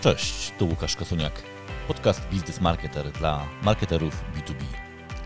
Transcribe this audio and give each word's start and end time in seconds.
Cześć, 0.00 0.52
tu 0.58 0.66
Łukasz 0.66 0.96
Kosuniak. 0.96 1.42
Podcast 1.88 2.28
Business 2.28 2.60
Marketer 2.60 3.12
dla 3.12 3.48
marketerów 3.62 4.24
B2B. 4.34 4.64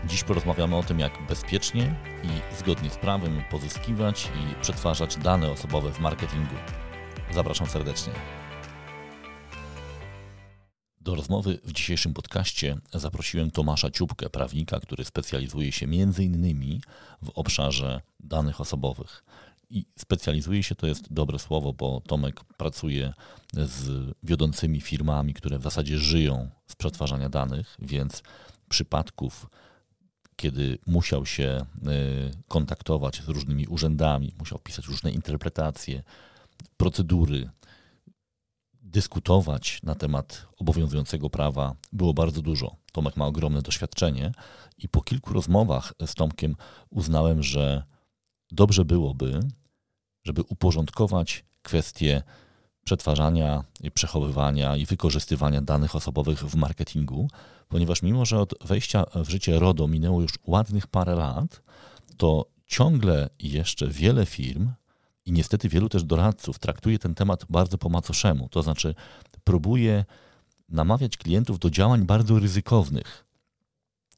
Dziś 0.05 0.23
porozmawiamy 0.23 0.75
o 0.75 0.83
tym, 0.83 0.99
jak 0.99 1.27
bezpiecznie 1.27 1.95
i 2.23 2.55
zgodnie 2.57 2.89
z 2.89 2.97
prawem 2.97 3.43
pozyskiwać 3.51 4.25
i 4.25 4.61
przetwarzać 4.61 5.17
dane 5.17 5.51
osobowe 5.51 5.91
w 5.91 5.99
marketingu. 5.99 6.55
Zapraszam 7.31 7.67
serdecznie. 7.67 8.13
Do 11.01 11.15
rozmowy 11.15 11.59
w 11.63 11.71
dzisiejszym 11.71 12.13
podcaście 12.13 12.77
zaprosiłem 12.93 13.51
Tomasza 13.51 13.91
Ciupkę, 13.91 14.29
prawnika, 14.29 14.79
który 14.79 15.05
specjalizuje 15.05 15.71
się 15.71 15.85
m.in. 15.85 16.79
w 17.21 17.29
obszarze 17.29 18.01
danych 18.19 18.61
osobowych. 18.61 19.23
I 19.73 19.85
specjalizuje 19.99 20.63
się 20.63 20.75
to 20.75 20.87
jest 20.87 21.13
dobre 21.13 21.39
słowo, 21.39 21.73
bo 21.73 22.01
Tomek 22.07 22.43
pracuje 22.43 23.13
z 23.53 24.11
wiodącymi 24.23 24.81
firmami, 24.81 25.33
które 25.33 25.59
w 25.59 25.63
zasadzie 25.63 25.97
żyją 25.97 26.49
z 26.67 26.75
przetwarzania 26.75 27.29
danych, 27.29 27.77
więc 27.79 28.23
przypadków, 28.69 29.49
kiedy 30.35 30.77
musiał 30.87 31.25
się 31.25 31.65
y, 31.77 32.31
kontaktować 32.47 33.21
z 33.21 33.27
różnymi 33.27 33.67
urzędami, 33.67 34.33
musiał 34.39 34.59
pisać 34.59 34.87
różne 34.87 35.11
interpretacje, 35.11 36.03
procedury, 36.77 37.49
dyskutować 38.73 39.79
na 39.83 39.95
temat 39.95 40.47
obowiązującego 40.57 41.29
prawa 41.29 41.75
było 41.93 42.13
bardzo 42.13 42.41
dużo. 42.41 42.75
Tomek 42.91 43.17
ma 43.17 43.25
ogromne 43.25 43.61
doświadczenie 43.61 44.31
i 44.77 44.89
po 44.89 45.01
kilku 45.01 45.33
rozmowach 45.33 45.93
z 46.05 46.15
Tomkiem 46.15 46.55
uznałem, 46.89 47.43
że 47.43 47.83
dobrze 48.51 48.85
byłoby, 48.85 49.39
żeby 50.23 50.41
uporządkować 50.41 51.45
kwestie 51.61 52.23
przetwarzania, 52.83 53.63
przechowywania 53.93 54.77
i 54.77 54.85
wykorzystywania 54.85 55.61
danych 55.61 55.95
osobowych 55.95 56.39
w 56.39 56.55
marketingu, 56.55 57.27
ponieważ 57.67 58.01
mimo, 58.01 58.25
że 58.25 58.39
od 58.39 58.53
wejścia 58.65 59.05
w 59.15 59.29
życie 59.29 59.59
RODO 59.59 59.87
minęło 59.87 60.21
już 60.21 60.33
ładnych 60.47 60.87
parę 60.87 61.15
lat, 61.15 61.61
to 62.17 62.45
ciągle 62.67 63.29
jeszcze 63.39 63.87
wiele 63.87 64.25
firm 64.25 64.71
i 65.25 65.31
niestety 65.31 65.69
wielu 65.69 65.89
też 65.89 66.03
doradców 66.03 66.59
traktuje 66.59 66.99
ten 66.99 67.15
temat 67.15 67.45
bardzo 67.49 67.77
po 67.77 67.89
macoszemu, 67.89 68.49
to 68.49 68.63
znaczy 68.63 68.95
próbuje 69.43 70.05
namawiać 70.69 71.17
klientów 71.17 71.59
do 71.59 71.69
działań 71.69 72.05
bardzo 72.05 72.39
ryzykownych. 72.39 73.25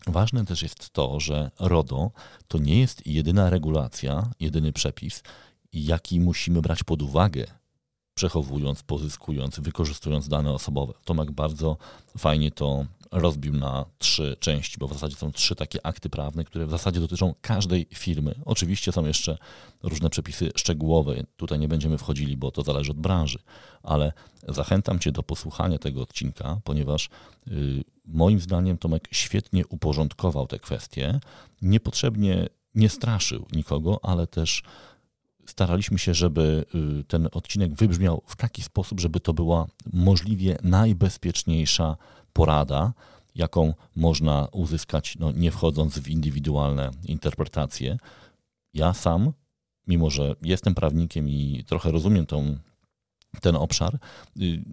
Ważne 0.08 0.46
też 0.46 0.64
jest 0.64 0.90
to, 0.90 1.20
że 1.20 1.52
RODO 1.60 2.12
to 2.48 2.58
nie 2.58 2.80
jest 2.80 3.08
jedyna 3.08 3.50
regulacja, 3.50 4.32
jedyny 4.40 4.74
przepis, 4.74 5.24
jaki 5.76 6.20
musimy 6.20 6.62
brać 6.62 6.84
pod 6.84 7.02
uwagę, 7.02 7.46
przechowując, 8.14 8.84
pozyskując, 8.84 9.60
wykorzystując 9.60 10.28
dane 10.28 10.52
osobowe. 10.54 10.94
Tomek 11.06 11.32
bardzo 11.32 11.78
fajnie 12.18 12.52
to 12.52 12.86
rozbił 13.12 13.54
na 13.54 13.86
trzy 13.98 14.38
części, 14.40 14.78
bo 14.80 14.88
w 14.88 14.94
zasadzie 14.94 15.16
są 15.16 15.32
trzy 15.32 15.56
takie 15.56 15.86
akty 15.86 16.10
prawne, 16.10 16.44
które 16.44 16.66
w 16.66 16.72
zasadzie 16.72 17.00
dotyczą 17.00 17.34
każdej 17.42 17.88
firmy. 17.94 18.36
Oczywiście 18.46 18.92
są 18.92 19.06
jeszcze 19.06 19.38
różne 19.84 20.10
przepisy 20.10 20.52
szczegółowe. 20.56 21.24
Tutaj 21.38 21.60
nie 21.60 21.68
będziemy 21.68 21.98
wchodzili, 21.98 22.38
bo 22.38 22.52
to 22.52 22.64
zależy 22.64 22.92
od 22.92 23.00
branży, 23.00 23.40
ale 23.84 24.12
zachęcam 24.48 25.00
Cię 25.00 25.12
do 25.12 25.24
posłuchania 25.24 25.78
tego 25.78 26.02
odcinka, 26.02 26.62
ponieważ 26.64 27.10
yy, 27.48 27.84
moim 28.06 28.40
zdaniem 28.40 28.78
Tomek 28.78 29.08
świetnie 29.12 29.68
uporządkował 29.68 30.48
te 30.48 30.60
kwestie. 30.60 31.20
Niepotrzebnie 31.62 32.50
nie 32.76 32.90
straszył 32.90 33.46
nikogo, 33.52 34.00
ale 34.04 34.28
też 34.28 34.64
staraliśmy 35.46 36.00
się, 36.00 36.14
żeby 36.14 36.66
y, 37.00 37.04
ten 37.04 37.30
odcinek 37.32 37.74
wybrzmiał 37.74 38.22
w 38.26 38.36
taki 38.36 38.62
sposób, 38.62 39.00
żeby 39.00 39.20
to 39.20 39.34
była 39.34 39.68
możliwie 39.94 40.58
najbezpieczniejsza 40.64 41.98
porada, 42.34 42.94
jaką 43.36 43.74
można 43.96 44.48
uzyskać, 44.52 45.18
no, 45.20 45.32
nie 45.32 45.52
wchodząc 45.52 46.00
w 46.00 46.08
indywidualne 46.08 46.92
interpretacje. 47.06 47.98
Ja 48.74 48.94
sam, 48.94 49.34
mimo 49.88 50.10
że 50.10 50.36
jestem 50.42 50.76
prawnikiem 50.76 51.30
i 51.30 51.64
trochę 51.68 51.92
rozumiem 51.92 52.26
tą, 52.26 52.58
ten 53.42 53.56
obszar, 53.56 54.00
y, 54.42 54.64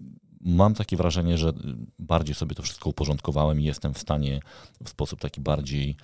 mam 0.41 0.75
takie 0.75 0.97
wrażenie, 0.97 1.39
że 1.39 1.53
bardziej 1.99 2.35
sobie 2.35 2.55
to 2.55 2.63
wszystko 2.63 2.91
uporządkowałem 2.91 3.61
i 3.61 3.65
jestem 3.65 3.95
w 3.95 3.99
stanie 3.99 4.41
w 4.85 4.89
sposób 4.89 5.21
taki 5.21 5.41
bardziej 5.41 5.97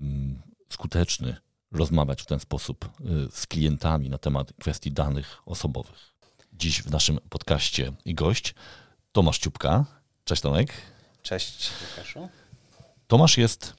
mm, 0.00 0.42
skuteczny 0.68 1.36
rozmawiać 1.72 2.22
w 2.22 2.26
ten 2.26 2.40
sposób 2.40 2.84
y, 2.84 2.88
z 3.30 3.46
klientami 3.46 4.10
na 4.10 4.18
temat 4.18 4.52
kwestii 4.60 4.92
danych 4.92 5.42
osobowych. 5.46 6.14
Dziś 6.52 6.82
w 6.82 6.90
naszym 6.90 7.18
podcaście 7.28 7.92
i 8.04 8.14
gość 8.14 8.54
Tomasz 9.12 9.38
Ciupka. 9.38 9.84
Cześć 10.24 10.42
Tomek. 10.42 10.72
Cześć 11.22 11.70
Łukaszu. 11.90 12.28
Tomasz 13.06 13.38
jest 13.38 13.74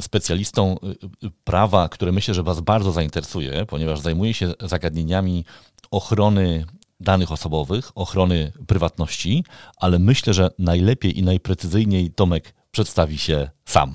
specjalistą 0.00 0.76
y, 1.22 1.26
y, 1.26 1.30
prawa, 1.44 1.88
które 1.88 2.12
myślę, 2.12 2.34
że 2.34 2.42
Was 2.42 2.60
bardzo 2.60 2.92
zainteresuje, 2.92 3.66
ponieważ 3.66 4.00
zajmuje 4.00 4.34
się 4.34 4.52
zagadnieniami 4.60 5.44
ochrony 5.90 6.66
danych 7.00 7.32
osobowych, 7.32 7.90
ochrony 7.94 8.52
prywatności, 8.66 9.44
ale 9.76 9.98
myślę, 9.98 10.34
że 10.34 10.50
najlepiej 10.58 11.18
i 11.18 11.22
najprecyzyjniej 11.22 12.10
Tomek 12.10 12.54
przedstawi 12.70 13.18
się 13.18 13.50
sam. 13.64 13.94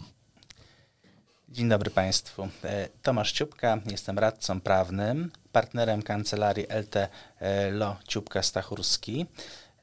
Dzień 1.52 1.70
dobry 1.70 1.90
Państwu. 1.90 2.48
E, 2.64 2.90
Tomasz 3.04 3.32
Ciupka, 3.32 3.78
jestem 3.92 4.20
radcą 4.20 4.62
prawnym, 4.62 5.32
partnerem 5.52 6.02
kancelarii 6.02 6.68
LT 6.70 6.96
e, 6.96 7.72
LO 7.72 7.96
Ciupka 8.08 8.44
Stachurski. 8.44 9.26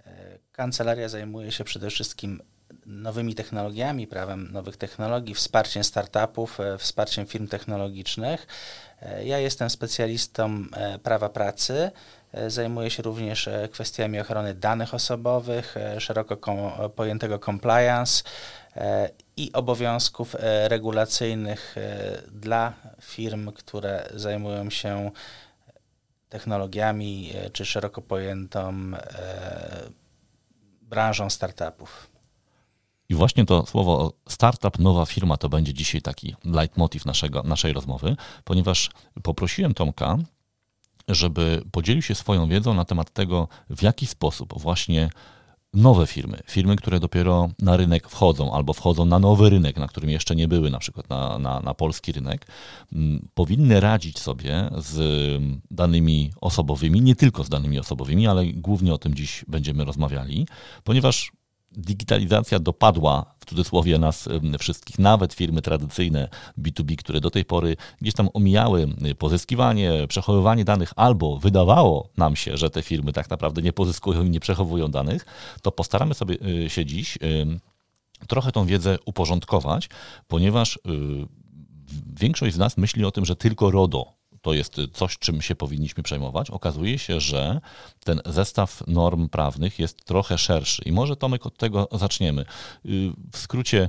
E, 0.07 0.11
kancelaria 0.53 1.09
zajmuje 1.09 1.53
się 1.53 1.65
przede 1.65 1.91
wszystkim 1.91 2.43
nowymi 2.87 3.35
technologiami, 3.35 4.07
prawem 4.07 4.53
nowych 4.53 4.77
technologii, 4.77 5.35
wsparciem 5.35 5.85
startupów, 5.85 6.59
wsparciem 6.79 7.27
firm 7.27 7.49
technologicznych. 7.49 8.47
Ja 9.25 9.39
jestem 9.39 9.71
specjalistą 9.71 10.65
prawa 11.03 11.29
pracy. 11.29 11.91
Zajmuję 12.47 12.91
się 12.91 13.03
również 13.03 13.49
kwestiami 13.73 14.21
ochrony 14.21 14.55
danych 14.55 14.95
osobowych, 14.95 15.75
szeroko 15.99 16.37
pojętego 16.97 17.39
compliance 17.39 18.23
i 19.37 19.53
obowiązków 19.53 20.35
e, 20.35 20.69
regulacyjnych 20.69 21.75
e, 21.79 22.23
dla 22.33 22.73
firm, 23.01 23.53
które 23.53 24.09
zajmują 24.15 24.71
się 24.71 25.11
technologiami 26.29 27.31
e, 27.35 27.51
czy 27.51 27.65
szeroko 27.65 28.03
pojętą 28.03 28.91
branżą 30.83 31.31
startupów. 31.31 32.11
I 33.09 33.15
właśnie 33.15 33.47
to 33.47 33.67
słowo 33.67 34.13
startup, 34.29 34.79
nowa 34.79 35.07
firma 35.07 35.37
to 35.37 35.49
będzie 35.49 35.75
dzisiaj 35.75 36.03
taki 36.03 36.35
leitmotiv 36.45 37.07
naszego, 37.07 37.43
naszej 37.43 37.73
rozmowy, 37.73 38.17
ponieważ 38.45 38.91
poprosiłem 39.23 39.75
Tomka, 39.75 40.17
żeby 41.09 41.63
podzielił 41.73 42.03
się 42.03 42.15
swoją 42.15 42.49
wiedzą 42.49 42.75
na 42.75 42.85
temat 42.85 43.13
tego, 43.13 43.49
w 43.71 43.83
jaki 43.83 44.07
sposób 44.07 44.61
właśnie 44.61 45.11
nowe 45.77 46.07
firmy, 46.07 46.39
firmy, 46.47 46.77
które 46.77 47.01
dopiero 47.01 47.51
na 47.63 47.77
rynek 47.77 48.09
wchodzą 48.09 48.53
albo 48.53 48.73
wchodzą 48.73 49.05
na 49.05 49.19
nowy 49.19 49.51
rynek, 49.51 49.77
na 49.77 49.89
którym 49.89 50.11
jeszcze 50.11 50.37
nie 50.37 50.49
były, 50.49 50.71
na 50.71 50.79
przykład 50.79 51.11
na, 51.11 51.39
na, 51.39 51.61
na 51.61 51.75
polski 51.75 52.13
rynek, 52.13 52.47
powinny 53.35 53.81
radzić 53.81 54.19
sobie 54.19 54.71
z 54.79 55.43
danymi 55.71 56.33
osobowymi, 56.41 57.01
nie 57.01 57.17
tylko 57.17 57.45
z 57.45 57.49
danymi 57.49 57.79
osobowymi, 57.79 58.27
ale 58.27 58.47
głównie 58.47 58.95
o 58.95 58.99
tym 58.99 59.15
dziś 59.15 59.45
będziemy 59.49 59.85
rozmawiali, 59.85 60.47
ponieważ 60.85 61.33
digitalizacja 61.77 62.59
dopadła 62.59 63.35
w 63.41 63.45
cudzysłowie 63.45 63.99
nas 63.99 64.29
wszystkich, 64.59 64.99
nawet 64.99 65.35
firmy 65.35 65.63
tradycyjne 65.63 66.29
B2B, 66.59 66.97
które 66.97 67.21
do 67.21 67.31
tej 67.31 67.45
pory 67.45 67.77
gdzieś 68.01 68.15
tam 68.15 68.29
omijały 68.35 68.89
pozyskiwanie, 69.19 69.93
przechowywanie 70.09 70.65
danych, 70.65 70.93
albo 70.97 71.39
wydawało 71.39 72.09
nam 72.17 72.37
się, 72.37 72.57
że 72.57 72.71
te 72.71 72.83
firmy 72.83 73.13
tak 73.13 73.31
naprawdę 73.31 73.63
nie 73.63 73.73
pozyskują 73.73 74.25
i 74.25 74.31
nie 74.31 74.41
przechowują 74.41 74.89
danych, 74.89 75.27
to 75.63 75.73
postaramy 75.73 76.15
sobie 76.15 76.37
y, 76.65 76.71
się 76.71 76.87
dziś 76.87 77.19
trochę 78.29 78.53
tą 78.53 78.67
wiedzę 78.67 78.99
uporządkować, 79.05 79.89
ponieważ 80.29 80.77
y, 80.77 80.81
większość 82.21 82.55
z 82.55 82.59
nas 82.59 82.77
myśli 82.77 83.05
o 83.05 83.11
tym, 83.11 83.25
że 83.25 83.37
tylko 83.37 83.71
RODO 83.71 84.16
to 84.47 84.55
jest 84.55 84.77
coś, 84.93 85.19
czym 85.19 85.43
się 85.43 85.55
powinniśmy 85.55 86.03
przejmować, 86.03 86.51
okazuje 86.51 86.99
się, 86.99 87.21
że 87.21 87.61
ten 88.05 88.21
zestaw 88.27 88.83
norm 88.87 89.29
prawnych 89.29 89.79
jest 89.79 90.05
trochę 90.05 90.39
szerszy. 90.39 90.83
I 90.85 90.93
może 90.93 91.17
Tomek 91.17 91.47
od 91.47 91.57
tego 91.57 91.89
zaczniemy. 91.93 92.43
Y, 92.43 92.47
w 93.33 93.39
skrócie, 93.39 93.89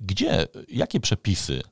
gdzie, 0.00 0.46
jakie 0.68 1.00
przepisy 1.00 1.62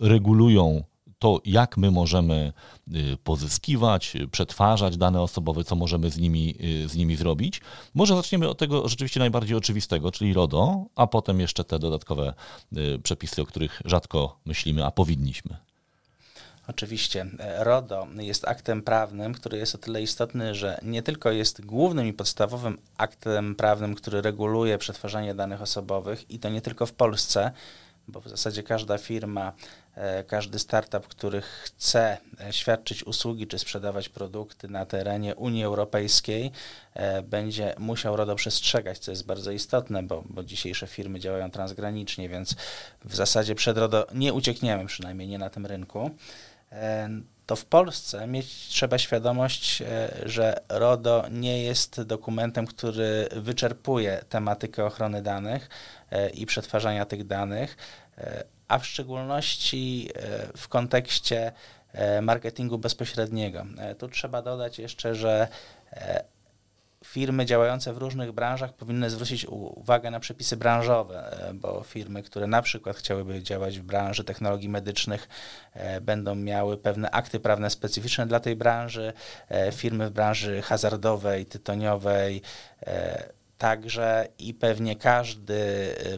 regulują 0.00 0.84
to, 1.18 1.40
jak 1.44 1.76
my 1.76 1.90
możemy 1.90 2.52
y, 2.94 3.16
pozyskiwać, 3.24 4.16
przetwarzać 4.30 4.96
dane 4.96 5.22
osobowe, 5.22 5.64
co 5.64 5.76
możemy 5.76 6.10
z 6.10 6.18
nimi, 6.18 6.54
y, 6.84 6.88
z 6.88 6.96
nimi 6.96 7.16
zrobić. 7.16 7.60
Może 7.94 8.16
zaczniemy 8.16 8.48
od 8.48 8.58
tego 8.58 8.88
rzeczywiście 8.88 9.20
najbardziej 9.20 9.56
oczywistego, 9.56 10.12
czyli 10.12 10.32
RODO, 10.32 10.86
a 10.96 11.06
potem 11.06 11.40
jeszcze 11.40 11.64
te 11.64 11.78
dodatkowe 11.78 12.34
przepisy, 13.02 13.42
o 13.42 13.46
których 13.46 13.82
rzadko 13.84 14.40
myślimy, 14.44 14.84
a 14.86 14.90
powinniśmy. 14.90 15.69
Oczywiście. 16.70 17.26
RODO 17.58 18.06
jest 18.16 18.48
aktem 18.48 18.82
prawnym, 18.82 19.34
który 19.34 19.58
jest 19.58 19.74
o 19.74 19.78
tyle 19.78 20.02
istotny, 20.02 20.54
że 20.54 20.78
nie 20.82 21.02
tylko 21.02 21.30
jest 21.30 21.66
głównym 21.66 22.06
i 22.06 22.12
podstawowym 22.12 22.78
aktem 22.96 23.54
prawnym, 23.54 23.94
który 23.94 24.22
reguluje 24.22 24.78
przetwarzanie 24.78 25.34
danych 25.34 25.62
osobowych 25.62 26.30
i 26.30 26.38
to 26.38 26.48
nie 26.48 26.60
tylko 26.60 26.86
w 26.86 26.92
Polsce, 26.92 27.50
bo 28.08 28.20
w 28.20 28.28
zasadzie 28.28 28.62
każda 28.62 28.98
firma, 28.98 29.52
e, 29.94 30.24
każdy 30.24 30.58
startup, 30.58 31.08
który 31.08 31.40
chce 31.40 32.18
e, 32.40 32.52
świadczyć 32.52 33.04
usługi 33.04 33.46
czy 33.46 33.58
sprzedawać 33.58 34.08
produkty 34.08 34.68
na 34.68 34.86
terenie 34.86 35.34
Unii 35.34 35.64
Europejskiej, 35.64 36.50
e, 36.94 37.22
będzie 37.22 37.74
musiał 37.78 38.16
RODO 38.16 38.34
przestrzegać, 38.34 38.98
co 38.98 39.10
jest 39.10 39.26
bardzo 39.26 39.50
istotne, 39.50 40.02
bo, 40.02 40.24
bo 40.26 40.44
dzisiejsze 40.44 40.86
firmy 40.86 41.20
działają 41.20 41.50
transgranicznie, 41.50 42.28
więc 42.28 42.56
w 43.04 43.14
zasadzie 43.16 43.54
przed 43.54 43.78
RODO 43.78 44.06
nie 44.14 44.32
uciekniemy, 44.32 44.86
przynajmniej 44.86 45.28
nie 45.28 45.38
na 45.38 45.50
tym 45.50 45.66
rynku 45.66 46.10
to 47.46 47.56
w 47.56 47.64
Polsce 47.64 48.26
mieć 48.26 48.46
trzeba 48.68 48.98
świadomość, 48.98 49.82
że 50.26 50.60
RODO 50.68 51.24
nie 51.30 51.62
jest 51.62 52.02
dokumentem, 52.02 52.66
który 52.66 53.28
wyczerpuje 53.36 54.24
tematykę 54.28 54.84
ochrony 54.84 55.22
danych 55.22 55.68
i 56.34 56.46
przetwarzania 56.46 57.04
tych 57.04 57.26
danych, 57.26 57.76
a 58.70 58.78
w 58.78 58.86
szczególności 58.86 60.08
e, 60.14 60.46
w 60.56 60.68
kontekście 60.68 61.52
e, 61.92 62.20
marketingu 62.20 62.78
bezpośredniego. 62.78 63.66
E, 63.78 63.94
tu 63.94 64.08
trzeba 64.08 64.42
dodać 64.42 64.78
jeszcze, 64.78 65.14
że 65.14 65.48
firmy 67.10 67.46
działające 67.46 67.92
w 67.92 67.98
różnych 67.98 68.32
branżach 68.32 68.72
powinny 68.72 69.10
zwrócić 69.10 69.46
uwagę 69.46 70.10
na 70.10 70.20
przepisy 70.20 70.56
branżowe, 70.56 71.36
bo 71.54 71.82
firmy, 71.82 72.22
które 72.22 72.46
na 72.46 72.62
przykład 72.62 72.96
chciałyby 72.96 73.42
działać 73.42 73.78
w 73.78 73.82
branży 73.82 74.24
technologii 74.24 74.68
medycznych, 74.68 75.28
będą 76.00 76.34
miały 76.34 76.78
pewne 76.78 77.10
akty 77.10 77.40
prawne 77.40 77.70
specyficzne 77.70 78.26
dla 78.26 78.40
tej 78.40 78.56
branży. 78.56 79.12
Firmy 79.72 80.10
w 80.10 80.12
branży 80.12 80.62
hazardowej, 80.62 81.46
tytoniowej, 81.46 82.42
Także 83.60 84.28
i 84.38 84.54
pewnie 84.54 84.96
każdy 84.96 85.58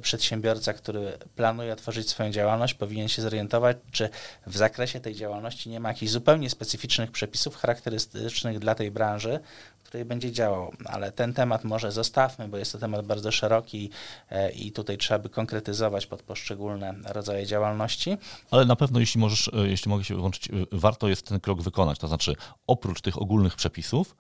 przedsiębiorca, 0.03 0.73
który 0.73 1.19
planuje 1.37 1.73
otworzyć 1.73 2.11
swoją 2.11 2.31
działalność, 2.31 2.75
powinien 2.75 3.09
się 3.09 3.23
zorientować, 3.23 3.77
czy 3.91 4.09
w 4.47 4.56
zakresie 4.56 5.00
tej 5.00 5.15
działalności 5.15 5.71
nie 5.71 5.81
ma 5.81 5.88
jakichś 5.88 6.12
zupełnie 6.12 6.50
specyficznych 6.50 7.11
przepisów 7.11 7.56
charakterystycznych 7.56 8.59
dla 8.59 8.75
tej 8.75 8.91
branży, 8.91 9.41
której 9.93 10.05
będzie 10.05 10.33
działał. 10.33 10.73
Ale 10.85 11.12
ten 11.12 11.35
temat 11.35 11.65
może 11.65 11.93
zostawmy, 11.93 12.49
bo 12.49 12.56
jest 12.56 12.73
to 12.73 12.79
temat 12.79 13.06
bardzo 13.06 13.33
szeroki 13.33 13.91
e, 14.31 14.50
i 14.53 14.73
tutaj 14.73 14.99
trzeba 14.99 15.19
by 15.19 15.29
konkretyzować 15.29 16.06
pod 16.06 16.23
poszczególne 16.23 16.94
rodzaje 17.05 17.47
działalności. 17.47 18.17
Ale 18.50 18.65
na 18.65 18.77
pewno, 18.77 19.00
jeśli 19.00 19.21
możesz, 19.21 19.49
e, 19.49 19.69
jeśli 19.69 19.89
mogę 19.89 20.05
się 20.05 20.15
wyłączyć, 20.15 20.49
e, 20.49 20.53
warto 20.73 21.09
jest 21.09 21.27
ten 21.27 21.41
krok 21.41 21.62
wykonać. 21.62 21.99
To 21.99 22.09
znaczy, 22.09 22.35
oprócz 22.67 23.00
tych 23.00 23.23
ogólnych 23.23 23.56
przepisów, 23.56 24.17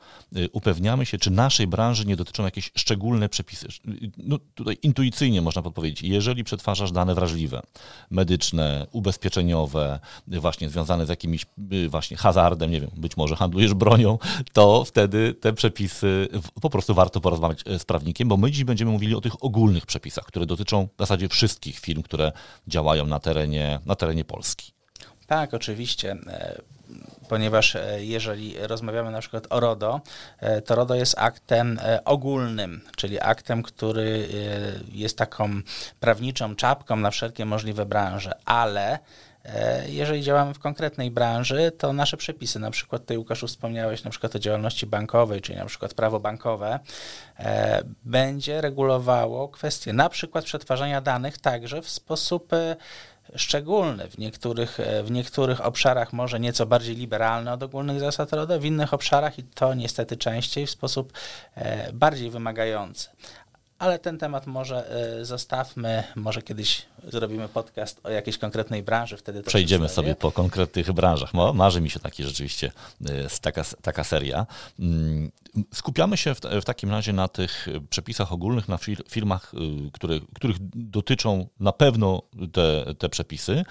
upewniamy 0.52 1.06
się, 1.06 1.18
czy 1.18 1.30
naszej 1.30 1.66
branży 1.66 2.04
nie 2.04 2.16
dotyczą 2.16 2.44
jakieś 2.44 2.70
szczególne 2.74 3.28
przepisy. 3.28 3.68
No, 4.16 4.38
tutaj 4.54 4.78
intuicyjnie 4.82 5.42
można 5.42 5.62
podpowiedzieć, 5.62 6.02
jeżeli 6.02 6.44
przetwarzasz 6.44 6.92
dane 6.92 7.14
wrażliwe, 7.14 7.62
medyczne, 8.10 8.86
ubezpieczeniowe, 8.92 10.00
właśnie 10.26 10.68
związane 10.68 11.06
z 11.06 11.08
jakimś 11.08 11.46
właśnie 11.88 12.16
hazardem, 12.16 12.70
nie 12.70 12.80
wiem, 12.80 12.90
być 12.96 13.16
może 13.16 13.36
handlujesz 13.36 13.74
bronią, 13.74 14.18
to 14.52 14.84
wtedy 14.84 15.34
te 15.34 15.52
przepisy 15.62 16.28
po 16.60 16.70
prostu 16.70 16.94
warto 16.94 17.20
porozmawiać 17.20 17.60
e, 17.66 17.78
z 17.78 17.84
prawnikiem, 17.84 18.28
bo 18.28 18.36
my 18.36 18.50
dziś 18.50 18.64
będziemy 18.64 18.90
mówili 18.90 19.14
o 19.14 19.20
tych 19.20 19.44
ogólnych 19.44 19.86
przepisach, 19.86 20.24
które 20.24 20.46
dotyczą 20.46 20.88
w 20.96 20.98
zasadzie 20.98 21.28
wszystkich 21.28 21.78
firm, 21.78 22.02
które 22.02 22.32
działają 22.66 23.06
na 23.06 23.20
terenie, 23.20 23.78
na 23.86 23.94
terenie 23.94 24.24
Polski. 24.24 24.72
Tak, 25.26 25.54
oczywiście 25.54 26.16
e, 26.26 26.60
ponieważ 27.28 27.76
e, 27.76 28.04
jeżeli 28.04 28.54
rozmawiamy 28.58 29.10
na 29.10 29.20
przykład 29.20 29.46
o 29.50 29.60
RODO, 29.60 30.00
to 30.66 30.74
RODO 30.74 30.94
jest 30.94 31.14
aktem 31.18 31.80
ogólnym, 32.04 32.80
czyli 32.96 33.20
aktem, 33.20 33.62
który 33.62 34.28
jest 34.92 35.18
taką 35.18 35.50
prawniczą 36.00 36.56
czapką 36.56 36.96
na 36.96 37.10
wszelkie 37.10 37.44
możliwe 37.44 37.86
branże, 37.86 38.32
ale 38.44 38.98
jeżeli 39.86 40.22
działamy 40.22 40.54
w 40.54 40.58
konkretnej 40.58 41.10
branży, 41.10 41.72
to 41.78 41.92
nasze 41.92 42.16
przepisy, 42.16 42.58
na 42.58 42.70
przykład 42.70 43.02
tutaj 43.02 43.18
Łukaszu 43.18 43.46
wspomniałeś 43.46 44.04
na 44.04 44.10
przykład 44.10 44.36
o 44.36 44.38
działalności 44.38 44.86
bankowej, 44.86 45.40
czyli 45.40 45.58
na 45.58 45.66
przykład 45.66 45.94
prawo 45.94 46.20
bankowe, 46.20 46.78
e, 47.38 47.82
będzie 48.04 48.60
regulowało 48.60 49.48
kwestie 49.48 49.92
na 49.92 50.08
przykład 50.08 50.44
przetwarzania 50.44 51.00
danych 51.00 51.38
także 51.38 51.82
w 51.82 51.88
sposób 51.88 52.52
e, 52.52 52.76
szczególny. 53.36 54.08
W 54.08 54.18
niektórych, 54.18 54.78
w 55.04 55.10
niektórych 55.10 55.66
obszarach 55.66 56.12
może 56.12 56.40
nieco 56.40 56.66
bardziej 56.66 56.96
liberalny 56.96 57.52
od 57.52 57.62
ogólnych 57.62 58.00
zasad 58.00 58.32
RODO, 58.32 58.60
w 58.60 58.64
innych 58.64 58.94
obszarach 58.94 59.38
i 59.38 59.42
to 59.42 59.74
niestety 59.74 60.16
częściej 60.16 60.66
w 60.66 60.70
sposób 60.70 61.12
bardziej 61.92 62.30
wymagający 62.30 63.08
ale 63.82 63.98
ten 63.98 64.18
temat 64.18 64.46
może 64.46 64.96
y, 65.20 65.24
zostawmy, 65.24 66.04
może 66.16 66.42
kiedyś 66.42 66.86
zrobimy 67.08 67.48
podcast 67.48 68.00
o 68.04 68.10
jakiejś 68.10 68.38
konkretnej 68.38 68.82
branży, 68.82 69.16
wtedy 69.16 69.42
Przejdziemy 69.42 69.88
sobie 69.88 70.14
po 70.14 70.32
konkretnych 70.32 70.92
branżach. 70.92 71.34
Marzy 71.54 71.80
mi 71.80 71.90
się 71.90 72.00
taki 72.00 72.24
rzeczywiście 72.24 72.72
y, 73.00 73.40
taka, 73.40 73.62
taka 73.82 74.04
seria. 74.04 74.46
Mm, 74.78 75.32
skupiamy 75.74 76.16
się 76.16 76.34
w, 76.34 76.40
w 76.40 76.64
takim 76.64 76.90
razie 76.90 77.12
na 77.12 77.28
tych 77.28 77.68
przepisach 77.90 78.32
ogólnych, 78.32 78.68
na 78.68 78.78
firmach, 79.08 79.52
y, 79.54 79.90
które, 79.92 80.20
których 80.34 80.56
dotyczą 80.74 81.48
na 81.60 81.72
pewno 81.72 82.22
te, 82.52 82.94
te 82.98 83.08
przepisy 83.08 83.64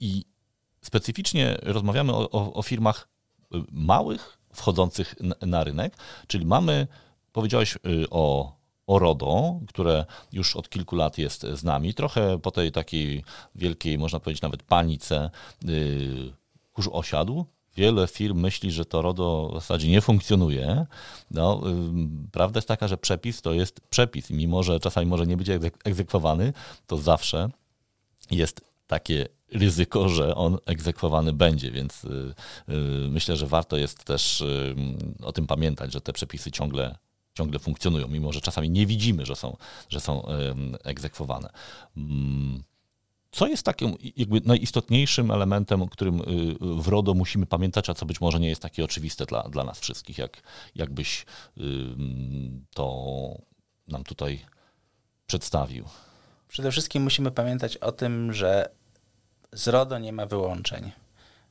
i 0.00 0.24
specyficznie 0.82 1.56
rozmawiamy 1.62 2.12
o, 2.12 2.30
o, 2.30 2.52
o 2.52 2.62
firmach 2.62 3.08
małych, 3.70 4.38
wchodzących 4.52 5.14
na 5.42 5.64
rynek, 5.64 5.96
czyli 6.26 6.46
mamy 6.46 6.86
Powiedziałeś 7.36 7.76
y, 7.76 8.10
o, 8.10 8.52
o 8.86 8.98
RODO, 8.98 9.60
które 9.68 10.04
już 10.32 10.56
od 10.56 10.68
kilku 10.68 10.96
lat 10.96 11.18
jest 11.18 11.46
z 11.52 11.64
nami. 11.64 11.94
Trochę 11.94 12.38
po 12.38 12.50
tej 12.50 12.72
takiej 12.72 13.24
wielkiej, 13.54 13.98
można 13.98 14.20
powiedzieć 14.20 14.42
nawet 14.42 14.62
panice, 14.62 15.30
yy, 15.64 16.32
kurz 16.72 16.88
osiadł. 16.92 17.44
Wiele 17.76 18.06
firm 18.06 18.40
myśli, 18.40 18.72
że 18.72 18.84
to 18.84 19.02
RODO 19.02 19.48
w 19.52 19.54
zasadzie 19.54 19.88
nie 19.88 20.00
funkcjonuje. 20.00 20.86
No, 21.30 21.62
yy, 21.64 22.08
prawda 22.32 22.58
jest 22.58 22.68
taka, 22.68 22.88
że 22.88 22.96
przepis 22.96 23.42
to 23.42 23.52
jest 23.52 23.80
przepis 23.80 24.30
mimo, 24.30 24.62
że 24.62 24.80
czasami 24.80 25.06
może 25.06 25.26
nie 25.26 25.36
być 25.36 25.48
egzekwowany, 25.84 26.52
to 26.86 26.96
zawsze 26.96 27.48
jest 28.30 28.60
takie 28.86 29.28
ryzyko, 29.52 30.08
że 30.08 30.34
on 30.34 30.58
egzekwowany 30.66 31.32
będzie, 31.32 31.70
więc 31.70 32.02
yy, 32.68 33.08
myślę, 33.08 33.36
że 33.36 33.46
warto 33.46 33.76
jest 33.76 34.04
też 34.04 34.40
y, 34.40 34.74
o 35.22 35.32
tym 35.32 35.46
pamiętać, 35.46 35.92
że 35.92 36.00
te 36.00 36.12
przepisy 36.12 36.50
ciągle 36.50 37.05
ciągle 37.36 37.58
funkcjonują, 37.58 38.08
mimo 38.08 38.32
że 38.32 38.40
czasami 38.40 38.70
nie 38.70 38.86
widzimy, 38.86 39.26
że 39.26 39.36
są, 39.36 39.56
że 39.88 40.00
są 40.00 40.26
egzekwowane. 40.84 41.48
Mm, 41.96 42.62
co 43.30 43.46
jest 43.46 43.62
takim 43.62 43.94
jakby 44.16 44.40
najistotniejszym 44.44 45.30
elementem, 45.30 45.82
o 45.82 45.88
którym 45.88 46.20
y, 46.20 46.24
w 46.82 46.88
RODO 46.88 47.14
musimy 47.14 47.46
pamiętać, 47.46 47.90
a 47.90 47.94
co 47.94 48.06
być 48.06 48.20
może 48.20 48.40
nie 48.40 48.48
jest 48.48 48.62
takie 48.62 48.84
oczywiste 48.84 49.26
dla, 49.26 49.42
dla 49.42 49.64
nas 49.64 49.80
wszystkich, 49.80 50.18
jak, 50.18 50.42
jakbyś 50.74 51.26
to 52.74 52.94
nam 53.88 54.04
tutaj 54.04 54.40
przedstawił? 55.26 55.84
Przede 56.48 56.70
wszystkim 56.70 57.02
musimy 57.02 57.30
pamiętać 57.30 57.76
o 57.76 57.92
tym, 57.92 58.32
że 58.32 58.70
z 59.52 59.68
RODO 59.68 59.98
nie 59.98 60.12
ma 60.12 60.26
wyłączeń. 60.26 60.92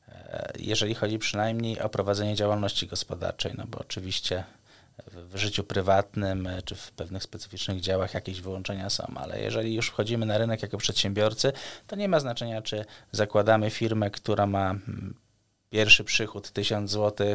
E, 0.07 0.53
jeżeli 0.59 0.95
chodzi 0.95 1.19
przynajmniej 1.19 1.79
o 1.79 1.89
prowadzenie 1.89 2.35
działalności 2.35 2.87
gospodarczej, 2.87 3.53
no 3.57 3.65
bo 3.67 3.79
oczywiście 3.79 4.43
w 5.07 5.37
życiu 5.37 5.63
prywatnym 5.63 6.47
e, 6.47 6.61
czy 6.61 6.75
w 6.75 6.91
pewnych 6.91 7.23
specyficznych 7.23 7.81
działach 7.81 8.13
jakieś 8.13 8.41
wyłączenia 8.41 8.89
są, 8.89 9.05
ale 9.15 9.41
jeżeli 9.41 9.75
już 9.75 9.87
wchodzimy 9.87 10.25
na 10.25 10.37
rynek 10.37 10.61
jako 10.61 10.77
przedsiębiorcy, 10.77 11.53
to 11.87 11.95
nie 11.95 12.09
ma 12.09 12.19
znaczenia, 12.19 12.61
czy 12.61 12.85
zakładamy 13.11 13.69
firmę, 13.69 14.09
która 14.09 14.47
ma 14.47 14.69
mm, 14.69 15.15
pierwszy 15.69 16.03
przychód 16.03 16.51
1000 16.51 16.91
zł, 16.91 17.27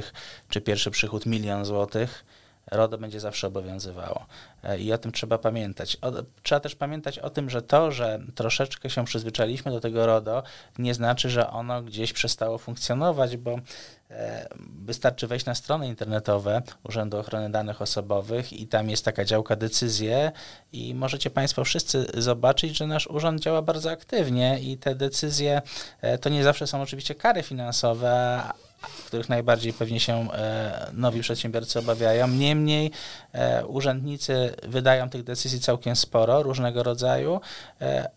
czy 0.49 0.61
pierwszy 0.61 0.91
przychód 0.91 1.27
milion 1.27 1.65
złotych 1.65 2.25
RODO 2.71 2.99
będzie 2.99 3.21
zawsze 3.21 3.47
obowiązywało. 3.47 4.27
E, 4.63 4.79
I 4.79 4.93
o 4.93 4.99
tym 4.99 5.13
trzeba 5.13 5.39
pamiętać. 5.39 5.97
O, 6.01 6.13
trzeba 6.43 6.61
też 6.61 6.75
pamiętać 6.75 7.19
o 7.19 7.31
tym, 7.31 7.51
że 7.51 7.63
to, 7.63 7.93
że 7.93 8.21
troszeczkę 8.35 8.91
się 8.91 9.05
przyzwyczailiśmy 9.05 9.73
do 9.73 9.81
tego 9.81 10.07
RODO, 10.07 10.43
nie 10.79 10.95
znaczy, 10.95 11.31
że 11.31 11.51
ono 11.51 11.83
gdzieś 11.83 12.13
przestało 12.13 12.59
funkcjonować, 12.59 13.37
bo 13.37 13.59
wystarczy 14.85 15.27
wejść 15.27 15.47
na 15.47 15.55
strony 15.55 15.87
internetowe 15.87 16.63
Urzędu 16.85 17.19
Ochrony 17.19 17.51
Danych 17.51 17.83
Osobowych 17.83 18.53
i 18.53 18.67
tam 18.67 18.91
jest 18.91 19.05
taka 19.05 19.25
działka 19.25 19.57
decyzje 19.57 20.33
i 20.73 20.95
możecie 20.95 21.31
Państwo 21.31 21.65
wszyscy 21.65 22.07
zobaczyć, 22.15 22.77
że 22.77 22.87
nasz 22.87 23.07
urząd 23.07 23.41
działa 23.41 23.63
bardzo 23.63 23.91
aktywnie 23.91 24.61
i 24.61 24.79
te 24.79 24.95
decyzje 24.95 25.63
e, 26.01 26.19
to 26.19 26.29
nie 26.29 26.45
zawsze 26.45 26.67
są 26.67 26.83
oczywiście 26.83 27.15
kary 27.15 27.43
finansowe, 27.43 28.43
których 29.07 29.29
najbardziej 29.29 29.73
pewnie 29.73 30.01
się 30.01 30.29
nowi 30.93 31.21
przedsiębiorcy 31.21 31.79
obawiają. 31.79 32.29
Niemniej 32.29 32.91
urzędnicy 33.67 34.55
wydają 34.63 35.11
tych 35.11 35.25
decyzji 35.25 35.61
całkiem 35.61 35.97
sporo, 35.97 36.43
różnego 36.43 36.83
rodzaju, 36.83 37.41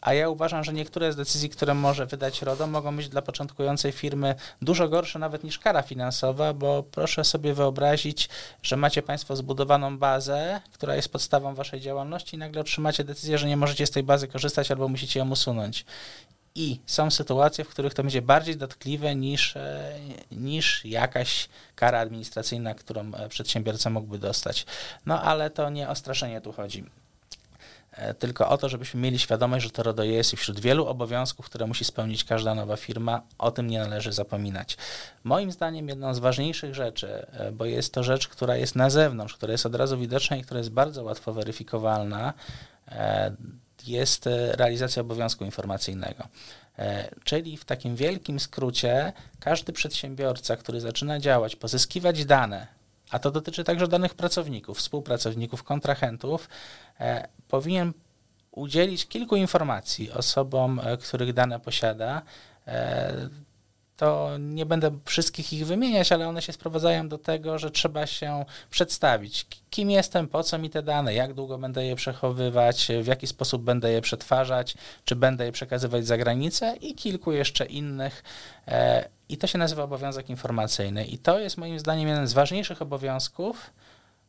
a 0.01 0.13
ja 0.13 0.29
uważam, 0.29 0.63
że 0.63 0.73
niektóre 0.73 1.13
z 1.13 1.15
decyzji, 1.15 1.49
które 1.49 1.73
może 1.73 2.05
wydać 2.05 2.41
RODO, 2.41 2.67
mogą 2.67 2.95
być 2.95 3.09
dla 3.09 3.21
początkującej 3.21 3.91
firmy 3.91 4.35
dużo 4.61 4.89
gorsze 4.89 5.19
nawet 5.19 5.43
niż 5.43 5.59
kara 5.59 5.81
finansowa, 5.81 6.53
bo 6.53 6.83
proszę 6.83 7.23
sobie 7.23 7.53
wyobrazić, 7.53 8.29
że 8.63 8.77
macie 8.77 9.01
Państwo 9.01 9.35
zbudowaną 9.35 9.97
bazę, 9.97 10.61
która 10.71 10.95
jest 10.95 11.09
podstawą 11.09 11.55
Waszej 11.55 11.81
działalności 11.81 12.35
i 12.35 12.39
nagle 12.39 12.61
otrzymacie 12.61 13.03
decyzję, 13.03 13.37
że 13.37 13.47
nie 13.47 13.57
możecie 13.57 13.87
z 13.87 13.91
tej 13.91 14.03
bazy 14.03 14.27
korzystać 14.27 14.71
albo 14.71 14.87
musicie 14.87 15.19
ją 15.19 15.29
usunąć. 15.29 15.85
I 16.55 16.79
są 16.85 17.11
sytuacje, 17.11 17.63
w 17.63 17.69
których 17.69 17.93
to 17.93 18.03
będzie 18.03 18.21
bardziej 18.21 18.57
dotkliwe 18.57 19.15
niż, 19.15 19.55
e, 19.55 19.99
niż 20.31 20.85
jakaś 20.85 21.49
kara 21.75 21.99
administracyjna, 21.99 22.75
którą 22.75 23.13
e, 23.13 23.29
przedsiębiorca 23.29 23.89
mógłby 23.89 24.19
dostać. 24.19 24.65
No 25.05 25.21
ale 25.21 25.49
to 25.49 25.69
nie 25.69 25.89
o 25.89 25.95
straszenie 25.95 26.41
tu 26.41 26.51
chodzi. 26.51 26.85
E, 27.91 28.13
tylko 28.13 28.49
o 28.49 28.57
to, 28.57 28.69
żebyśmy 28.69 29.01
mieli 29.01 29.19
świadomość, 29.19 29.63
że 29.63 29.71
to 29.71 29.83
RODO 29.83 30.03
jest 30.03 30.31
wśród 30.31 30.59
wielu 30.59 30.85
obowiązków, 30.85 31.45
które 31.45 31.67
musi 31.67 31.85
spełnić 31.85 32.23
każda 32.23 32.55
nowa 32.55 32.77
firma, 32.77 33.21
o 33.37 33.51
tym 33.51 33.67
nie 33.67 33.79
należy 33.79 34.11
zapominać. 34.11 34.77
Moim 35.23 35.51
zdaniem 35.51 35.89
jedną 35.89 36.13
z 36.13 36.19
ważniejszych 36.19 36.75
rzeczy, 36.75 37.25
bo 37.53 37.65
jest 37.65 37.93
to 37.93 38.03
rzecz, 38.03 38.27
która 38.27 38.55
jest 38.55 38.75
na 38.75 38.89
zewnątrz, 38.89 39.33
która 39.33 39.51
jest 39.51 39.65
od 39.65 39.75
razu 39.75 39.97
widoczna 39.97 40.37
i 40.37 40.43
która 40.43 40.57
jest 40.57 40.71
bardzo 40.71 41.03
łatwo 41.03 41.33
weryfikowalna, 41.33 42.33
jest 43.87 44.27
e, 44.27 44.51
realizacja 44.55 45.01
obowiązku 45.01 45.45
informacyjnego. 45.45 46.27
E, 46.79 47.09
czyli 47.23 47.57
w 47.57 47.65
takim 47.65 47.95
wielkim 47.95 48.39
skrócie, 48.39 49.13
każdy 49.39 49.73
przedsiębiorca, 49.73 50.57
który 50.57 50.81
zaczyna 50.81 51.19
działać, 51.19 51.55
pozyskiwać 51.55 52.25
dane, 52.25 52.67
a 53.09 53.19
to 53.19 53.31
dotyczy 53.31 53.63
także 53.63 53.87
danych 53.87 54.13
pracowników, 54.13 54.77
współpracowników, 54.77 55.63
kontrahentów, 55.63 56.49
e, 56.99 57.27
powinien 57.47 57.93
udzielić 58.51 59.07
kilku 59.07 59.35
informacji 59.35 60.11
osobom, 60.11 60.81
których 61.01 61.33
dane 61.33 61.59
posiada 61.59 62.21
to 63.97 64.37
nie 64.39 64.65
będę 64.65 64.91
wszystkich 65.05 65.53
ich 65.53 65.65
wymieniać, 65.65 66.11
ale 66.11 66.27
one 66.27 66.41
się 66.41 66.53
sprowadzają 66.53 67.09
do 67.09 67.17
tego, 67.17 67.59
że 67.59 67.71
trzeba 67.71 68.07
się 68.07 68.45
przedstawić. 68.69 69.45
Kim 69.69 69.89
jestem, 69.89 70.27
po 70.27 70.43
co 70.43 70.57
mi 70.57 70.69
te 70.69 70.83
dane, 70.83 71.13
jak 71.13 71.33
długo 71.33 71.57
będę 71.57 71.85
je 71.85 71.95
przechowywać, 71.95 72.87
w 73.01 73.07
jaki 73.07 73.27
sposób 73.27 73.63
będę 73.63 73.91
je 73.91 74.01
przetwarzać, 74.01 74.75
czy 75.05 75.15
będę 75.15 75.45
je 75.45 75.51
przekazywać 75.51 76.07
za 76.07 76.17
granicę 76.17 76.75
i 76.81 76.95
kilku 76.95 77.31
jeszcze 77.31 77.65
innych. 77.65 78.23
E, 78.67 79.09
I 79.29 79.37
to 79.37 79.47
się 79.47 79.57
nazywa 79.57 79.83
obowiązek 79.83 80.29
informacyjny. 80.29 81.05
I 81.05 81.17
to 81.17 81.39
jest 81.39 81.57
moim 81.57 81.79
zdaniem 81.79 82.07
jeden 82.07 82.27
z 82.27 82.33
ważniejszych 82.33 82.81
obowiązków, 82.81 83.69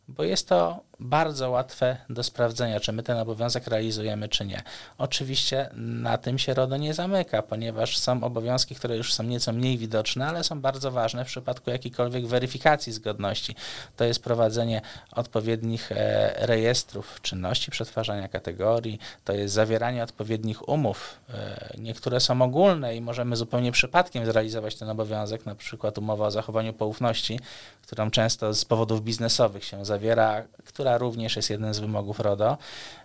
bo 0.09 0.25
jest 0.25 0.49
to 0.49 0.81
bardzo 1.01 1.51
łatwe 1.51 1.97
do 2.11 2.23
sprawdzenia, 2.23 2.81
czy 2.81 2.93
my 2.93 3.03
ten 3.03 3.19
obowiązek 3.19 3.67
realizujemy, 3.67 4.29
czy 4.29 4.47
nie. 4.47 4.63
Oczywiście 4.99 5.71
na 5.77 6.19
tym 6.19 6.39
się 6.39 6.55
RODO 6.55 6.77
nie 6.77 6.95
zamyka, 6.95 7.43
ponieważ 7.43 7.99
są 7.99 8.25
obowiązki, 8.25 8.75
które 8.75 8.97
już 8.97 9.15
są 9.15 9.23
nieco 9.23 9.53
mniej 9.53 9.79
widoczne, 9.79 10.27
ale 10.27 10.45
są 10.45 10.61
bardzo 10.61 10.91
ważne 10.91 11.25
w 11.25 11.29
przypadku 11.29 11.71
jakiejkolwiek 11.71 12.27
weryfikacji 12.27 12.93
zgodności. 12.93 13.57
To 13.97 14.05
jest 14.05 14.23
prowadzenie 14.23 14.81
odpowiednich 15.13 15.93
e, 15.93 16.47
rejestrów 16.47 17.21
czynności 17.23 17.71
przetwarzania 17.71 18.29
kategorii, 18.29 18.99
to 19.25 19.33
jest 19.33 19.55
zawieranie 19.55 20.05
odpowiednich 20.05 20.69
umów. 20.69 21.21
E, 21.35 21.75
niektóre 21.79 22.21
są 22.21 22.43
ogólne 22.43 22.97
i 22.97 23.01
możemy 23.01 23.37
zupełnie 23.37 23.73
przypadkiem 23.73 24.27
zrealizować 24.27 24.75
ten 24.75 24.91
obowiązek, 24.91 25.47
na 25.47 25.55
przykład 25.55 25.99
umowa 25.99 26.27
o 26.27 26.31
zachowaniu 26.31 26.73
poufności, 26.73 27.41
którą 27.83 28.11
często 28.11 28.55
z 28.55 28.65
powodów 28.65 29.03
biznesowych 29.03 29.65
się 29.65 29.85
zawiera, 29.85 30.43
która 30.65 30.84
również 30.99 31.37
jest 31.37 31.51
jeden 31.51 31.75
z 31.75 31.79
wymogów 31.79 32.21
RODO, 32.21 32.59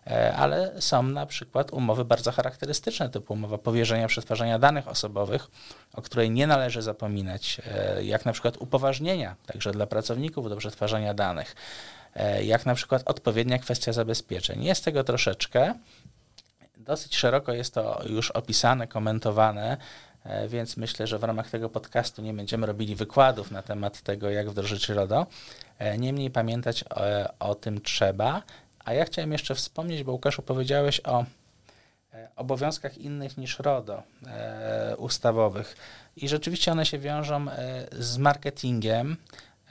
e, 0.08 0.36
ale 0.36 0.82
są 0.82 1.04
na 1.04 1.26
przykład 1.26 1.74
umowy 1.74 2.06
bardzo 2.06 2.32
charakterystyczne, 2.32 3.10
typu 3.10 3.34
umowa 3.34 3.58
powierzenia 3.58 4.08
przetwarzania 4.08 4.60
danych 4.60 4.88
osobowych, 4.88 5.48
o 5.94 6.02
której 6.02 6.32
nie 6.32 6.48
należy 6.48 6.82
zapominać, 6.82 7.62
e, 7.72 8.04
jak 8.04 8.26
na 8.26 8.34
przykład 8.34 8.58
upoważnienia, 8.58 9.36
także 9.46 9.72
dla 9.72 9.88
pracowników 9.88 10.50
do 10.50 10.56
przetwarzania 10.56 11.14
danych, 11.14 11.56
e, 12.16 12.44
jak 12.44 12.66
na 12.66 12.76
przykład 12.76 13.02
odpowiednia 13.06 13.60
kwestia 13.60 13.94
zabezpieczeń. 13.94 14.64
Jest 14.64 14.86
tego 14.86 15.04
troszeczkę. 15.04 15.74
Dosyć 16.78 17.16
szeroko 17.16 17.54
jest 17.54 17.74
to 17.74 18.02
już 18.10 18.32
opisane, 18.32 18.88
komentowane, 18.88 19.78
więc 20.48 20.78
myślę, 20.78 21.08
że 21.08 21.20
w 21.20 21.24
ramach 21.24 21.50
tego 21.50 21.70
podcastu 21.70 22.22
nie 22.22 22.34
będziemy 22.34 22.68
robili 22.68 22.96
wykładów 22.96 23.52
na 23.52 23.62
temat 23.62 24.02
tego, 24.02 24.30
jak 24.30 24.50
wdrożyć 24.50 24.90
RODO. 24.90 25.26
E, 25.80 25.98
niemniej 25.98 26.32
pamiętać 26.32 26.84
o, 26.90 27.08
e, 27.08 27.30
o 27.40 27.56
tym 27.56 27.82
trzeba. 27.82 28.44
A 28.86 28.94
ja 28.94 29.06
chciałem 29.06 29.32
jeszcze 29.32 29.56
wspomnieć, 29.56 30.04
bo 30.04 30.12
Łukaszu 30.12 30.42
powiedziałeś 30.42 31.02
o 31.04 31.26
e, 32.14 32.28
obowiązkach 32.36 32.98
innych 32.98 33.38
niż 33.38 33.60
RODO 33.60 34.04
e, 34.28 34.96
ustawowych. 34.98 35.76
I 36.16 36.30
rzeczywiście 36.30 36.72
one 36.72 36.86
się 36.86 37.00
wiążą 37.00 37.46
z 37.92 38.18
marketingiem, 38.18 39.18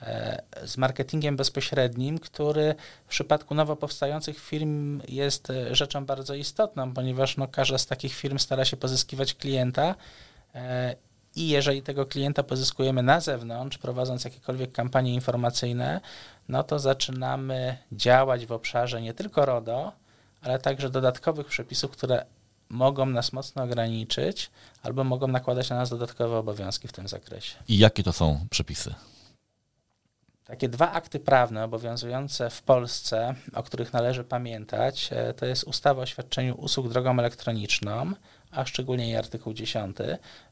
e, 0.01 0.41
z 0.63 0.77
marketingiem 0.77 1.37
bezpośrednim, 1.37 2.19
który 2.19 2.75
w 3.05 3.09
przypadku 3.09 3.55
nowo 3.55 3.75
powstających 3.75 4.39
firm 4.39 5.01
jest 5.07 5.47
rzeczą 5.71 6.05
bardzo 6.05 6.33
istotną, 6.33 6.93
ponieważ 6.93 7.37
no, 7.37 7.47
każda 7.47 7.77
z 7.77 7.85
takich 7.85 8.13
firm 8.13 8.39
stara 8.39 8.65
się 8.65 8.77
pozyskiwać 8.77 9.33
klienta 9.33 9.83
e, 9.83 10.28
i 11.35 11.47
jeżeli 11.47 11.81
tego 11.81 12.05
klienta 12.05 12.43
pozyskujemy 12.43 13.03
na 13.03 13.19
zewnątrz, 13.19 13.77
prowadząc 13.77 14.23
jakiekolwiek 14.23 14.71
kampanie 14.71 15.13
informacyjne, 15.13 16.01
no 16.49 16.63
to 16.63 16.79
zaczynamy 16.79 17.77
działać 17.91 18.45
w 18.45 18.51
obszarze 18.51 19.01
nie 19.01 19.13
tylko 19.13 19.45
RODO, 19.45 19.91
ale 20.41 20.59
także 20.59 20.89
dodatkowych 20.89 21.47
przepisów, 21.47 21.91
które 21.91 22.25
mogą 22.69 23.05
nas 23.05 23.33
mocno 23.33 23.63
ograniczyć 23.63 24.51
albo 24.83 25.03
mogą 25.03 25.27
nakładać 25.27 25.69
na 25.69 25.75
nas 25.75 25.89
dodatkowe 25.89 26.37
obowiązki 26.37 26.87
w 26.87 26.91
tym 26.91 27.07
zakresie. 27.07 27.55
I 27.67 27.77
jakie 27.77 28.03
to 28.03 28.13
są 28.13 28.45
przepisy? 28.49 28.95
Takie 30.45 30.69
dwa 30.69 30.91
akty 30.91 31.19
prawne 31.19 31.63
obowiązujące 31.63 32.49
w 32.49 32.61
Polsce, 32.61 33.35
o 33.53 33.63
których 33.63 33.93
należy 33.93 34.23
pamiętać, 34.23 35.09
e, 35.11 35.33
to 35.33 35.45
jest 35.45 35.63
ustawa 35.63 36.01
o 36.01 36.05
świadczeniu 36.05 36.55
usług 36.55 36.89
drogą 36.89 37.19
elektroniczną 37.19 38.13
a 38.51 38.65
szczególnie 38.65 39.07
jej 39.07 39.17
artykuł 39.17 39.53
10, 39.53 39.97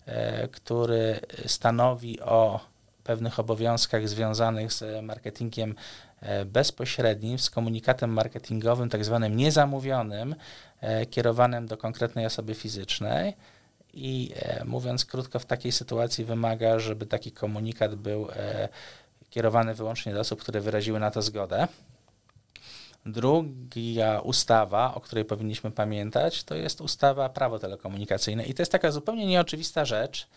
e, 0.06 0.48
który 0.48 1.20
stanowi 1.46 2.22
o 2.22 2.60
pewnych 3.04 3.40
obowiązkach 3.40 4.10
związanych 4.10 4.74
z 4.74 5.04
marketingiem 5.04 5.76
e, 6.22 6.46
bezpośrednim, 6.46 7.40
z 7.40 7.50
komunikatem 7.50 8.10
marketingowym, 8.10 8.90
tak 8.90 9.06
zwanym 9.06 9.38
niezamówionym, 9.38 10.36
e, 10.82 11.06
kierowanym 11.06 11.68
do 11.68 11.78
konkretnej 11.78 12.26
osoby 12.26 12.56
fizycznej. 12.56 13.34
I 13.94 14.34
mówiąc 14.66 15.06
krótko, 15.06 15.40
w 15.40 15.46
takiej 15.46 15.72
sytuacji 15.72 16.26
wymaga, 16.26 16.80
żeby 16.80 17.06
taki 17.06 17.32
komunikat 17.32 17.96
był 17.96 18.28
kierowany 19.30 19.74
wyłącznie 19.74 20.14
do 20.14 20.20
osób, 20.20 20.42
które 20.42 20.62
wyraziły 20.62 21.00
na 21.00 21.12
to 21.12 21.22
zgodę. 21.22 21.68
Druga 23.08 24.22
ustawa, 24.24 24.96
o 24.96 25.02
której 25.02 25.26
powinniśmy 25.26 25.72
pamiętać, 25.72 26.44
to 26.44 26.56
jest 26.56 26.82
ustawa 26.82 27.30
prawo 27.30 27.60
telekomunikacyjne. 27.60 28.46
I 28.46 28.54
to 28.54 28.62
jest 28.62 28.72
taka 28.72 28.92
zupełnie 28.92 29.26
nieoczywista 29.26 29.86
rzecz, 29.86 30.28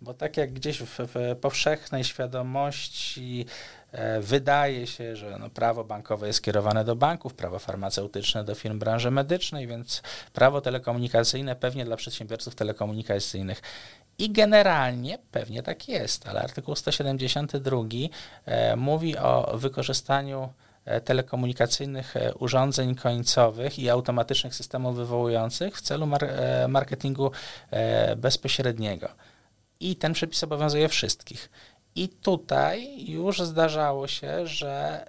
bo 0.00 0.14
tak 0.14 0.36
jak 0.36 0.52
gdzieś 0.52 0.78
w, 0.78 0.98
w 0.98 1.36
powszechnej 1.40 2.04
świadomości 2.04 3.46
e, 3.92 4.20
wydaje 4.20 4.86
się, 4.86 5.16
że 5.16 5.36
no, 5.40 5.50
prawo 5.50 5.84
bankowe 5.84 6.26
jest 6.26 6.36
skierowane 6.36 6.84
do 6.84 6.96
banków, 6.96 7.34
prawo 7.34 7.58
farmaceutyczne 7.58 8.44
do 8.44 8.54
firm 8.54 8.78
branży 8.78 9.10
medycznej, 9.10 9.66
więc 9.66 10.02
prawo 10.32 10.60
telekomunikacyjne 10.60 11.56
pewnie 11.56 11.84
dla 11.84 11.96
przedsiębiorców 11.96 12.54
telekomunikacyjnych. 12.54 13.62
I 14.18 14.30
generalnie 14.30 15.18
pewnie 15.30 15.62
tak 15.62 15.88
jest, 15.88 16.28
ale 16.28 16.40
artykuł 16.40 16.76
172 16.76 17.76
e, 18.46 18.76
mówi 18.76 19.18
o 19.18 19.58
wykorzystaniu 19.58 20.52
telekomunikacyjnych 21.04 22.16
e, 22.16 22.34
urządzeń 22.34 22.94
końcowych 22.94 23.78
i 23.78 23.90
automatycznych 23.90 24.54
systemów 24.54 24.96
wywołujących 24.96 25.76
w 25.76 25.80
celu 25.80 26.06
mar 26.06 26.24
e, 26.24 26.68
marketingu 26.68 27.30
bezpośredniego. 28.16 29.08
I 29.80 29.96
ten 29.96 30.12
przepis 30.12 30.44
obowiązuje 30.44 30.88
wszystkich. 30.88 31.50
I 31.94 32.08
tutaj 32.08 33.04
już 33.06 33.40
zdarzało 33.40 34.08
się, 34.08 34.46
że 34.46 35.06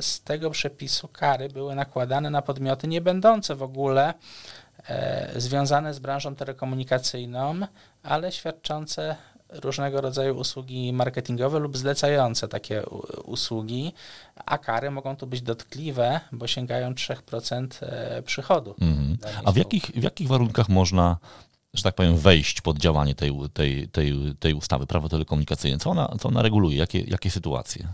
z 0.00 0.20
tego 0.20 0.50
przepisu 0.50 1.08
kary 1.08 1.48
były 1.48 1.74
nakładane 1.74 2.30
na 2.30 2.42
podmioty 2.42 2.88
nie 2.88 3.00
będące 3.00 3.54
w 3.54 3.62
ogóle 3.62 4.14
związane 5.36 5.94
z 5.94 5.98
branżą 5.98 6.36
telekomunikacyjną, 6.36 7.60
ale 8.02 8.32
świadczące 8.32 9.16
różnego 9.50 10.00
rodzaju 10.00 10.36
usługi 10.36 10.92
marketingowe 10.92 11.58
lub 11.58 11.76
zlecające 11.76 12.48
takie 12.48 12.82
usługi, 13.24 13.92
a 14.46 14.58
kary 14.58 14.90
mogą 14.90 15.16
tu 15.16 15.26
być 15.26 15.42
dotkliwe, 15.42 16.20
bo 16.32 16.46
sięgają 16.46 16.92
3% 16.92 17.66
e, 17.80 18.22
przychodu. 18.22 18.74
Mhm. 18.80 19.18
A 19.44 19.52
w 19.52 19.56
jakich, 19.56 19.84
w 19.84 20.02
jakich 20.02 20.28
warunkach 20.28 20.68
można 20.68 21.16
że 21.74 21.82
tak 21.82 21.94
powiem, 21.94 22.16
wejść 22.16 22.60
pod 22.60 22.78
działanie 22.78 23.14
tej, 23.14 23.32
tej, 23.52 23.88
tej, 23.88 24.14
tej 24.40 24.54
ustawy, 24.54 24.86
prawo 24.86 25.08
telekomunikacyjne? 25.08 25.78
Co 25.78 25.90
ona, 25.90 26.16
co 26.20 26.28
ona 26.28 26.42
reguluje? 26.42 26.78
Jakie, 26.78 27.00
jakie 27.00 27.30
sytuacje? 27.30 27.88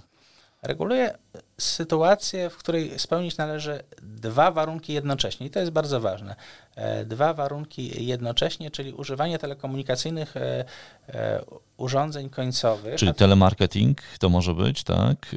Reguluje 0.63 1.19
sytuację, 1.59 2.51
w 2.51 2.57
której 2.57 2.99
spełnić 2.99 3.37
należy 3.37 3.83
dwa 4.03 4.51
warunki 4.51 4.93
jednocześnie 4.93 5.47
i 5.47 5.51
to 5.51 5.61
jest 5.61 5.73
bardzo 5.73 6.01
ważne. 6.01 6.37
E, 6.77 7.05
dwa 7.05 7.35
warunki 7.35 8.07
jednocześnie, 8.07 8.71
czyli 8.71 8.93
używanie 8.93 9.39
telekomunikacyjnych 9.39 10.37
e, 10.37 10.65
e, 11.09 11.45
urządzeń 11.77 12.31
końcowych. 12.31 12.95
Czyli 12.95 13.15
telemarketing 13.15 14.03
to 14.19 14.29
może 14.29 14.55
być, 14.55 14.85
tak? 14.85 15.35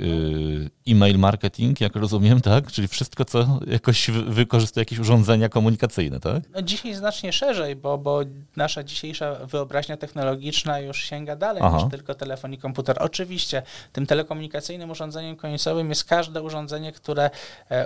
E-mail 0.87 1.19
marketing, 1.19 1.81
jak 1.81 1.95
rozumiem, 1.95 2.41
tak? 2.41 2.71
Czyli 2.71 2.87
wszystko, 2.87 3.25
co 3.25 3.59
jakoś 3.67 4.09
wykorzystuje 4.11 4.81
jakieś 4.81 4.99
urządzenia 4.99 5.49
komunikacyjne, 5.49 6.19
tak? 6.19 6.43
No 6.53 6.61
dzisiaj 6.61 6.93
znacznie 6.93 7.33
szerzej, 7.33 7.75
bo, 7.75 7.97
bo 7.97 8.19
nasza 8.55 8.83
dzisiejsza 8.83 9.35
wyobraźnia 9.45 9.97
technologiczna 9.97 10.79
już 10.79 11.03
sięga 11.03 11.35
dalej 11.35 11.63
Aha. 11.65 11.77
niż 11.77 11.91
tylko 11.91 12.15
telefon 12.15 12.53
i 12.53 12.57
komputer. 12.57 12.95
Oczywiście 12.99 13.61
tym 13.93 14.05
telekomunikacyjnym 14.05 14.89
urządzeniem 14.89 15.35
końcowym 15.35 15.89
jest 15.89 16.03
każde 16.03 16.41
urządzenie, 16.41 16.91
które 16.91 17.29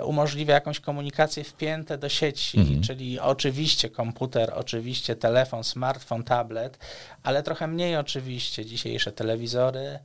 umożliwia 0.04 0.54
jakąś 0.54 0.80
komunikację 0.80 1.44
wpięte 1.44 1.98
do 1.98 2.08
sieci, 2.08 2.60
mhm. 2.60 2.82
czyli 2.82 3.18
oczywiście 3.42 3.90
komputer, 3.90 4.52
oczywiście 4.54 5.16
telefon, 5.16 5.64
smartfon, 5.64 6.24
tablet, 6.24 6.78
ale 7.22 7.42
trochę 7.42 7.66
mniej 7.66 7.96
oczywiście 7.96 8.64
dzisiejsze 8.66 9.12
telewizory, 9.12 9.98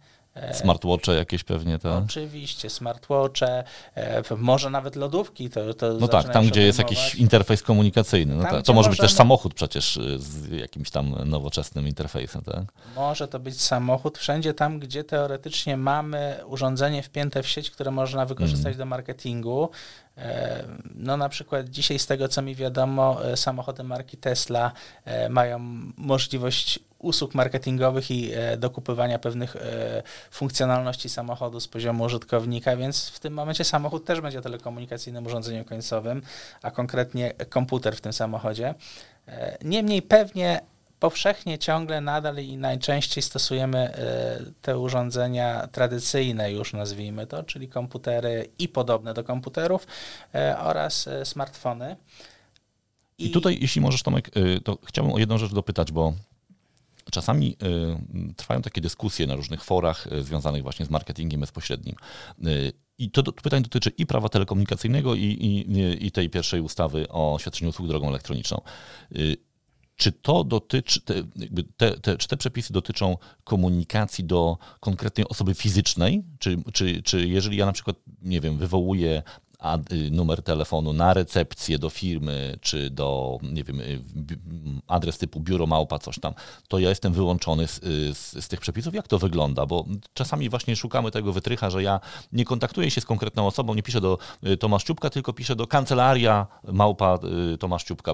Smartwatche 0.54 1.12
jakieś 1.12 1.44
pewnie, 1.44 1.80
tak? 1.80 2.04
Oczywiście, 2.06 2.70
smartwatche, 2.70 3.64
e, 3.96 4.24
może 4.38 4.70
nawet 4.70 4.96
lodówki. 4.96 5.50
To, 5.50 5.74
to 5.74 5.94
no 5.94 6.08
tak, 6.08 6.34
tam 6.34 6.48
gdzie 6.48 6.62
jest 6.62 6.80
jakiś 6.80 7.16
interfejs 7.16 7.64
komunikacyjny. 7.64 8.36
No 8.36 8.44
tam, 8.44 8.52
to, 8.52 8.62
to 8.62 8.74
może 8.74 8.90
możemy... 8.90 8.92
być 8.92 9.00
też 9.00 9.14
samochód 9.14 9.54
przecież 9.54 9.98
e, 9.98 10.20
z 10.20 10.52
jakimś 10.52 10.90
tam 10.90 11.16
nowocześnym 11.26 11.88
interfejsem, 11.88 12.42
tak? 12.42 12.64
Może 12.96 13.28
to 13.28 13.40
być 13.40 13.62
samochód 13.62 14.18
wszędzie 14.18 14.54
tam, 14.54 14.80
gdzie 14.80 15.04
teoretycznie 15.04 15.78
mamy 15.78 16.40
urządzenie 16.46 17.04
wpięte 17.04 17.44
w 17.44 17.48
sieć, 17.48 17.72
które 17.72 17.92
można 17.92 18.26
wykorzystać 18.26 18.66
mm. 18.66 18.78
do 18.78 18.86
marketingu. 18.86 19.70
No 20.96 21.18
na 21.18 21.30
przykład 21.30 21.70
dzisiaj 21.70 22.00
z 22.00 22.08
tego, 22.08 22.28
co 22.28 22.42
mi 22.42 22.56
wiadomo, 22.56 23.18
samochody 23.36 23.84
marki 23.84 24.18
Tesla 24.18 24.72
mają 25.30 25.60
możliwość 25.98 26.80
usług 27.00 27.36
marketingowych 27.36 28.12
i 28.12 28.32
e, 28.34 28.58
dokupywania 28.58 29.20
pewnych 29.20 29.56
e, 29.56 30.04
funkcjonalności 30.32 31.10
samochodu 31.10 31.60
z 31.60 31.68
poziomu 31.68 32.04
użytkownika, 32.04 32.78
więc 32.78 33.10
w 33.10 33.20
tym 33.20 33.34
momencie 33.34 33.64
samochód 33.64 34.06
też 34.06 34.22
będzie 34.22 34.42
telekomunikacyjnym 34.42 35.26
urządzeniem 35.26 35.66
końcowym, 35.66 36.22
a 36.62 36.72
konkretnie 36.72 37.34
komputer 37.50 37.96
w 37.96 38.02
tym 38.02 38.14
samochodzie. 38.14 38.74
E, 39.28 39.58
niemniej 39.64 40.02
pewnie 40.02 40.62
powszechnie 41.00 41.58
ciągle 41.58 42.02
nadal 42.02 42.38
i 42.38 42.58
najczęściej 42.58 43.24
stosujemy 43.24 43.94
te 44.62 44.80
urządzenia 44.80 45.68
tradycyjne 45.72 46.52
już 46.52 46.74
nazwijmy 46.74 47.28
to, 47.28 47.44
czyli 47.44 47.68
komputery 47.68 48.50
i 48.60 48.68
podobne 48.70 49.14
do 49.14 49.24
komputerów 49.24 49.88
oraz 50.58 51.10
smartfony. 51.24 51.96
I, 53.18 53.28
I 53.28 53.32
tutaj, 53.32 53.58
jeśli 53.62 53.82
możesz, 53.82 54.04
Tomek, 54.04 54.30
to 54.64 54.78
chciałbym 54.86 55.14
o 55.14 55.20
jedną 55.20 55.38
rzecz 55.38 55.54
dopytać, 55.54 55.92
bo 55.92 56.14
Czasami 57.12 57.58
y, 58.32 58.34
trwają 58.34 58.62
takie 58.62 58.82
dyskusje 58.82 59.28
na 59.28 59.36
różnych 59.36 59.64
forach 59.64 60.08
y, 60.14 60.24
związanych 60.24 60.64
właśnie 60.64 60.86
z 60.86 60.90
marketingiem 60.90 61.42
bezpośrednim. 61.42 61.96
Y, 62.48 62.74
I 62.98 63.12
to, 63.12 63.24
to 63.24 63.32
pytań 63.32 63.64
dotyczy 63.64 63.90
i 63.90 64.06
prawa 64.06 64.30
telekomunikacyjnego, 64.30 65.16
i, 65.16 65.22
i, 65.22 66.06
i 66.08 66.12
tej 66.12 66.30
pierwszej 66.30 66.62
ustawy 66.62 67.08
o 67.10 67.38
świadczeniu 67.40 67.70
usług 67.70 67.88
drogą 67.88 68.10
elektroniczną. 68.10 68.62
Czy 69.96 70.12
to 70.12 70.44
dotyczy, 70.44 71.02
te, 71.02 71.14
te, 71.78 72.00
te, 72.00 72.18
czy 72.18 72.28
te 72.28 72.38
przepisy 72.38 72.74
dotyczą 72.74 73.18
komunikacji 73.44 74.24
do 74.24 74.58
konkretnej 74.80 75.28
osoby 75.28 75.54
fizycznej? 75.54 76.24
Czy, 76.40 76.58
czy, 76.74 77.04
czy 77.04 77.28
jeżeli 77.28 77.58
ja 77.58 77.66
na 77.66 77.72
przykład, 77.72 77.98
nie 78.22 78.42
wiem, 78.42 78.58
wywołuję 78.58 79.24
numer 80.12 80.44
telefonu 80.44 80.94
na 80.94 81.14
recepcję 81.14 81.80
do 81.80 81.90
firmy, 81.90 82.58
czy 82.62 82.90
do, 82.90 83.38
nie 83.42 83.64
wiem, 83.64 83.82
y, 83.82 84.02
adres 84.88 85.18
typu 85.18 85.40
biuro 85.40 85.68
małpa, 85.68 86.00
coś 86.00 86.20
tam, 86.20 86.34
to 86.68 86.80
ja 86.80 86.90
jestem 86.90 87.14
wyłączony 87.14 87.68
z, 87.68 87.78
y, 87.78 88.14
z, 88.14 88.46
z, 88.46 88.48
tych 88.48 88.60
przepisów. 88.60 88.94
Jak 88.94 89.08
to 89.08 89.20
wygląda? 89.20 89.66
Bo 89.66 89.86
czasami 90.14 90.50
właśnie 90.50 90.76
szukamy 90.76 91.12
tego 91.12 91.34
wytrycha, 91.34 91.70
że 91.70 91.84
ja 91.84 92.00
nie 92.32 92.46
kontaktuję 92.46 92.92
się 92.92 93.02
z 93.02 93.06
konkretną 93.06 93.48
osobą, 93.48 93.74
nie 93.74 93.84
piszę 93.84 94.02
do 94.02 94.18
Tomaszczupka, 94.60 95.10
tylko 95.10 95.34
piszę 95.34 95.56
do 95.56 95.68
kancelaria 95.68 96.48
małpa 96.64 97.20
Tomaszczupka, 97.60 98.14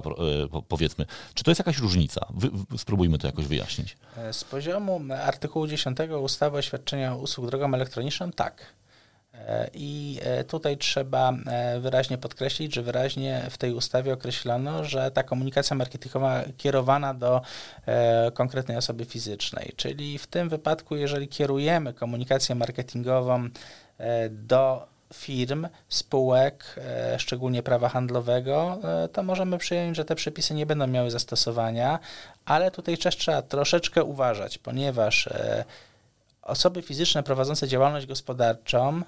powiedzmy. 0.68 1.06
Czy 1.34 1.44
to 1.44 1.50
jest 1.50 1.58
jakaś 1.58 1.78
różnica? 1.78 2.26
Wy, 2.34 2.50
spróbujmy 2.78 3.18
to 3.18 3.26
jakoś 3.26 3.46
wyjaśnić. 3.46 3.96
Z 4.32 4.44
poziomu 4.44 5.00
artykułu 5.24 5.66
10 5.66 5.98
ustawy 6.22 6.58
o 6.58 6.62
świadczeniu 6.62 7.18
usług 7.18 7.46
drogą 7.46 7.74
elektroniczną 7.74 8.32
tak. 8.32 8.74
E, 9.38 9.70
I 9.74 10.20
e, 10.22 10.44
tutaj 10.44 10.76
trzeba 10.76 11.32
e, 11.32 11.80
wyraźnie 11.80 12.18
podkreślić, 12.18 12.74
że 12.74 12.82
wyraźnie 12.82 13.46
w 13.50 13.58
tej 13.58 13.72
ustawie 13.72 14.12
określono, 14.12 14.84
że 14.84 15.10
ta 15.10 15.22
komunikacja 15.22 15.76
marketingowa 15.76 16.42
kierowana 16.56 17.14
do 17.14 17.40
konkretnej 18.34 18.76
osoby 18.76 19.04
fizycznej, 19.04 19.72
czyli 19.76 20.18
w 20.18 20.26
tym 20.26 20.48
wypadku, 20.48 20.96
jeżeli 20.96 21.28
kierujemy 21.28 21.92
komunikację 21.92 22.54
marketingową 22.54 23.48
do 24.30 24.86
firm, 25.14 25.68
spółek, 25.88 26.80
szczególnie 27.18 27.62
prawa 27.62 27.88
handlowego, 27.88 28.78
to 29.12 29.22
możemy 29.22 29.58
przyjąć, 29.58 29.96
że 29.96 30.04
te 30.04 30.14
przepisy 30.14 30.54
nie 30.54 30.66
będą 30.66 30.86
miały 30.86 31.10
zastosowania, 31.10 31.98
ale 32.44 32.70
tutaj 32.70 32.98
też 32.98 33.16
trzeba 33.16 33.42
troszeczkę 33.42 34.04
uważać, 34.04 34.58
ponieważ 34.58 35.28
osoby 36.42 36.82
fizyczne 36.82 37.22
prowadzące 37.22 37.68
działalność 37.68 38.06
gospodarczą 38.06 39.02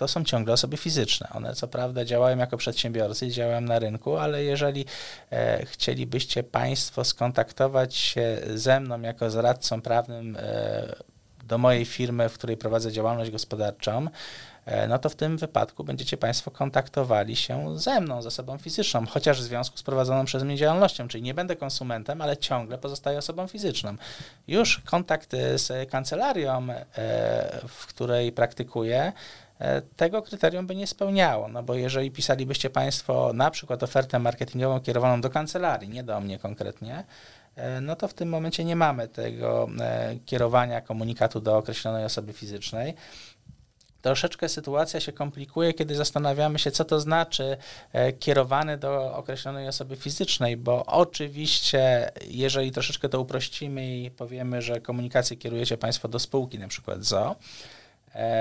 to 0.00 0.08
są 0.08 0.24
ciągle 0.24 0.54
osoby 0.54 0.76
fizyczne. 0.76 1.28
One 1.34 1.54
co 1.54 1.68
prawda 1.68 2.04
działają 2.04 2.38
jako 2.38 2.56
przedsiębiorcy, 2.56 3.28
działają 3.28 3.60
na 3.60 3.78
rynku, 3.78 4.16
ale 4.16 4.44
jeżeli 4.44 4.84
e, 5.32 5.66
chcielibyście 5.66 6.42
Państwo 6.42 7.04
skontaktować 7.04 7.96
się 7.96 8.38
ze 8.54 8.80
mną 8.80 9.00
jako 9.00 9.30
z 9.30 9.36
radcą 9.36 9.82
prawnym 9.82 10.36
e, 10.36 10.96
do 11.44 11.58
mojej 11.58 11.84
firmy, 11.84 12.28
w 12.28 12.34
której 12.34 12.56
prowadzę 12.56 12.92
działalność 12.92 13.30
gospodarczą, 13.30 14.06
e, 14.66 14.88
no 14.88 14.98
to 14.98 15.08
w 15.08 15.16
tym 15.16 15.38
wypadku 15.38 15.84
będziecie 15.84 16.16
Państwo 16.16 16.50
kontaktowali 16.50 17.36
się 17.36 17.78
ze 17.78 18.00
mną, 18.00 18.22
z 18.22 18.26
osobą 18.26 18.58
fizyczną, 18.58 19.06
chociaż 19.06 19.40
w 19.40 19.44
związku 19.44 19.76
z 19.76 19.82
prowadzoną 19.82 20.24
przez 20.24 20.42
mnie 20.42 20.56
działalnością, 20.56 21.08
czyli 21.08 21.22
nie 21.22 21.34
będę 21.34 21.56
konsumentem, 21.56 22.22
ale 22.22 22.36
ciągle 22.36 22.78
pozostaję 22.78 23.18
osobą 23.18 23.46
fizyczną. 23.46 23.94
Już 24.48 24.78
kontakt 24.84 25.30
z 25.54 25.90
kancelarią, 25.90 26.70
e, 26.70 27.60
w 27.68 27.86
której 27.86 28.32
praktykuję, 28.32 29.12
E, 29.12 29.49
tego 29.96 30.22
kryterium 30.22 30.66
by 30.66 30.74
nie 30.74 30.86
spełniało, 30.86 31.48
no 31.48 31.62
bo 31.62 31.74
jeżeli 31.74 32.10
pisalibyście 32.10 32.70
Państwo 32.70 33.32
na 33.34 33.50
przykład 33.50 33.82
ofertę 33.82 34.18
marketingową 34.18 34.80
kierowaną 34.80 35.20
do 35.20 35.30
kancelarii, 35.30 35.88
nie 35.88 36.02
do 36.02 36.20
mnie 36.20 36.38
konkretnie, 36.38 37.04
e, 37.56 37.80
no 37.80 37.96
to 37.96 38.08
w 38.08 38.14
tym 38.14 38.28
momencie 38.28 38.64
nie 38.64 38.76
mamy 38.76 39.08
tego 39.08 39.68
e, 39.80 40.16
kierowania 40.26 40.80
komunikatu 40.80 41.40
do 41.40 41.58
określonej 41.58 42.04
osoby 42.04 42.32
fizycznej. 42.32 42.94
Troszeczkę 44.02 44.48
sytuacja 44.48 45.00
się 45.00 45.12
komplikuje, 45.12 45.74
kiedy 45.74 45.94
zastanawiamy 45.94 46.58
się, 46.58 46.70
co 46.70 46.84
to 46.84 47.00
znaczy 47.00 47.56
kierowany 48.18 48.78
do 48.78 49.16
określonej 49.16 49.68
osoby 49.68 49.96
fizycznej, 49.96 50.56
bo 50.56 50.86
oczywiście, 50.86 52.10
jeżeli 52.28 52.70
troszeczkę 52.70 53.08
to 53.08 53.20
uprościmy 53.20 53.96
i 53.96 54.10
powiemy, 54.10 54.62
że 54.62 54.80
komunikację 54.80 55.36
kierujecie 55.36 55.78
Państwo 55.78 56.08
do 56.08 56.18
spółki, 56.18 56.58
na 56.58 56.68
przykład 56.68 57.04
ZO, 57.04 57.36
E, 57.36 57.36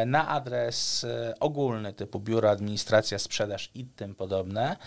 na 0.06 0.28
adres 0.28 1.04
e, 1.04 1.34
ogólny 1.40 1.94
typu 1.94 2.20
biuro, 2.20 2.50
administracja, 2.50 3.20
sprzedaż 3.20 3.72
i 3.74 3.86
tym 3.86 4.16
podobne, 4.16 4.78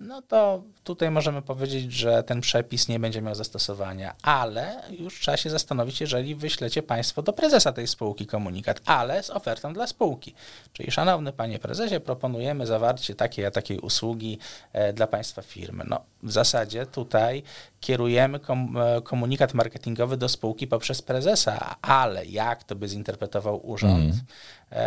no 0.00 0.22
to 0.22 0.62
tutaj 0.84 1.10
możemy 1.10 1.42
powiedzieć, 1.42 1.92
że 1.92 2.22
ten 2.22 2.40
przepis 2.40 2.88
nie 2.88 3.00
będzie 3.00 3.22
miał 3.22 3.34
zastosowania, 3.34 4.14
ale 4.22 4.82
już 4.90 5.20
trzeba 5.20 5.36
się 5.36 5.50
zastanowić, 5.50 6.00
jeżeli 6.00 6.34
wyślecie 6.34 6.82
Państwo 6.82 7.22
do 7.22 7.32
prezesa 7.32 7.72
tej 7.72 7.86
spółki 7.86 8.26
komunikat, 8.26 8.80
ale 8.84 9.22
z 9.22 9.30
ofertą 9.30 9.72
dla 9.72 9.86
spółki. 9.86 10.34
Czyli, 10.72 10.90
szanowny 10.90 11.32
Panie 11.32 11.58
Prezesie, 11.58 12.00
proponujemy 12.00 12.66
zawarcie 12.66 13.14
takiej 13.14 13.46
a 13.46 13.50
takiej 13.50 13.78
usługi 13.78 14.38
e, 14.72 14.92
dla 14.92 15.06
Państwa 15.06 15.42
firmy. 15.42 15.84
No, 15.86 16.00
w 16.22 16.32
zasadzie 16.32 16.86
tutaj 16.86 17.42
kierujemy 17.80 18.38
e, 18.38 19.00
komunikat 19.02 19.54
marketingowy 19.54 20.16
do 20.16 20.28
spółki 20.28 20.66
poprzez 20.66 21.02
prezesa, 21.02 21.76
ale 21.82 22.26
jak 22.26 22.64
to 22.64 22.74
by 22.74 22.88
zinterpretował 22.88 23.66
urząd, 23.70 24.04
mm. 24.04 24.20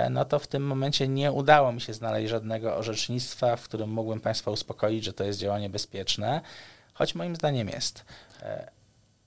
No 0.10 0.26
to 0.26 0.39
w 0.39 0.48
tym 0.48 0.63
momencie 0.63 1.08
nie 1.08 1.32
udało 1.32 1.72
mi 1.72 1.82
się 1.82 1.94
znaleźć 1.94 2.30
żadnego 2.30 2.78
orzecznictwa, 2.78 3.56
w 3.56 3.63
którym 3.63 3.89
mógłbym 3.89 4.22
Państwa 4.22 4.52
uspokoić, 4.52 5.04
że 5.04 5.13
to 5.13 5.24
jest 5.24 5.39
działanie 5.39 5.70
bezpieczne, 5.70 6.42
choć 6.94 7.15
moim 7.15 7.36
zdaniem 7.36 7.70
jest. 7.70 8.06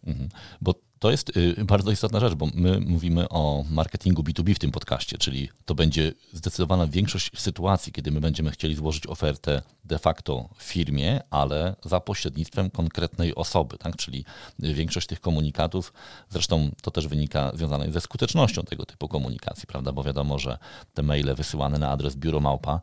Mhm. 0.06 0.28
Bo 0.60 0.74
To 1.02 1.10
jest 1.10 1.36
y, 1.36 1.64
bardzo 1.64 1.90
istotna 1.90 2.20
rzecz, 2.20 2.34
bo 2.34 2.48
my 2.54 2.80
mówimy 2.80 3.28
o 3.28 3.64
marketingu 3.70 4.22
B2B 4.22 4.54
w 4.54 4.58
tym 4.58 4.70
podcaście, 4.70 5.18
czyli 5.18 5.48
to 5.64 5.74
będzie 5.74 6.12
zdecydowana 6.32 6.86
większość 6.86 7.30
sytuacji, 7.40 7.92
kiedy 7.92 8.10
my 8.10 8.20
będziemy 8.20 8.50
chcieli 8.50 8.74
złożyć 8.74 9.06
ofertę 9.06 9.62
de 9.84 9.98
facto 9.98 10.48
firmie, 10.58 11.20
ale 11.30 11.76
za 11.84 12.00
pośrednictwem 12.00 12.70
konkretnej 12.70 13.34
osoby, 13.34 13.78
tak? 13.78 13.96
czyli 13.96 14.24
większość 14.58 15.06
tych 15.06 15.20
komunikatów, 15.20 15.92
zresztą 16.30 16.70
to 16.82 16.90
też 16.90 17.08
wynika 17.08 17.52
związane 17.54 17.92
ze 17.92 18.00
skutecznością 18.00 18.62
tego 18.62 18.86
typu 18.86 19.08
komunikacji, 19.08 19.66
prawda, 19.66 19.92
bo 19.92 20.02
wiadomo, 20.02 20.38
że 20.38 20.58
te 20.94 21.02
maile 21.02 21.34
wysyłane 21.34 21.78
na 21.78 21.90
adres 21.90 22.16
biuro 22.16 22.40
małpa 22.40 22.80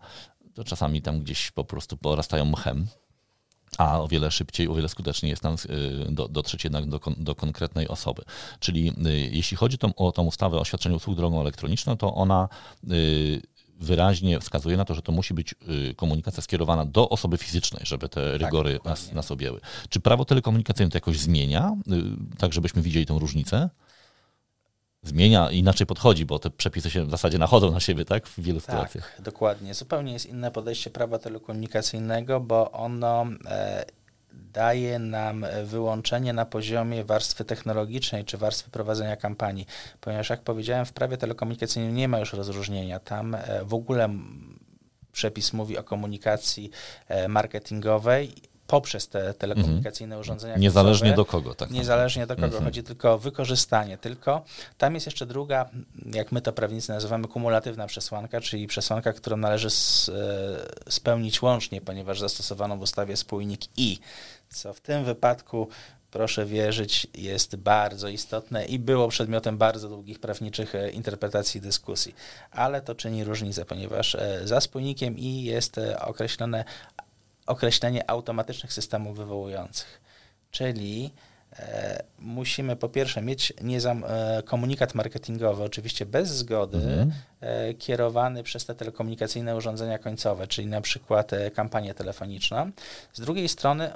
to 0.53 0.63
czasami 0.63 1.01
tam 1.01 1.19
gdzieś 1.19 1.51
po 1.51 1.63
prostu 1.63 1.97
porastają 1.97 2.45
mchem, 2.45 2.87
a 3.77 4.01
o 4.01 4.07
wiele 4.07 4.31
szybciej, 4.31 4.67
o 4.67 4.73
wiele 4.73 4.89
skuteczniej 4.89 5.29
jest 5.29 5.43
nam 5.43 5.55
y, 6.09 6.11
do, 6.11 6.27
dotrzeć 6.27 6.63
jednak 6.63 6.85
do, 6.85 6.99
do 7.17 7.35
konkretnej 7.35 7.87
osoby. 7.87 8.23
Czyli 8.59 8.89
y, 8.89 9.29
jeśli 9.31 9.57
chodzi 9.57 9.77
tą, 9.77 9.95
o 9.95 10.11
tą 10.11 10.25
ustawę 10.25 10.59
o 10.59 10.65
świadczeniu 10.65 10.95
usług 10.95 11.15
drogą 11.15 11.41
elektroniczną, 11.41 11.97
to 11.97 12.13
ona 12.13 12.49
y, 12.91 13.41
wyraźnie 13.79 14.39
wskazuje 14.39 14.77
na 14.77 14.85
to, 14.85 14.93
że 14.93 15.01
to 15.01 15.11
musi 15.11 15.33
być 15.33 15.55
komunikacja 15.95 16.43
skierowana 16.43 16.85
do 16.85 17.09
osoby 17.09 17.37
fizycznej, 17.37 17.81
żeby 17.85 18.09
te 18.09 18.31
tak, 18.31 18.41
rygory 18.41 18.79
nas, 18.85 19.11
nas 19.11 19.31
objęły. 19.31 19.59
Czy 19.89 19.99
prawo 19.99 20.25
telekomunikacyjne 20.25 20.91
to 20.91 20.97
jakoś 20.97 21.19
zmienia, 21.19 21.75
tak 22.37 22.53
żebyśmy 22.53 22.81
widzieli 22.81 23.05
tą 23.05 23.19
różnicę? 23.19 23.69
Zmienia, 25.09 25.51
inaczej 25.51 25.87
podchodzi, 25.87 26.25
bo 26.25 26.39
te 26.39 26.49
przepisy 26.49 26.89
się 26.89 27.05
w 27.05 27.11
zasadzie 27.11 27.37
nachodzą 27.37 27.71
na 27.71 27.79
siebie, 27.79 28.05
tak? 28.05 28.27
W 28.27 28.39
wielu 28.39 28.61
tak, 28.61 28.65
sytuacjach. 28.65 29.21
dokładnie. 29.21 29.73
Zupełnie 29.73 30.13
jest 30.13 30.25
inne 30.25 30.51
podejście 30.51 30.89
prawa 30.89 31.19
telekomunikacyjnego, 31.19 32.39
bo 32.39 32.71
ono 32.71 33.25
e, 33.45 33.85
daje 34.33 34.99
nam 34.99 35.45
wyłączenie 35.63 36.33
na 36.33 36.45
poziomie 36.45 37.03
warstwy 37.03 37.45
technologicznej 37.45 38.25
czy 38.25 38.37
warstwy 38.37 38.71
prowadzenia 38.71 39.15
kampanii, 39.15 39.65
ponieważ 40.01 40.29
jak 40.29 40.41
powiedziałem, 40.41 40.85
w 40.85 40.93
prawie 40.93 41.17
telekomunikacyjnym 41.17 41.95
nie 41.95 42.07
ma 42.07 42.19
już 42.19 42.33
rozróżnienia. 42.33 42.99
Tam 42.99 43.35
e, 43.35 43.39
w 43.63 43.73
ogóle 43.73 44.09
przepis 45.11 45.53
mówi 45.53 45.77
o 45.77 45.83
komunikacji 45.83 46.71
e, 47.07 47.27
marketingowej 47.27 48.33
poprzez 48.69 49.07
te 49.07 49.33
telekomunikacyjne 49.33 50.15
mhm. 50.15 50.21
urządzenia. 50.21 50.57
Niezależnie 50.57 51.13
do 51.13 51.25
kogo, 51.25 51.55
tak? 51.55 51.71
Niezależnie 51.71 52.27
do 52.27 52.35
kogo. 52.35 52.45
Mhm. 52.45 52.63
Chodzi 52.63 52.83
tylko 52.83 53.13
o 53.13 53.17
wykorzystanie. 53.17 53.97
Tylko 53.97 54.41
tam 54.77 54.93
jest 54.93 55.05
jeszcze 55.05 55.25
druga, 55.25 55.69
jak 56.13 56.31
my 56.31 56.41
to 56.41 56.53
prawnicy 56.53 56.91
nazywamy, 56.91 57.27
kumulatywna 57.27 57.87
przesłanka, 57.87 58.41
czyli 58.41 58.67
przesłanka, 58.67 59.13
którą 59.13 59.37
należy 59.37 59.67
e, 59.67 59.71
spełnić 60.91 61.41
łącznie, 61.41 61.81
ponieważ 61.81 62.19
zastosowano 62.19 62.77
w 62.77 62.81
ustawie 62.81 63.17
spójnik 63.17 63.61
i, 63.77 63.99
co 64.49 64.73
w 64.73 64.81
tym 64.81 65.05
wypadku 65.05 65.67
proszę 66.11 66.45
wierzyć, 66.45 67.07
jest 67.15 67.55
bardzo 67.55 68.07
istotne 68.07 68.65
i 68.65 68.79
było 68.79 69.07
przedmiotem 69.07 69.57
bardzo 69.57 69.89
długich 69.89 70.19
prawniczych 70.19 70.75
e, 70.75 70.89
interpretacji 70.89 71.57
i 71.57 71.61
dyskusji. 71.61 72.15
Ale 72.51 72.81
to 72.81 72.95
czyni 72.95 73.23
różnicę, 73.23 73.65
ponieważ 73.65 74.15
e, 74.15 74.41
za 74.43 74.61
spójnikiem 74.61 75.17
i 75.17 75.43
jest 75.43 75.79
określone 76.01 76.65
określenie 77.49 78.09
automatycznych 78.09 78.73
systemów 78.73 79.17
wywołujących. 79.17 80.01
Czyli 80.51 81.13
e, 81.59 82.03
musimy 82.19 82.75
po 82.75 82.89
pierwsze 82.89 83.21
mieć 83.21 83.53
niezam, 83.61 84.03
e, 84.07 84.43
komunikat 84.43 84.95
marketingowy, 84.95 85.63
oczywiście 85.63 86.05
bez 86.05 86.29
zgody, 86.29 86.77
mhm. 86.77 87.11
e, 87.41 87.73
kierowany 87.73 88.43
przez 88.43 88.65
te 88.65 88.75
telekomunikacyjne 88.75 89.55
urządzenia 89.55 89.99
końcowe, 89.99 90.47
czyli 90.47 90.67
na 90.67 90.81
przykład 90.81 91.33
e, 91.33 91.51
kampania 91.51 91.93
telefoniczna. 91.93 92.67
Z 93.13 93.19
drugiej 93.19 93.49
strony 93.49 93.91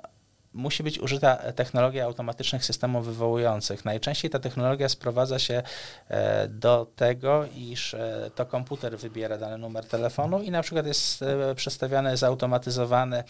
musi 0.54 0.84
być 0.84 1.00
użyta 1.00 1.36
technologia 1.36 2.06
automatycznych 2.06 2.66
systemów 2.66 3.06
wywołujących. 3.06 3.86
Najczęściej 3.86 4.32
ta 4.32 4.40
technologia 4.40 4.90
sprowadza 4.90 5.40
się 5.40 5.64
e, 6.10 6.48
do 6.48 6.88
tego, 6.96 7.46
iż 7.56 7.94
e, 7.94 8.32
to 8.36 8.46
komputer 8.46 8.98
wybiera 8.98 9.38
dany 9.38 9.58
numer 9.58 9.86
telefonu 9.86 10.42
i 10.42 10.52
na 10.52 10.62
przykład 10.62 10.86
jest 10.88 11.22
e, 11.22 11.56
przedstawiany 11.56 12.18
zautomatyzowany 12.18 13.24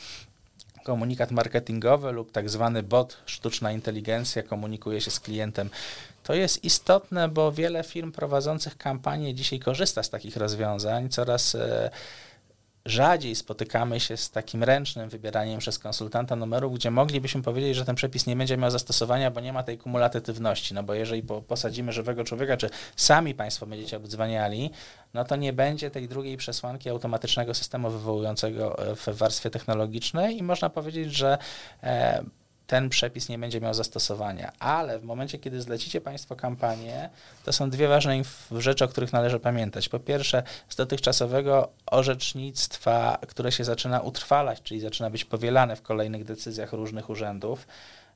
komunikat 0.83 1.31
marketingowy 1.31 2.11
lub 2.11 2.31
tak 2.31 2.49
zwany 2.49 2.83
bot, 2.83 3.17
sztuczna 3.25 3.71
inteligencja 3.71 4.43
komunikuje 4.43 5.01
się 5.01 5.11
z 5.11 5.19
klientem. 5.19 5.69
To 6.23 6.33
jest 6.33 6.63
istotne, 6.63 7.29
bo 7.29 7.51
wiele 7.51 7.83
firm 7.83 8.11
prowadzących 8.11 8.77
kampanie 8.77 9.33
dzisiaj 9.33 9.59
korzysta 9.59 10.03
z 10.03 10.09
takich 10.09 10.37
rozwiązań. 10.37 11.09
Coraz 11.09 11.57
rzadziej 12.85 13.35
spotykamy 13.35 13.99
się 13.99 14.17
z 14.17 14.31
takim 14.31 14.63
ręcznym 14.63 15.09
wybieraniem 15.09 15.59
przez 15.59 15.79
konsultanta 15.79 16.35
numerów, 16.35 16.73
gdzie 16.73 16.91
moglibyśmy 16.91 17.41
powiedzieć, 17.41 17.75
że 17.75 17.85
ten 17.85 17.95
przepis 17.95 18.27
nie 18.27 18.35
będzie 18.35 18.57
miał 18.57 18.71
zastosowania, 18.71 19.31
bo 19.31 19.39
nie 19.39 19.53
ma 19.53 19.63
tej 19.63 19.77
kumulatywności. 19.77 20.73
No 20.73 20.83
bo 20.83 20.93
jeżeli 20.93 21.23
posadzimy 21.47 21.91
żywego 21.91 22.23
człowieka, 22.23 22.57
czy 22.57 22.69
sami 22.95 23.35
Państwo 23.35 23.65
będziecie 23.65 23.97
obdzwaniali, 23.97 24.71
no 25.13 25.23
to 25.23 25.35
nie 25.35 25.53
będzie 25.53 25.91
tej 25.91 26.07
drugiej 26.07 26.37
przesłanki 26.37 26.89
automatycznego 26.89 27.53
systemu 27.53 27.89
wywołującego 27.89 28.77
w 28.95 29.17
warstwie 29.17 29.49
technologicznej 29.49 30.37
i 30.37 30.43
można 30.43 30.69
powiedzieć, 30.69 31.13
że 31.13 31.37
e, 31.83 32.23
ten 32.73 32.89
przepis 32.89 33.29
nie 33.29 33.39
będzie 33.39 33.61
miał 33.61 33.73
zastosowania. 33.73 34.51
Ale 34.59 34.99
w 34.99 35.03
momencie, 35.03 35.39
kiedy 35.39 35.61
zlecicie 35.61 36.01
Państwo 36.01 36.35
kampanię, 36.35 37.09
to 37.43 37.53
są 37.53 37.69
dwie 37.69 37.87
ważne 37.87 38.21
rzeczy, 38.51 38.85
o 38.85 38.87
których 38.87 39.13
należy 39.13 39.39
pamiętać. 39.39 39.89
Po 39.89 39.99
pierwsze, 39.99 40.43
z 40.69 40.75
dotychczasowego 40.75 41.69
orzecznictwa, 41.85 43.17
które 43.27 43.51
się 43.51 43.63
zaczyna 43.63 43.99
utrwalać, 43.99 44.61
czyli 44.61 44.79
zaczyna 44.79 45.09
być 45.09 45.25
powielane 45.25 45.75
w 45.75 45.81
kolejnych 45.81 46.23
decyzjach 46.23 46.73
różnych 46.73 47.09
urzędów, 47.09 47.67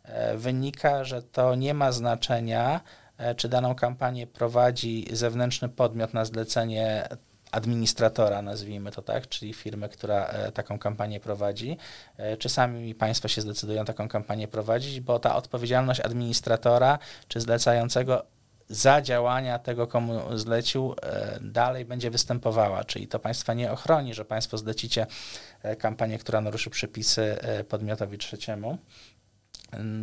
e, 0.04 0.38
wynika, 0.38 1.04
że 1.04 1.24
to 1.24 1.56
nie 1.56 1.74
ma 1.74 1.91
znaczenia, 1.91 2.82
e, 3.17 3.36
czy 3.36 3.50
daną 3.50 3.76
kampanię 3.76 4.28
prowadzi 4.28 5.08
zewnętrzny 5.12 5.70
podmiot 5.70 6.13
na 6.13 6.26
zlecenie 6.26 7.08
administratora, 7.52 8.42
nazwijmy 8.42 8.92
to 8.92 9.02
tak, 9.02 9.30
czyli 9.30 9.54
firmy, 9.54 9.90
która 9.90 10.26
e, 10.26 10.52
taką 10.52 10.80
kampanię 10.80 11.20
prowadzi. 11.20 11.78
E, 12.18 12.38
czy 12.38 12.50
sami 12.50 12.96
Państwo 12.96 13.28
się 13.28 13.42
zdecydują 13.42 13.86
taką 13.86 14.08
kampanię 14.08 14.48
prowadzić, 14.48 15.02
bo 15.02 15.20
ta 15.20 15.36
odpowiedzialność 15.36 16.00
administratora 16.00 17.00
czy 17.28 17.42
zlecającego 17.42 18.26
za 18.70 19.02
działania 19.02 19.60
tego, 19.60 19.88
komu 19.88 20.38
zlecił, 20.38 20.96
e, 21.02 21.40
dalej 21.42 21.86
będzie 21.86 22.12
występowała, 22.12 22.84
czyli 22.84 23.08
to 23.08 23.20
Państwa 23.20 23.54
nie 23.54 23.72
ochroni, 23.72 24.14
że 24.14 24.26
Państwo 24.26 24.58
zlecicie 24.58 25.08
kampanię, 25.80 26.18
która 26.18 26.42
naruszy 26.42 26.70
przepisy 26.70 27.38
podmiotowi 27.70 28.18
trzeciemu. 28.18 28.78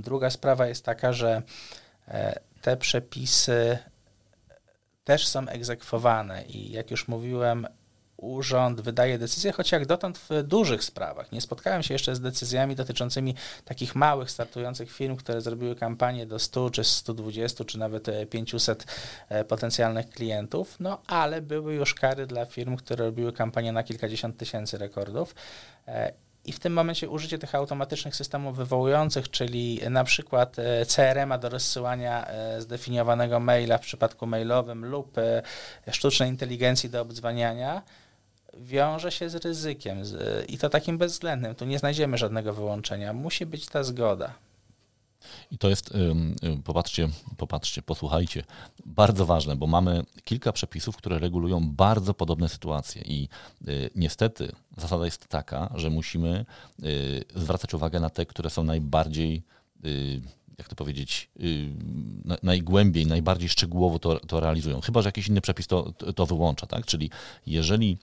Druga 0.00 0.30
sprawa 0.30 0.66
jest 0.66 0.84
taka, 0.84 1.12
że 1.12 1.42
te 2.62 2.76
przepisy 2.76 3.78
też 5.04 5.26
są 5.26 5.48
egzekwowane 5.48 6.44
i 6.44 6.72
jak 6.72 6.90
już 6.90 7.08
mówiłem, 7.08 7.66
urząd 8.16 8.80
wydaje 8.80 9.18
decyzje, 9.18 9.52
choć 9.52 9.72
jak 9.72 9.86
dotąd 9.86 10.18
w 10.18 10.42
dużych 10.42 10.84
sprawach. 10.84 11.32
Nie 11.32 11.40
spotkałem 11.40 11.82
się 11.82 11.94
jeszcze 11.94 12.14
z 12.14 12.20
decyzjami 12.20 12.76
dotyczącymi 12.76 13.34
takich 13.64 13.94
małych, 13.94 14.30
startujących 14.30 14.92
firm, 14.92 15.16
które 15.16 15.40
zrobiły 15.40 15.76
kampanię 15.76 16.26
do 16.26 16.38
100 16.38 16.70
czy 16.70 16.84
120 16.84 17.64
czy 17.64 17.78
nawet 17.78 18.06
500 18.30 18.86
e, 19.28 19.44
potencjalnych 19.44 20.10
klientów, 20.10 20.76
no 20.80 21.02
ale 21.06 21.42
były 21.42 21.74
już 21.74 21.94
kary 21.94 22.26
dla 22.26 22.46
firm, 22.46 22.76
które 22.76 23.04
robiły 23.04 23.32
kampanię 23.32 23.72
na 23.72 23.82
kilkadziesiąt 23.82 24.36
tysięcy 24.36 24.78
rekordów 24.78 25.34
e, 25.88 26.12
i 26.44 26.52
w 26.52 26.58
tym 26.60 26.72
momencie 26.72 27.08
użycie 27.08 27.38
tych 27.38 27.54
automatycznych 27.54 28.16
systemów 28.16 28.56
wywołujących, 28.56 29.30
czyli 29.30 29.80
na 29.90 30.04
przykład 30.04 30.58
e, 30.58 30.86
CRM-a 30.86 31.38
do 31.38 31.48
rozsyłania 31.48 32.26
e, 32.26 32.60
zdefiniowanego 32.60 33.40
maila 33.40 33.78
w 33.78 33.80
przypadku 33.80 34.26
mailowym 34.26 34.84
lub 34.84 35.18
e, 35.18 35.42
sztucznej 35.90 36.28
inteligencji 36.28 36.90
do 36.90 37.00
obdzwaniania, 37.00 37.82
wiąże 38.56 39.12
się 39.12 39.30
z 39.30 39.34
ryzykiem 39.34 40.02
i 40.48 40.58
to 40.58 40.70
takim 40.70 40.98
bezwzględnym. 40.98 41.54
Tu 41.54 41.64
nie 41.64 41.78
znajdziemy 41.78 42.18
żadnego 42.18 42.52
wyłączenia. 42.52 43.12
Musi 43.12 43.46
być 43.46 43.66
ta 43.66 43.82
zgoda. 43.82 44.34
I 45.50 45.58
to 45.58 45.68
jest, 45.68 45.94
popatrzcie, 46.64 47.08
popatrzcie, 47.36 47.82
posłuchajcie, 47.82 48.44
bardzo 48.86 49.26
ważne, 49.26 49.56
bo 49.56 49.66
mamy 49.66 50.04
kilka 50.24 50.52
przepisów, 50.52 50.96
które 50.96 51.18
regulują 51.18 51.70
bardzo 51.70 52.14
podobne 52.14 52.48
sytuacje 52.48 53.02
i 53.02 53.28
y, 53.68 53.90
niestety 53.94 54.52
zasada 54.76 55.04
jest 55.04 55.28
taka, 55.28 55.72
że 55.74 55.90
musimy 55.90 56.46
y, 56.84 57.24
zwracać 57.34 57.74
uwagę 57.74 58.00
na 58.00 58.10
te, 58.10 58.26
które 58.26 58.50
są 58.50 58.64
najbardziej 58.64 59.42
y, 59.84 60.20
jak 60.58 60.68
to 60.68 60.74
powiedzieć, 60.74 61.30
najgłębiej, 62.42 63.06
najbardziej 63.06 63.48
szczegółowo 63.48 63.98
to, 63.98 64.20
to 64.20 64.40
realizują. 64.40 64.80
Chyba, 64.80 65.02
że 65.02 65.08
jakiś 65.08 65.28
inny 65.28 65.40
przepis 65.40 65.66
to, 65.66 65.92
to 65.92 66.26
wyłącza, 66.26 66.66
tak? 66.66 66.86
Czyli 66.86 67.10
jeżeli 67.46 67.98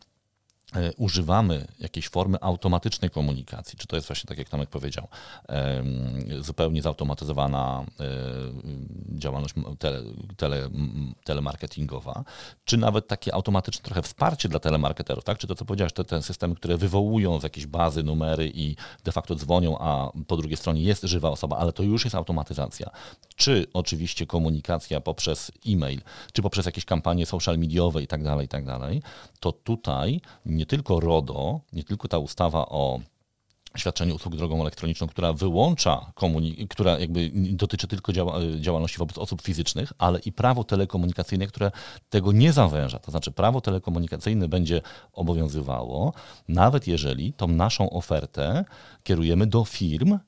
używamy 0.98 1.68
jakiejś 1.80 2.10
formy 2.10 2.38
automatycznej 2.42 3.12
komunikacji, 3.12 3.78
czy 3.78 3.88
to 3.88 3.96
jest 3.96 4.08
właśnie 4.08 4.28
tak, 4.28 4.38
jak 4.38 4.50
Tomek 4.50 4.70
powiedział, 4.70 5.08
zupełnie 6.40 6.82
zautomatyzowana 6.82 7.86
e, 8.00 8.06
działalność 9.20 9.56
tele, 9.80 10.04
tele, 10.38 10.70
telemarketingowa, 11.24 12.24
czy 12.66 12.78
nawet 12.78 13.08
takie 13.08 13.34
automatyczne 13.34 13.84
trochę 13.84 14.02
wsparcie 14.02 14.50
dla 14.50 14.60
telemarketerów, 14.60 15.24
tak? 15.24 15.38
czy 15.38 15.48
to, 15.48 15.56
co 15.56 15.66
powiedziałeś, 15.66 15.94
te, 15.94 16.04
te 16.04 16.22
systemy, 16.22 16.56
które 16.56 16.78
wywołują 16.78 17.40
z 17.40 17.44
jakiejś 17.44 17.66
bazy 17.66 18.04
numery 18.04 18.52
i 18.54 18.76
de 19.04 19.12
facto 19.12 19.36
dzwonią, 19.36 19.80
a 19.80 20.12
po 20.28 20.38
drugiej 20.38 20.58
stronie 20.58 20.82
jest 20.84 21.04
żywa 21.04 21.30
osoba, 21.30 21.58
ale 21.58 21.74
to 21.74 21.84
już 21.84 22.04
jest 22.04 22.16
automatyzacja. 22.16 22.90
Czy 23.36 23.68
oczywiście 23.74 24.26
komunikacja 24.26 25.02
poprzez 25.02 25.52
e-mail, 25.68 26.02
czy 26.34 26.42
poprzez 26.42 26.66
jakieś 26.66 26.86
kampanie 26.86 27.26
social 27.26 27.58
mediowe 27.58 28.04
i 28.04 28.08
tak 28.08 28.24
dalej, 28.24 28.46
i 28.46 28.50
tak 28.50 28.66
dalej, 28.66 29.02
to 29.40 29.52
tutaj 29.52 30.22
nie 30.46 30.61
tylko 30.66 31.00
RODO, 31.00 31.60
nie 31.74 31.84
tylko 31.84 32.08
ta 32.08 32.18
ustawa 32.18 32.66
o 32.70 33.00
świadczeniu 33.78 34.16
usług 34.16 34.36
drogą 34.36 34.62
elektroniczną, 34.62 35.08
która 35.08 35.34
wyłącza, 35.34 36.14
która 36.70 37.00
jakby 37.00 37.32
dotyczy 37.34 37.88
tylko 37.88 38.14
działa 38.14 38.40
działalności 38.60 38.98
wobec 38.98 39.18
osób 39.18 39.42
fizycznych, 39.42 39.94
ale 39.98 40.20
i 40.20 40.32
prawo 40.32 40.64
telekomunikacyjne, 40.64 41.48
które 41.48 41.72
tego 42.10 42.32
nie 42.32 42.54
zawęża. 42.54 43.00
To 43.00 43.12
znaczy 43.12 43.32
prawo 43.32 43.62
telekomunikacyjne 43.62 44.48
będzie 44.48 44.82
obowiązywało, 45.14 46.14
nawet 46.48 46.88
jeżeli 46.88 47.34
tą 47.34 47.48
naszą 47.48 47.90
ofertę 47.90 48.66
kierujemy 49.04 49.48
do 49.48 49.66
firm, 49.66 50.20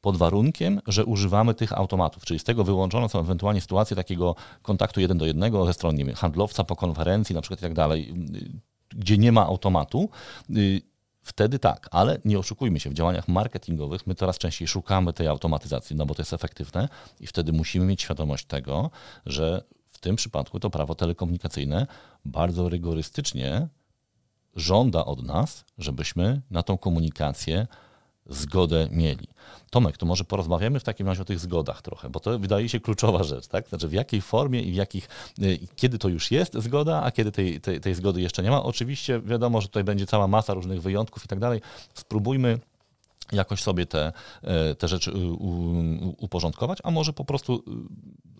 pod 0.00 0.16
warunkiem, 0.16 0.80
że 0.86 1.04
używamy 1.04 1.54
tych 1.54 1.72
automatów, 1.72 2.24
czyli 2.24 2.40
z 2.40 2.44
tego 2.44 2.64
wyłączone 2.64 3.08
są 3.08 3.20
ewentualnie 3.20 3.60
sytuacje 3.60 3.96
takiego 3.96 4.34
kontaktu 4.62 5.00
jeden 5.00 5.18
do 5.18 5.26
jednego 5.26 5.66
ze 5.66 5.72
stron 5.72 5.96
wiem, 5.96 6.14
handlowca 6.14 6.64
po 6.64 6.76
konferencji 6.76 7.34
na 7.34 7.40
przykład 7.40 7.60
i 7.60 7.62
tak 7.62 7.74
dalej 7.74 8.14
gdzie 8.96 9.18
nie 9.18 9.32
ma 9.32 9.46
automatu, 9.46 10.08
y, 10.50 10.82
wtedy 11.22 11.58
tak, 11.58 11.88
ale 11.90 12.18
nie 12.24 12.38
oszukujmy 12.38 12.80
się, 12.80 12.90
w 12.90 12.94
działaniach 12.94 13.28
marketingowych 13.28 14.06
my 14.06 14.14
coraz 14.14 14.38
częściej 14.38 14.68
szukamy 14.68 15.12
tej 15.12 15.28
automatyzacji, 15.28 15.96
no 15.96 16.06
bo 16.06 16.14
to 16.14 16.22
jest 16.22 16.32
efektywne 16.32 16.88
i 17.20 17.26
wtedy 17.26 17.52
musimy 17.52 17.86
mieć 17.86 18.02
świadomość 18.02 18.44
tego, 18.44 18.90
że 19.26 19.62
w 19.90 19.98
tym 19.98 20.16
przypadku 20.16 20.60
to 20.60 20.70
prawo 20.70 20.94
telekomunikacyjne 20.94 21.86
bardzo 22.24 22.68
rygorystycznie 22.68 23.68
żąda 24.56 25.04
od 25.04 25.22
nas, 25.22 25.64
żebyśmy 25.78 26.42
na 26.50 26.62
tą 26.62 26.78
komunikację 26.78 27.66
zgodę 28.30 28.88
mieli. 28.90 29.28
Tomek, 29.70 29.96
to 29.96 30.06
może 30.06 30.24
porozmawiamy 30.24 30.80
w 30.80 30.84
takim 30.84 31.06
razie 31.06 31.22
o 31.22 31.24
tych 31.24 31.38
zgodach 31.38 31.82
trochę, 31.82 32.10
bo 32.10 32.20
to 32.20 32.38
wydaje 32.38 32.68
się 32.68 32.80
kluczowa 32.80 33.24
rzecz, 33.24 33.46
tak? 33.46 33.68
Znaczy 33.68 33.88
w 33.88 33.92
jakiej 33.92 34.20
formie 34.20 34.62
i 34.62 34.72
w 34.72 34.74
jakich, 34.74 35.08
y, 35.38 35.58
kiedy 35.76 35.98
to 35.98 36.08
już 36.08 36.30
jest 36.30 36.54
zgoda, 36.58 37.02
a 37.02 37.10
kiedy 37.10 37.32
tej, 37.32 37.60
tej, 37.60 37.80
tej 37.80 37.94
zgody 37.94 38.20
jeszcze 38.20 38.42
nie 38.42 38.50
ma. 38.50 38.62
Oczywiście 38.62 39.20
wiadomo, 39.20 39.60
że 39.60 39.68
tutaj 39.68 39.84
będzie 39.84 40.06
cała 40.06 40.28
masa 40.28 40.54
różnych 40.54 40.82
wyjątków 40.82 41.24
i 41.24 41.28
tak 41.28 41.38
dalej. 41.38 41.60
Spróbujmy 41.94 42.58
jakoś 43.32 43.62
sobie 43.62 43.86
te, 43.86 44.12
e, 44.42 44.74
te 44.74 44.88
rzeczy 44.88 45.12
uporządkować, 46.18 46.78
a 46.82 46.90
może 46.90 47.12
po 47.12 47.24
prostu 47.24 47.64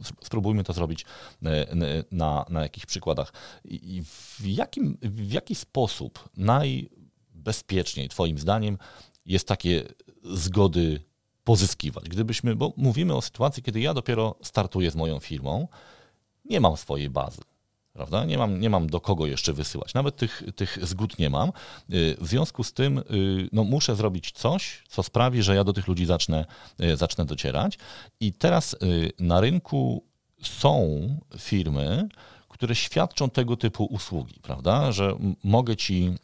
y, 0.00 0.24
spróbujmy 0.24 0.64
to 0.64 0.72
zrobić 0.72 1.05
e, 1.44 1.66
na, 2.12 2.44
na 2.48 2.62
jakichś 2.62 2.87
przykładach. 2.87 3.33
I 3.64 4.03
w, 4.05 4.46
jakim, 4.46 4.98
w 5.03 5.33
jaki 5.33 5.55
sposób 5.55 6.29
najbezpieczniej, 6.37 8.09
Twoim 8.09 8.38
zdaniem, 8.38 8.79
jest 9.27 9.49
takie 9.49 9.85
zgody 10.25 11.01
pozyskiwać. 11.45 12.09
Gdybyśmy, 12.09 12.57
bo 12.57 12.73
mówimy 12.77 13.15
o 13.17 13.23
sytuacji, 13.23 13.63
kiedy 13.63 13.81
ja 13.81 13.95
dopiero 13.95 14.35
startuję 14.43 14.91
z 14.91 14.95
moją 14.95 15.21
firmą, 15.21 15.69
nie 16.45 16.61
mam 16.61 16.77
swojej 16.77 17.11
bazy. 17.11 17.41
Prawda? 17.93 18.25
Nie, 18.25 18.39
mam, 18.39 18.61
nie 18.61 18.71
mam 18.71 18.87
do 18.87 19.01
kogo 19.01 19.27
jeszcze 19.27 19.53
wysyłać. 19.53 19.95
Nawet 19.95 20.17
tych, 20.17 20.43
tych 20.57 20.79
zgód 20.83 21.19
nie 21.19 21.31
mam. 21.31 21.49
Y, 21.93 22.17
w 22.21 22.27
związku 22.27 22.65
z 22.65 22.73
tym 22.73 22.99
y, 22.99 23.03
no, 23.53 23.65
muszę 23.65 23.97
zrobić 23.97 24.33
coś, 24.33 24.83
co 24.89 25.03
sprawi, 25.03 25.43
że 25.43 25.55
ja 25.55 25.65
do 25.65 25.73
tych 25.73 25.89
ludzi 25.89 26.07
zacznę, 26.07 26.47
y, 26.81 26.97
zacznę 26.97 27.25
docierać. 27.25 27.79
I 28.21 28.33
teraz 28.33 28.77
na 29.19 29.41
rynku 29.41 30.05
są 30.43 31.01
firmy, 31.39 32.09
które 32.61 32.75
świadczą 32.75 33.31
tego 33.31 33.57
typu 33.57 33.85
usługi, 33.85 34.40
prawda? 34.42 34.92
Że 34.92 35.16
mogę 35.44 35.77
ci 35.77 36.14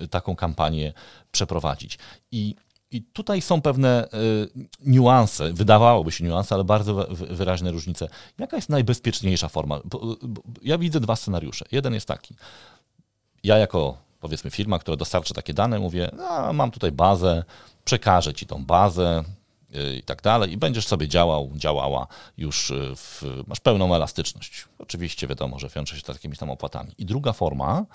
e, 0.00 0.08
taką 0.08 0.36
kampanię 0.36 0.92
przeprowadzić. 1.32 1.98
I 2.32 2.54
i 2.90 3.02
tutaj 3.02 3.42
są 3.42 3.60
pewne 3.60 4.04
y, 4.04 4.08
niuanse, 4.86 5.52
wydawałoby 5.52 6.12
się 6.12 6.24
niuanse, 6.24 6.54
ale 6.54 6.64
bardzo 6.64 7.06
wyraźne 7.10 7.72
różnice. 7.72 8.08
Jaka 8.38 8.56
jest 8.56 8.68
najbezpieczniejsza 8.68 9.48
forma? 9.48 9.80
Bo, 9.84 10.16
bo 10.22 10.42
ja 10.62 10.78
widzę 10.78 11.00
dwa 11.00 11.16
scenariusze. 11.16 11.64
Jeden 11.72 11.94
jest 11.94 12.08
taki. 12.08 12.34
Ja 13.42 13.58
jako 13.58 13.96
powiedzmy 14.20 14.50
firma, 14.50 14.78
która 14.78 14.96
dostarcza 14.96 15.34
takie 15.34 15.54
dane, 15.54 15.78
mówię, 15.78 16.10
no, 16.16 16.52
mam 16.52 16.70
tutaj 16.70 16.92
bazę, 16.92 17.44
przekażę 17.84 18.34
ci 18.34 18.46
tą 18.46 18.64
bazę, 18.64 19.24
i 19.98 20.02
tak 20.02 20.22
dalej, 20.22 20.52
i 20.52 20.56
będziesz 20.56 20.86
sobie 20.86 21.08
działał, 21.08 21.50
działała 21.54 22.06
już, 22.36 22.70
y, 22.70 22.96
w, 22.96 23.22
masz 23.46 23.60
pełną 23.60 23.94
elastyczność. 23.94 24.64
Oczywiście 24.78 25.26
wiadomo, 25.26 25.58
że 25.58 25.68
wiąże 25.68 25.96
się 25.96 26.02
to 26.02 26.12
jakimiś 26.12 26.38
tam 26.38 26.50
opłatami. 26.50 26.92
I 26.98 27.06
druga 27.06 27.32
forma, 27.32 27.86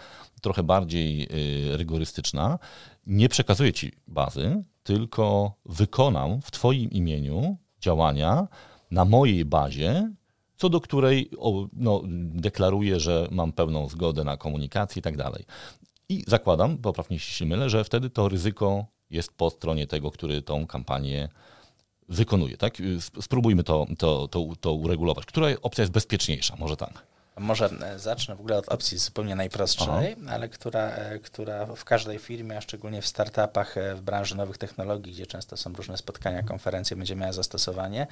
trochę 0.41 0.63
bardziej 0.63 1.27
y, 1.73 1.77
rygorystyczna, 1.77 2.59
nie 3.07 3.29
przekazuję 3.29 3.73
ci 3.73 3.91
bazy, 4.07 4.63
tylko 4.83 5.53
wykonam 5.65 6.41
w 6.41 6.51
twoim 6.51 6.91
imieniu 6.91 7.57
działania 7.81 8.47
na 8.91 9.05
mojej 9.05 9.45
bazie, 9.45 10.11
co 10.57 10.69
do 10.69 10.81
której 10.81 11.31
no, 11.73 12.01
deklaruję, 12.33 12.99
że 12.99 13.27
mam 13.31 13.51
pełną 13.51 13.89
zgodę 13.89 14.23
na 14.23 14.37
komunikację 14.37 14.99
i 14.99 15.03
tak 15.03 15.17
dalej. 15.17 15.45
I 16.09 16.23
zakładam, 16.27 16.77
poprawnie 16.77 17.15
jeśli 17.15 17.45
mylę, 17.45 17.69
że 17.69 17.83
wtedy 17.83 18.09
to 18.09 18.29
ryzyko 18.29 18.85
jest 19.09 19.33
po 19.33 19.49
stronie 19.49 19.87
tego, 19.87 20.11
który 20.11 20.41
tą 20.41 20.67
kampanię 20.67 21.29
wykonuje. 22.09 22.57
Tak? 22.57 22.73
Spróbujmy 23.21 23.63
to, 23.63 23.87
to, 23.97 24.27
to, 24.27 24.45
to 24.61 24.73
uregulować. 24.73 25.25
Która 25.25 25.47
opcja 25.61 25.81
jest 25.81 25.91
bezpieczniejsza? 25.91 26.55
Może 26.59 26.77
tak. 26.77 27.05
Może 27.37 27.69
e, 27.81 27.99
zacznę 27.99 28.35
w 28.35 28.39
ogóle 28.39 28.57
od 28.57 28.69
opcji 28.69 28.97
zupełnie 28.97 29.35
najprostszej, 29.35 30.15
Aha. 30.21 30.33
ale 30.33 30.49
która, 30.49 30.89
e, 30.89 31.19
która 31.19 31.65
w 31.65 31.85
każdej 31.85 32.19
firmie, 32.19 32.57
a 32.57 32.61
szczególnie 32.61 33.01
w 33.01 33.07
startupach 33.07 33.77
e, 33.77 33.95
w 33.95 34.01
branży 34.01 34.37
nowych 34.37 34.57
technologii, 34.57 35.13
gdzie 35.13 35.25
często 35.25 35.57
są 35.57 35.73
różne 35.73 35.97
spotkania, 35.97 36.43
konferencje, 36.43 36.97
będzie 36.97 37.15
miała 37.15 37.33
zastosowanie 37.33 38.07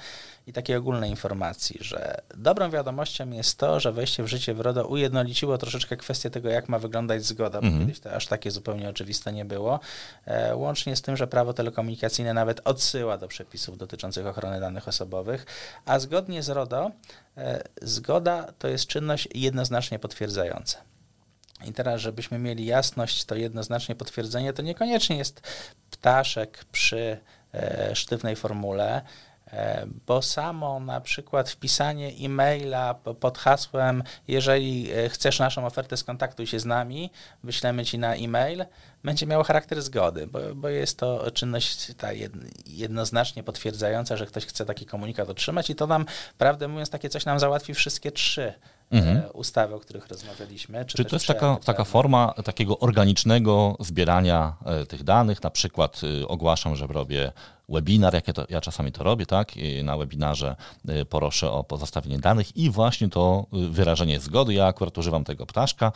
i 0.46 0.52
takiej 0.52 0.76
ogólnej 0.76 1.10
informacji, 1.10 1.78
że 1.80 2.20
dobrą 2.34 2.70
wiadomością 2.70 3.30
jest 3.30 3.58
to, 3.58 3.80
że 3.80 3.92
wejście 3.92 4.22
w 4.22 4.26
życie 4.26 4.54
w 4.54 4.60
RODO 4.60 4.86
ujednoliciło 4.86 5.58
troszeczkę 5.58 5.96
kwestię 5.96 6.30
tego, 6.30 6.48
jak 6.48 6.68
ma 6.68 6.78
wyglądać 6.78 7.24
zgoda, 7.24 7.60
bo 7.60 7.66
mhm. 7.66 7.86
kiedyś 7.86 8.00
to 8.00 8.12
aż 8.12 8.26
takie 8.26 8.50
zupełnie 8.50 8.88
oczywiste 8.88 9.32
nie 9.32 9.44
było, 9.44 9.80
łącznie 10.54 10.96
z 10.96 11.02
tym, 11.02 11.16
że 11.16 11.26
prawo 11.26 11.52
telekomunikacyjne 11.52 12.34
nawet 12.34 12.60
odsyła 12.64 13.18
do 13.18 13.28
przepisów 13.28 13.78
dotyczących 13.78 14.26
ochrony 14.26 14.60
danych 14.60 14.88
osobowych, 14.88 15.46
a 15.86 15.98
zgodnie 15.98 16.42
z 16.42 16.48
RODO 16.48 16.90
E, 17.27 17.27
zgoda 17.82 18.52
to 18.58 18.68
jest 18.68 18.86
czynność 18.86 19.28
jednoznacznie 19.34 19.98
potwierdzająca. 19.98 20.78
I 21.64 21.72
teraz, 21.72 22.00
żebyśmy 22.00 22.38
mieli 22.38 22.66
jasność, 22.66 23.24
to 23.24 23.34
jednoznacznie 23.34 23.94
potwierdzenie 23.94 24.52
to 24.52 24.62
niekoniecznie 24.62 25.16
jest 25.16 25.40
ptaszek 25.90 26.64
przy 26.72 27.18
e, 27.54 27.96
sztywnej 27.96 28.36
formule, 28.36 28.96
e, 28.96 29.02
bo 30.06 30.22
samo 30.22 30.80
na 30.80 31.00
przykład 31.00 31.50
wpisanie 31.50 32.12
e-maila 32.20 32.94
pod 32.94 33.38
hasłem, 33.38 34.02
jeżeli 34.28 34.90
chcesz 35.08 35.38
naszą 35.38 35.66
ofertę, 35.66 35.96
skontaktuj 35.96 36.46
się 36.46 36.60
z 36.60 36.64
nami, 36.64 37.10
wyślemy 37.42 37.84
ci 37.84 37.98
na 37.98 38.14
e-mail, 38.14 38.64
będzie 39.04 39.26
miało 39.26 39.44
charakter 39.44 39.82
zgody, 39.82 40.26
bo, 40.26 40.38
bo 40.54 40.68
jest 40.68 40.98
to 40.98 41.30
czynność 41.30 41.94
ta 41.96 42.08
jednoznacznie 42.66 43.42
potwierdzająca, 43.42 44.16
że 44.16 44.26
ktoś 44.26 44.46
chce 44.46 44.66
taki 44.66 44.86
komunikat 44.86 45.28
otrzymać 45.28 45.70
i 45.70 45.74
to 45.74 45.86
nam, 45.86 46.06
prawdę 46.38 46.68
mówiąc, 46.68 46.90
takie 46.90 47.08
coś 47.08 47.24
nam 47.24 47.38
załatwi 47.40 47.74
wszystkie 47.74 48.12
trzy 48.12 48.54
mhm. 48.90 49.16
E, 49.16 49.32
ustawy, 49.32 49.74
o 49.74 49.80
których 49.80 50.08
rozmawialiśmy. 50.08 50.84
Czy, 50.84 50.96
czy 50.96 51.04
to 51.04 51.16
jest 51.16 51.26
taka, 51.26 51.56
taka 51.64 51.84
forma 51.84 52.34
takiego 52.44 52.78
organicznego 52.78 53.76
zbierania 53.80 54.56
e, 54.64 54.86
tych 54.86 55.04
danych? 55.04 55.42
Na 55.42 55.50
przykład 55.50 56.00
y, 56.22 56.28
ogłaszam, 56.28 56.76
że 56.76 56.86
robię 56.86 57.32
webinar, 57.68 58.14
jak 58.14 58.28
ja, 58.28 58.34
to, 58.34 58.46
ja 58.48 58.60
czasami 58.60 58.92
to 58.92 59.04
robię, 59.04 59.26
tak? 59.26 59.56
I 59.56 59.84
na 59.84 59.96
webinarze 59.96 60.56
y, 60.88 61.04
proszę 61.04 61.50
o 61.50 61.64
pozostawienie 61.64 62.18
danych 62.18 62.56
i 62.56 62.70
właśnie 62.70 63.08
to 63.08 63.46
y, 63.66 63.68
wyrażenie 63.68 64.20
zgody. 64.20 64.54
Ja 64.54 64.66
akurat 64.66 64.98
używam 64.98 65.24
tego 65.24 65.46
ptaszka. 65.46 65.92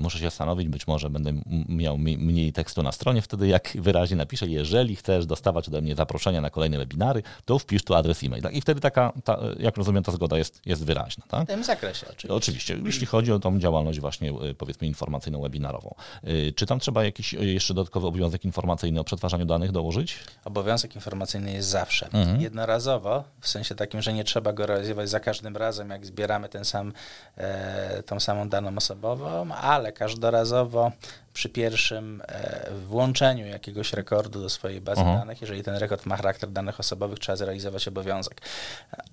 Muszę 0.00 0.18
się 0.18 0.24
zastanowić, 0.24 0.68
być 0.68 0.86
może 0.86 1.10
będę 1.10 1.32
miał 1.68 1.98
mniej 1.98 2.52
tekstu 2.52 2.82
na 2.82 2.92
stronie, 2.92 3.22
wtedy 3.22 3.48
jak 3.48 3.72
wyraźnie 3.74 4.16
napiszę, 4.16 4.46
jeżeli 4.46 4.96
chcesz 4.96 5.26
dostawać 5.26 5.68
ode 5.68 5.80
mnie 5.80 5.94
zaproszenia 5.94 6.40
na 6.40 6.50
kolejne 6.50 6.78
webinary, 6.78 7.22
to 7.44 7.58
wpisz 7.58 7.84
tu 7.84 7.94
adres 7.94 8.24
e-mail. 8.24 8.42
Tak? 8.42 8.54
I 8.54 8.60
wtedy 8.60 8.80
taka, 8.80 9.12
ta, 9.24 9.38
jak 9.58 9.76
rozumiem, 9.76 10.02
ta 10.02 10.12
zgoda 10.12 10.38
jest, 10.38 10.62
jest 10.66 10.84
wyraźna. 10.84 11.24
Tak? 11.28 11.44
W 11.44 11.46
tym 11.46 11.64
zakresie 11.64 12.06
oczywiście. 12.06 12.34
Oczywiście, 12.34 12.78
jeśli 12.84 13.06
chodzi 13.06 13.32
o 13.32 13.38
tą 13.38 13.58
działalność 13.58 14.00
właśnie 14.00 14.30
y, 14.30 14.54
powiedzmy 14.54 14.86
informacyjną, 14.86 15.42
webinarową. 15.42 15.94
Y, 16.28 16.52
czy 16.56 16.66
tam 16.66 16.80
trzeba 16.80 17.04
jakiś 17.04 17.34
y, 17.34 17.46
jeszcze 17.46 17.74
dodatkowy 17.74 18.06
obowiązek 18.06 18.44
informacyjny 18.44 19.00
o 19.00 19.04
przetwarzaniu 19.04 19.44
danych 19.44 19.72
dołożyć? 19.72 20.18
Obowiązek 20.44 20.93
informacyjny 20.94 21.52
jest 21.52 21.68
zawsze. 21.68 22.08
Mhm. 22.12 22.40
Jednorazowo, 22.40 23.24
w 23.40 23.48
sensie 23.48 23.74
takim, 23.74 24.02
że 24.02 24.12
nie 24.12 24.24
trzeba 24.24 24.52
go 24.52 24.66
realizować 24.66 25.08
za 25.08 25.20
każdym 25.20 25.56
razem, 25.56 25.90
jak 25.90 26.06
zbieramy 26.06 26.48
ten 26.48 26.64
sam, 26.64 26.92
e, 27.36 28.02
tą 28.02 28.20
samą 28.20 28.48
daną 28.48 28.76
osobową, 28.76 29.54
ale 29.54 29.92
każdorazowo 29.92 30.92
przy 31.32 31.48
pierwszym 31.48 32.22
e, 32.28 32.70
włączeniu 32.86 33.46
jakiegoś 33.46 33.92
rekordu 33.92 34.42
do 34.42 34.50
swojej 34.50 34.80
bazy 34.80 35.00
Aha. 35.00 35.18
danych, 35.18 35.40
jeżeli 35.40 35.62
ten 35.62 35.76
rekord 35.76 36.06
ma 36.06 36.16
charakter 36.16 36.50
danych 36.50 36.80
osobowych, 36.80 37.18
trzeba 37.18 37.36
zrealizować 37.36 37.88
obowiązek. 37.88 38.40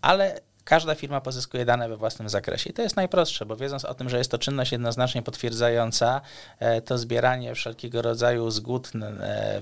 Ale 0.02 0.42
każda 0.64 0.96
firma 0.96 1.22
pozyskuje 1.22 1.66
dane 1.66 1.90
we 1.90 1.98
własnym 1.98 2.30
zakresie 2.30 2.70
i 2.70 2.74
to 2.74 2.82
jest 2.82 2.96
najprostsze, 2.96 3.46
bo 3.46 3.56
wiedząc 3.56 3.86
o 3.86 3.94
tym, 3.94 4.10
że 4.10 4.18
jest 4.18 4.32
to 4.32 4.38
czynność 4.38 4.72
jednoznacznie 4.72 5.22
potwierdzająca, 5.22 6.22
e, 6.60 6.82
to 6.82 6.98
zbieranie 6.98 7.56
wszelkiego 7.56 8.02
rodzaju 8.02 8.52
zgód 8.52 8.92
e, 8.96 9.62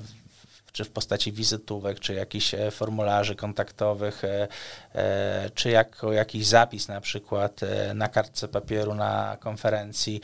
czy 0.72 0.84
w 0.84 0.90
postaci 0.90 1.32
wizytówek, 1.32 2.00
czy 2.00 2.14
jakichś 2.14 2.54
e, 2.54 2.72
formularzy 2.72 3.36
kontaktowych, 3.36 4.24
e, 4.24 4.48
e, 4.96 5.50
czy 5.56 5.70
jako 5.70 6.14
jakiś 6.14 6.46
zapis 6.46 6.88
na 6.88 7.02
przykład 7.02 7.62
na 7.96 8.08
kartce 8.08 8.48
papieru 8.48 8.96
na 8.96 9.38
konferencji. 9.40 10.22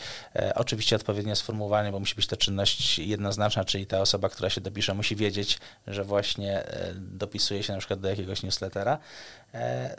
Oczywiście 0.55 0.95
odpowiednio 0.95 1.35
sformułowanie, 1.35 1.91
bo 1.91 1.99
musi 1.99 2.15
być 2.15 2.27
to 2.27 2.37
czynność 2.37 2.99
jednoznaczna, 2.99 3.65
czyli 3.65 3.85
ta 3.85 4.01
osoba, 4.01 4.29
która 4.29 4.49
się 4.49 4.61
dopisze, 4.61 4.93
musi 4.93 5.15
wiedzieć, 5.15 5.59
że 5.87 6.03
właśnie 6.03 6.63
dopisuje 6.97 7.63
się 7.63 7.73
na 7.73 7.79
przykład 7.79 7.99
do 7.99 8.09
jakiegoś 8.09 8.43
newslettera. 8.43 8.97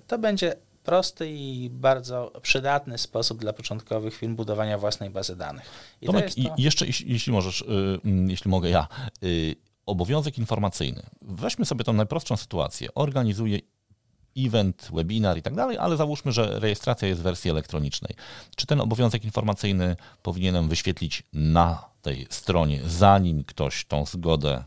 To 0.07 0.19
będzie 0.19 0.57
prosty 0.87 1.31
i 1.31 1.71
bardzo 1.71 2.33
przydatny 2.43 2.99
sposób 2.99 3.39
dla 3.39 3.53
początkowych 3.53 4.15
firm 4.15 4.37
budowania 4.37 4.79
własnej 4.79 5.11
bazy 5.11 5.37
danych. 5.37 5.65
I 6.03 6.07
Tomek, 6.07 6.35
to... 6.35 6.41
jeszcze 6.59 6.87
jeśli, 6.87 7.33
możesz, 7.33 7.65
yy, 8.05 8.27
jeśli 8.29 8.51
mogę 8.51 8.71
ja, 8.71 8.89
yy, 9.23 9.57
obowiązek 9.87 10.39
informacyjny. 10.39 11.03
Weźmy 11.23 11.67
sobie 11.67 11.85
tą 11.85 11.93
najprostszą 11.93 12.37
sytuację. 12.37 12.95
Organizuję 12.95 13.59
event, 14.37 14.89
webinar 14.95 15.39
i 15.39 15.43
tak 15.43 15.55
dalej, 15.55 15.79
ale 15.79 15.97
załóżmy, 15.97 16.33
że 16.33 16.61
rejestracja 16.61 17.09
jest 17.09 17.21
w 17.21 17.25
wersji 17.25 17.51
elektronicznej. 17.51 18.15
Czy 18.57 18.67
ten 18.67 18.81
obowiązek 18.81 19.25
informacyjny 19.25 19.97
powinienem 20.23 20.69
wyświetlić 20.69 21.23
na 21.33 21.85
tej 22.03 22.27
stronie, 22.31 22.81
zanim 22.87 23.45
ktoś 23.45 23.85
tą 23.85 24.07
zgodę 24.07 24.65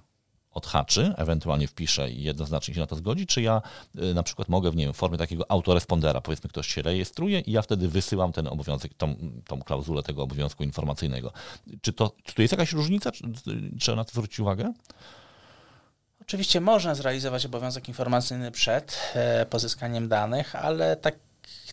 odhaczy, 0.60 1.13
ewentualnie 1.17 1.67
wpisze 1.67 2.12
i 2.12 2.24
jednoznacznie 2.24 2.74
się 2.74 2.80
na 2.80 2.88
to 2.88 2.95
zgodzi, 2.95 3.28
czy 3.28 3.41
ja 3.41 3.62
y, 3.95 4.13
na 4.13 4.24
przykład 4.24 4.50
mogę 4.50 4.72
w 4.72 4.76
nie 4.76 4.86
wiem, 4.86 4.93
formie 4.93 5.17
takiego 5.17 5.52
autorespondera, 5.52 6.22
powiedzmy 6.22 6.50
ktoś 6.50 6.67
się 6.67 6.82
rejestruje 6.82 7.39
i 7.39 7.52
ja 7.52 7.62
wtedy 7.62 7.88
wysyłam 7.88 8.32
ten 8.32 8.48
obowiązek, 8.48 8.93
tą, 8.93 9.15
tą 9.48 9.62
klauzulę 9.62 10.04
tego 10.04 10.24
obowiązku 10.24 10.63
informacyjnego. 10.63 11.32
Czy 11.82 11.93
to, 11.93 12.12
czy 12.24 12.36
to 12.36 12.41
jest 12.41 12.52
jakaś 12.52 12.74
różnica? 12.74 13.12
Czy, 13.12 13.24
trzeba 13.80 13.95
na 13.95 14.04
to 14.04 14.12
zwrócić 14.12 14.39
uwagę? 14.39 14.74
Oczywiście 16.22 16.62
można 16.62 16.95
zrealizować 16.95 17.45
obowiązek 17.45 17.88
informacyjny 17.88 18.52
przed 18.52 19.12
e, 19.15 19.45
pozyskaniem 19.45 20.08
danych, 20.08 20.56
ale 20.56 20.95
tak 20.95 21.15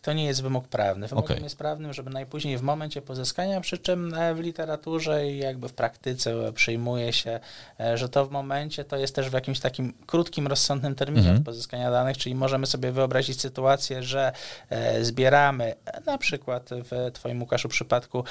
to 0.06 0.12
nie 0.12 0.24
jest 0.24 0.42
wymóg 0.42 0.68
prawny. 0.68 1.08
Wymogiem 1.08 1.30
okay. 1.30 1.44
jest 1.44 1.58
prawnym, 1.58 1.92
żeby 1.92 2.10
najpóźniej 2.10 2.58
w 2.58 2.62
momencie 2.62 3.02
pozyskania, 3.02 3.60
przy 3.60 3.78
czym 3.78 4.14
e, 4.14 4.34
w 4.34 4.40
literaturze 4.40 5.26
i 5.26 5.38
jakby 5.38 5.68
w 5.68 5.72
praktyce 5.72 6.52
przyjmuje 6.52 7.12
się, 7.12 7.40
e, 7.80 7.98
że 7.98 8.08
to 8.08 8.26
w 8.26 8.30
momencie 8.30 8.84
to 8.84 8.96
jest 8.96 9.14
też 9.14 9.30
w 9.30 9.32
jakimś 9.32 9.60
takim 9.60 9.92
krótkim, 10.06 10.46
rozsądnym 10.46 10.94
terminie 10.94 11.28
mm 11.28 11.42
-hmm. 11.42 11.44
pozyskania 11.44 11.90
danych, 11.90 12.18
czyli 12.18 12.34
możemy 12.34 12.66
sobie 12.66 12.92
wyobrazić 12.92 13.40
sytuację, 13.40 14.02
że 14.02 14.32
e, 14.70 15.04
zbieramy 15.04 15.74
na 16.06 16.18
przykład 16.18 16.70
w 16.70 17.12
Twoim 17.12 17.40
Łukaszu 17.40 17.68
przypadku 17.68 18.24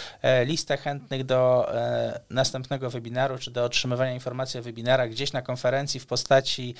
listę 0.45 0.77
chętnych 0.77 1.23
do 1.23 1.71
następnego 2.29 2.89
webinaru, 2.89 3.37
czy 3.37 3.51
do 3.51 3.63
otrzymywania 3.63 4.13
informacji 4.13 4.59
o 4.59 4.63
webinarach 4.63 5.09
gdzieś 5.09 5.33
na 5.33 5.41
konferencji 5.41 5.99
w 5.99 6.05
postaci 6.05 6.75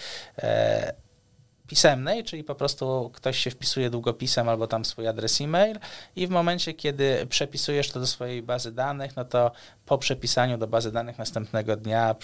pisemnej, 1.68 2.24
czyli 2.24 2.44
po 2.44 2.56
prostu 2.56 3.12
ktoś 3.14 3.38
się 3.38 3.52
wpisuje 3.52 3.90
długopisem 3.90 4.50
albo 4.50 4.68
tam 4.68 4.86
swój 4.86 5.08
adres 5.08 5.42
e-mail 5.42 5.80
i 6.16 6.28
w 6.28 6.30
momencie, 6.30 6.74
kiedy 6.74 7.28
przepisujesz 7.30 7.92
to 7.92 8.00
do 8.00 8.08
swojej 8.08 8.44
bazy 8.44 8.72
danych, 8.72 9.16
no 9.16 9.26
to 9.26 9.52
po 9.86 9.98
przepisaniu 9.98 10.58
do 10.58 10.68
bazy 10.68 10.92
danych 10.92 11.18
następnego 11.18 11.76
dnia 11.76 12.16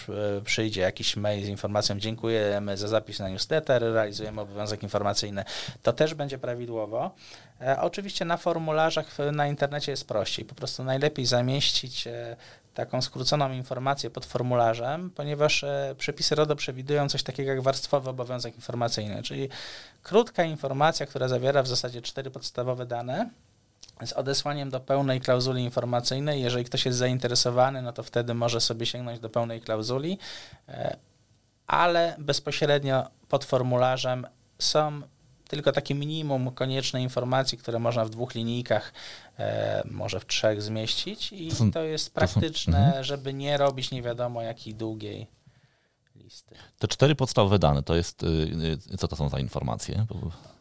przyjdzie 0.45 0.81
jakiś 0.81 1.15
mail 1.15 1.45
z 1.45 1.47
informacją 1.47 1.99
dziękujemy 1.99 2.77
za 2.77 2.87
zapis 2.87 3.19
na 3.19 3.29
newsletter, 3.29 3.81
realizujemy 3.81 4.41
obowiązek 4.41 4.83
informacyjny. 4.83 5.43
To 5.83 5.93
też 5.93 6.13
będzie 6.13 6.37
prawidłowo. 6.37 7.11
E, 7.61 7.81
oczywiście 7.81 8.25
na 8.25 8.37
formularzach 8.37 9.17
na 9.31 9.47
internecie 9.47 9.91
jest 9.91 10.07
prościej. 10.07 10.45
Po 10.45 10.55
prostu 10.55 10.83
najlepiej 10.83 11.25
zamieścić 11.25 12.07
e, 12.07 12.35
taką 12.73 13.01
skróconą 13.01 13.51
informację 13.51 14.09
pod 14.09 14.25
formularzem, 14.25 15.09
ponieważ 15.09 15.63
e, 15.63 15.95
przepisy 15.97 16.35
RODO 16.35 16.55
przewidują 16.55 17.09
coś 17.09 17.23
takiego 17.23 17.51
jak 17.51 17.61
warstwowy 17.61 18.09
obowiązek 18.09 18.55
informacyjny, 18.55 19.23
czyli 19.23 19.49
krótka 20.03 20.43
informacja, 20.43 21.05
która 21.05 21.27
zawiera 21.27 21.63
w 21.63 21.67
zasadzie 21.67 22.01
cztery 22.01 22.31
podstawowe 22.31 22.85
dane 22.85 23.29
z 24.05 24.13
odesłaniem 24.13 24.69
do 24.69 24.79
pełnej 24.79 25.21
klauzuli 25.21 25.63
informacyjnej. 25.63 26.41
Jeżeli 26.41 26.65
ktoś 26.65 26.85
jest 26.85 26.97
zainteresowany, 26.97 27.81
no 27.81 27.93
to 27.93 28.03
wtedy 28.03 28.33
może 28.33 28.61
sobie 28.61 28.85
sięgnąć 28.85 29.19
do 29.19 29.29
pełnej 29.29 29.61
klauzuli, 29.61 30.17
e, 30.67 30.97
ale 31.67 32.15
bezpośrednio 32.19 33.07
pod 33.29 33.45
formularzem 33.45 34.27
są 34.59 35.01
tylko 35.47 35.71
takie 35.71 35.95
minimum 35.95 36.51
konieczne 36.51 37.01
informacji, 37.01 37.57
które 37.57 37.79
można 37.79 38.05
w 38.05 38.09
dwóch 38.09 38.35
linijkach, 38.35 38.93
e, 39.41 39.81
może 39.91 40.19
w 40.19 40.25
trzech 40.25 40.61
zmieścić 40.61 41.33
i 41.33 41.49
to, 41.49 41.55
są, 41.55 41.71
to 41.71 41.83
jest 41.83 42.13
praktyczne, 42.13 42.73
to 42.73 42.79
są, 42.79 42.85
mhm. 42.85 43.03
żeby 43.03 43.33
nie 43.33 43.57
robić 43.57 43.91
nie 43.91 44.01
wiadomo 44.01 44.41
jakiej 44.41 44.75
długiej 44.75 45.27
listy. 46.31 46.55
Te 46.79 46.87
cztery 46.87 47.15
podstawowe 47.15 47.59
dane, 47.59 47.83
to 47.83 47.95
jest, 47.95 48.23
y, 48.23 48.27
y, 48.93 48.97
co 48.97 49.07
to 49.07 49.15
są 49.15 49.29
za 49.29 49.39
informacje? 49.39 50.05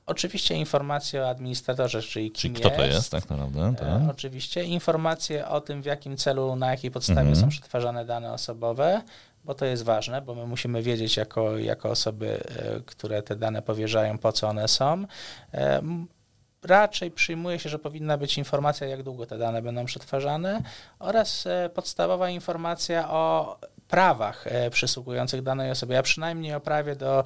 Oczywiście 0.07 0.55
informacje 0.55 1.23
o 1.23 1.29
administratorze, 1.29 2.03
czyli 2.03 2.31
kim 2.31 2.55
czyli 2.55 2.55
kto 2.55 2.77
to 2.77 2.85
jest 2.85 3.11
tak 3.11 3.31
naprawdę. 3.31 3.67
E, 3.67 3.75
tak. 3.75 4.11
Oczywiście 4.11 4.65
informacje 4.65 5.49
o 5.49 5.61
tym, 5.61 5.83
w 5.83 5.85
jakim 5.85 6.17
celu, 6.17 6.57
na 6.57 6.71
jakiej 6.71 6.91
podstawie 6.91 7.21
mhm. 7.21 7.37
są 7.37 7.49
przetwarzane 7.49 8.05
dane 8.05 8.33
osobowe, 8.33 9.03
bo 9.45 9.55
to 9.55 9.65
jest 9.65 9.83
ważne, 9.83 10.23
bo 10.23 10.35
my 10.35 10.47
musimy 10.47 10.83
wiedzieć 10.83 11.17
jako, 11.17 11.59
jako 11.59 11.91
osoby, 11.91 12.41
e, 12.49 12.81
które 12.81 13.23
te 13.23 13.37
dane 13.37 13.63
powierzają, 13.63 14.19
po 14.19 14.33
co 14.33 14.49
one 14.49 14.69
są. 14.69 15.05
E, 16.65 16.69
raczej 16.69 17.11
przyjmuje 17.11 17.59
się, 17.59 17.69
że 17.69 17.79
powinna 17.79 18.19
być 18.19 18.39
informacja, 18.39 18.87
jak 18.87 19.03
długo 19.03 19.27
te 19.27 19.39
dane 19.39 19.63
będą 19.63 19.85
przetwarzane 19.85 20.63
oraz 20.99 21.47
e, 21.47 21.71
podstawowa 21.75 22.31
informacja 22.31 23.11
o 23.11 23.57
prawach 23.89 24.45
przysługujących 24.71 25.43
danej 25.43 25.71
osobie, 25.71 25.99
a 25.99 26.03
przynajmniej 26.03 26.55
o 26.55 26.61
prawie 26.61 26.97
do 26.97 27.25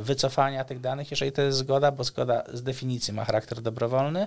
wycofania 0.00 0.64
tych 0.64 0.80
danych, 0.80 1.10
jeżeli 1.10 1.32
to 1.32 1.42
jest 1.42 1.58
zgoda, 1.58 1.92
bo 1.92 2.04
zgoda 2.04 2.42
z 2.52 2.62
definicji 2.62 3.14
ma 3.14 3.24
charakter 3.24 3.60
dobrowolny, 3.60 4.26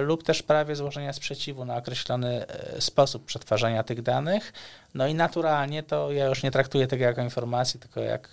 lub 0.00 0.24
też 0.24 0.42
prawie 0.42 0.76
złożenia 0.76 1.12
sprzeciwu 1.12 1.64
na 1.64 1.76
określony 1.76 2.46
sposób 2.78 3.24
przetwarzania 3.24 3.82
tych 3.82 4.02
danych. 4.02 4.52
No 4.94 5.06
i 5.06 5.14
naturalnie 5.14 5.82
to 5.82 6.12
ja 6.12 6.26
już 6.26 6.42
nie 6.42 6.50
traktuję 6.50 6.86
tego 6.86 7.04
jako 7.04 7.22
informacji, 7.22 7.80
tylko 7.80 8.00
jak 8.00 8.28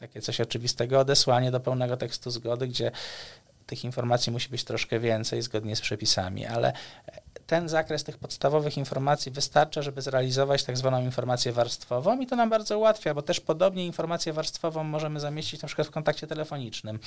takie 0.00 0.20
coś 0.20 0.40
oczywistego, 0.40 1.00
odesłanie 1.00 1.50
do 1.50 1.60
pełnego 1.60 1.96
tekstu 1.96 2.30
zgody, 2.30 2.68
gdzie 2.68 2.90
tych 3.70 3.84
informacji 3.84 4.32
musi 4.32 4.48
być 4.48 4.64
troszkę 4.64 5.00
więcej 5.00 5.42
zgodnie 5.42 5.76
z 5.76 5.80
przepisami, 5.80 6.46
ale 6.46 6.72
ten 7.46 7.68
zakres 7.68 8.04
tych 8.04 8.18
podstawowych 8.18 8.76
informacji 8.78 9.32
wystarcza, 9.32 9.82
żeby 9.82 10.02
zrealizować 10.02 10.64
tak 10.64 10.76
zwaną 10.76 11.02
informację 11.02 11.52
warstwową 11.52 12.20
i 12.20 12.26
to 12.26 12.36
nam 12.36 12.50
bardzo 12.50 12.78
ułatwia, 12.78 13.14
bo 13.14 13.22
też 13.22 13.40
podobnie 13.40 13.86
informację 13.86 14.32
warstwową 14.32 14.84
możemy 14.84 15.20
zamieścić 15.20 15.62
na 15.62 15.66
przykład 15.66 15.88
w 15.88 15.90
kontakcie 15.90 16.26
telefonicznym. 16.26 16.98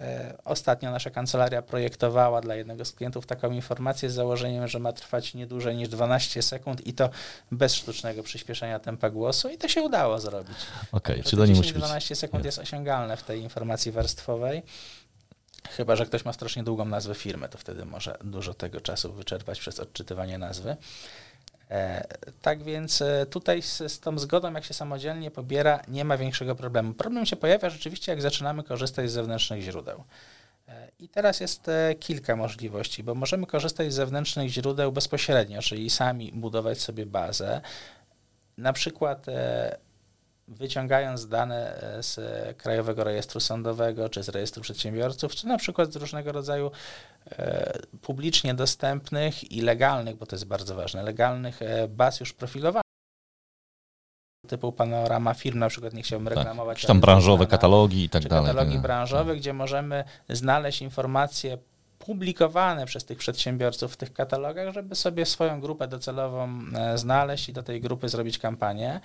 E, 0.00 0.34
ostatnio 0.44 0.90
nasza 0.90 1.10
kancelaria 1.10 1.62
projektowała 1.62 2.40
dla 2.40 2.54
jednego 2.54 2.84
z 2.84 2.92
klientów 2.92 3.26
taką 3.26 3.50
informację 3.50 4.10
z 4.10 4.14
założeniem, 4.14 4.68
że 4.68 4.78
ma 4.78 4.92
trwać 4.92 5.34
nie 5.34 5.46
dłużej 5.46 5.76
niż 5.76 5.88
12 5.88 6.42
sekund 6.42 6.86
i 6.86 6.92
to 6.92 7.10
bez 7.50 7.74
sztucznego 7.74 8.22
przyspieszenia 8.22 8.78
tempa 8.78 9.10
głosu 9.10 9.48
i 9.48 9.58
to 9.58 9.68
się 9.68 9.82
udało 9.82 10.18
zrobić. 10.18 10.56
Okej, 10.92 11.16
okay, 11.16 11.30
czy 11.30 11.36
to 11.36 11.46
nie 11.46 11.54
musi 11.54 11.72
12 11.72 12.16
sekund 12.16 12.44
jest 12.44 12.58
osiągalne 12.58 13.16
w 13.16 13.22
tej 13.22 13.40
informacji 13.40 13.92
warstwowej. 13.92 14.62
Chyba, 15.70 15.96
że 15.96 16.06
ktoś 16.06 16.24
ma 16.24 16.32
strasznie 16.32 16.62
długą 16.62 16.84
nazwę 16.84 17.14
firmy, 17.14 17.48
to 17.48 17.58
wtedy 17.58 17.84
może 17.84 18.18
dużo 18.24 18.54
tego 18.54 18.80
czasu 18.80 19.12
wyczerpać 19.12 19.60
przez 19.60 19.80
odczytywanie 19.80 20.38
nazwy. 20.38 20.76
E, 21.72 22.04
tak 22.42 22.62
więc 22.62 23.02
e, 23.02 23.26
tutaj 23.26 23.62
z, 23.62 23.92
z, 23.92 24.00
tą 24.00 24.18
zgodą, 24.18 24.52
jak 24.52 24.64
się 24.64 24.74
samodzielnie 24.74 25.30
pobiera, 25.30 25.82
nie 25.88 26.04
ma 26.04 26.16
większego 26.16 26.54
problemu. 26.54 26.94
Problem 26.94 27.26
się 27.26 27.36
pojawia 27.36 27.70
rzeczywiście, 27.70 28.12
jak 28.12 28.22
zaczynamy 28.22 28.62
korzystać 28.62 29.10
z 29.10 29.12
zewnętrznych 29.12 29.62
źródeł. 29.62 30.04
E, 30.68 30.88
I 30.98 31.08
teraz 31.08 31.40
jest 31.40 31.70
kilka 32.00 32.36
możliwości, 32.36 33.02
bo 33.02 33.14
możemy 33.14 33.46
korzystać 33.46 33.92
z 33.92 33.94
zewnętrznych 33.94 34.48
źródeł 34.48 34.92
bezpośrednio, 34.92 35.62
czyli 35.62 35.90
sami 35.90 36.32
budować 36.32 36.80
sobie 36.80 37.06
bazę. 37.06 37.60
Na 38.58 38.72
przykład 38.72 39.26
wyciągając 40.48 41.28
dane 41.28 41.82
e, 41.82 42.02
z 42.02 42.20
Krajowego 42.58 43.04
Rejestru 43.04 43.40
Sądowego, 43.40 44.08
czy 44.08 44.22
z 44.22 44.28
Rejestru 44.28 44.62
Przedsiębiorców, 44.62 45.34
czy 45.34 45.46
na 45.46 45.58
przykład 45.58 45.92
z 45.92 45.96
różnego 45.96 46.32
rodzaju 46.32 46.70
e, 47.30 47.78
publicznie 48.02 48.54
dostępnych 48.54 49.52
i 49.52 49.60
legalnych, 49.60 50.16
bo 50.16 50.26
to 50.26 50.36
jest 50.36 50.46
bardzo 50.46 50.74
ważne, 50.74 51.02
legalnych 51.02 51.62
e, 51.62 51.88
baz 51.88 52.20
już 52.20 52.32
profilowanych 52.32 52.82
typu 54.48 54.72
panorama 54.72 55.34
firm, 55.34 55.58
na 55.58 55.68
przykład 55.68 55.94
nie 55.94 56.02
chciałbym 56.02 56.28
tak. 56.28 56.36
reklamować. 56.36 56.80
Czy 56.80 56.86
tam 56.86 57.00
branżowe 57.00 57.46
katalogi 57.46 58.04
i 58.04 58.08
tak 58.08 58.28
dalej. 58.28 58.46
Katalogi 58.46 58.72
tak. 58.72 58.82
branżowe, 58.82 59.36
gdzie 59.36 59.52
możemy 59.52 60.04
znaleźć 60.28 60.82
informacje 60.82 61.58
publikowane 62.06 62.86
przez 62.86 63.04
tych 63.04 63.18
przedsiębiorców 63.18 63.92
w 63.92 63.96
tych 63.96 64.12
katalogach, 64.12 64.74
żeby 64.74 64.94
sobie 64.94 65.26
swoją 65.26 65.60
grupę 65.60 65.88
docelową 65.88 66.48
e, 66.74 66.98
znaleźć 66.98 67.48
i 67.48 67.52
do 67.52 67.62
tej 67.62 67.80
grupy 67.80 68.08
zrobić 68.08 68.38
kampanię. 68.38 69.00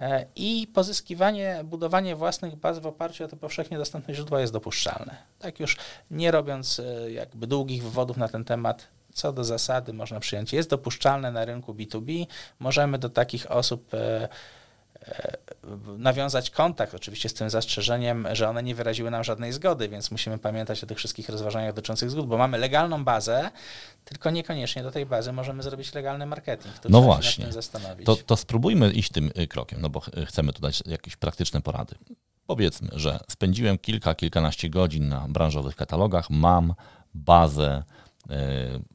E, 0.00 0.26
I 0.36 0.68
pozyskiwanie, 0.74 1.60
budowanie 1.64 2.16
własnych 2.16 2.56
baz 2.56 2.78
w 2.78 2.86
oparciu 2.86 3.24
o 3.24 3.28
to 3.28 3.36
powszechnie 3.36 3.78
dostępne 3.78 4.14
źródła 4.14 4.40
jest 4.40 4.52
dopuszczalne. 4.52 5.16
Tak 5.38 5.60
już 5.60 5.76
nie 6.10 6.30
robiąc 6.30 6.80
e, 6.80 7.12
jakby 7.12 7.46
długich 7.46 7.82
wywodów 7.82 8.16
na 8.16 8.28
ten 8.28 8.44
temat, 8.44 8.86
co 9.12 9.32
do 9.32 9.44
zasady 9.44 9.92
można 9.92 10.20
przyjąć, 10.20 10.52
jest 10.52 10.70
dopuszczalne 10.70 11.32
na 11.32 11.44
rynku 11.44 11.74
B2B. 11.74 12.26
Możemy 12.58 12.98
do 12.98 13.08
takich 13.08 13.50
osób 13.50 13.90
nawiązać 15.98 16.50
kontakt, 16.50 16.94
oczywiście 16.94 17.28
z 17.28 17.34
tym 17.34 17.50
zastrzeżeniem, 17.50 18.28
że 18.32 18.48
one 18.48 18.62
nie 18.62 18.74
wyraziły 18.74 19.10
nam 19.10 19.24
żadnej 19.24 19.52
zgody, 19.52 19.88
więc 19.88 20.10
musimy 20.10 20.38
pamiętać 20.38 20.84
o 20.84 20.86
tych 20.86 20.98
wszystkich 20.98 21.28
rozważaniach 21.28 21.74
dotyczących 21.74 22.10
zgód, 22.10 22.26
bo 22.26 22.38
mamy 22.38 22.58
legalną 22.58 23.04
bazę, 23.04 23.50
tylko 24.04 24.30
niekoniecznie 24.30 24.82
do 24.82 24.90
tej 24.90 25.06
bazy 25.06 25.32
możemy 25.32 25.62
zrobić 25.62 25.94
legalny 25.94 26.26
marketing. 26.26 26.78
To 26.78 26.88
no 26.88 27.02
właśnie, 27.02 27.46
to, 28.04 28.16
to 28.16 28.36
spróbujmy 28.36 28.90
iść 28.90 29.12
tym 29.12 29.30
y, 29.38 29.46
krokiem, 29.46 29.80
no 29.80 29.90
bo 29.90 30.00
chcemy 30.26 30.52
tu 30.52 30.62
dać 30.62 30.82
jakieś 30.86 31.16
praktyczne 31.16 31.60
porady. 31.60 31.94
Powiedzmy, 32.46 32.88
że 32.92 33.20
spędziłem 33.30 33.78
kilka, 33.78 34.14
kilkanaście 34.14 34.70
godzin 34.70 35.08
na 35.08 35.28
branżowych 35.28 35.76
katalogach, 35.76 36.30
mam 36.30 36.74
bazę, 37.14 37.82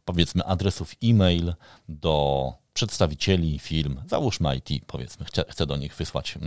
powiedzmy, 0.06 0.44
adresów 0.46 0.96
e-mail 1.04 1.54
do 1.90 2.54
przedstawicieli 2.74 3.60
firm, 3.60 4.02
załóżmy 4.10 4.56
IT, 4.56 4.86
powiedzmy, 4.88 5.26
chcę, 5.26 5.46
chcę 5.50 5.66
do 5.66 5.78
nich 5.78 5.96
wysłać 5.96 6.38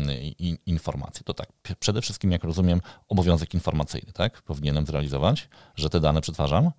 informacje. 0.66 1.24
To 1.24 1.34
tak, 1.34 1.48
przede 1.80 2.02
wszystkim, 2.02 2.32
jak 2.32 2.44
rozumiem, 2.44 2.80
obowiązek 3.08 3.54
informacyjny, 3.54 4.12
tak? 4.12 4.42
Powinienem 4.42 4.86
zrealizować, 4.86 5.48
że 5.76 5.90
te 5.90 6.00
dane 6.00 6.20
przetwarzam. 6.20 6.70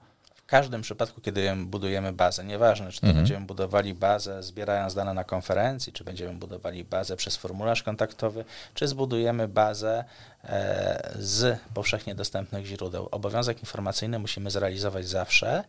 W 0.46 0.48
każdym 0.48 0.82
przypadku, 0.82 1.22
kiedy 1.22 1.56
budujemy 1.66 2.14
bazę, 2.14 2.44
nieważne, 2.44 2.92
czy 2.92 3.02
to 3.02 3.08
mhm. 3.08 3.24
będziemy 3.24 3.46
budowali 3.46 3.94
bazę 3.94 4.44
zbierając 4.44 4.94
dane 4.94 5.14
na 5.14 5.24
konferencji, 5.24 5.94
czy 5.94 6.04
będziemy 6.04 6.34
budowali 6.34 6.84
bazę 6.84 7.16
przez 7.16 7.38
formularz 7.38 7.84
kontaktowy, 7.84 8.46
czy 8.74 8.88
zbudujemy 8.88 9.48
bazę 9.48 10.04
e, 10.44 11.14
z 11.20 11.60
powszechnie 11.74 12.16
dostępnych 12.16 12.66
źródeł. 12.66 13.08
Obowiązek 13.12 13.60
informacyjny 13.60 14.20
musimy 14.20 14.52
zrealizować 14.52 15.08
zawsze. 15.08 15.64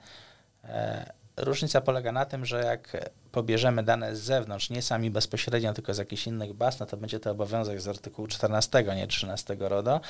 E, 0.68 1.12
Różnica 1.36 1.80
polega 1.80 2.12
na 2.12 2.24
tym, 2.24 2.46
że 2.46 2.64
jak 2.64 3.10
pobierzemy 3.32 3.82
dane 3.82 4.16
z 4.16 4.20
zewnątrz, 4.20 4.70
nie 4.70 4.82
sami 4.82 5.10
bezpośrednio, 5.10 5.72
tylko 5.72 5.94
z 5.94 5.98
jakichś 5.98 6.26
innych 6.26 6.52
baz, 6.52 6.80
no 6.80 6.86
to 6.86 6.96
będzie 6.96 7.20
to 7.20 7.30
obowiązek 7.30 7.80
z 7.80 7.88
artykułu 7.88 8.28
14, 8.28 8.84
nie 8.96 9.06
13 9.06 9.56
RODO, 9.60 10.00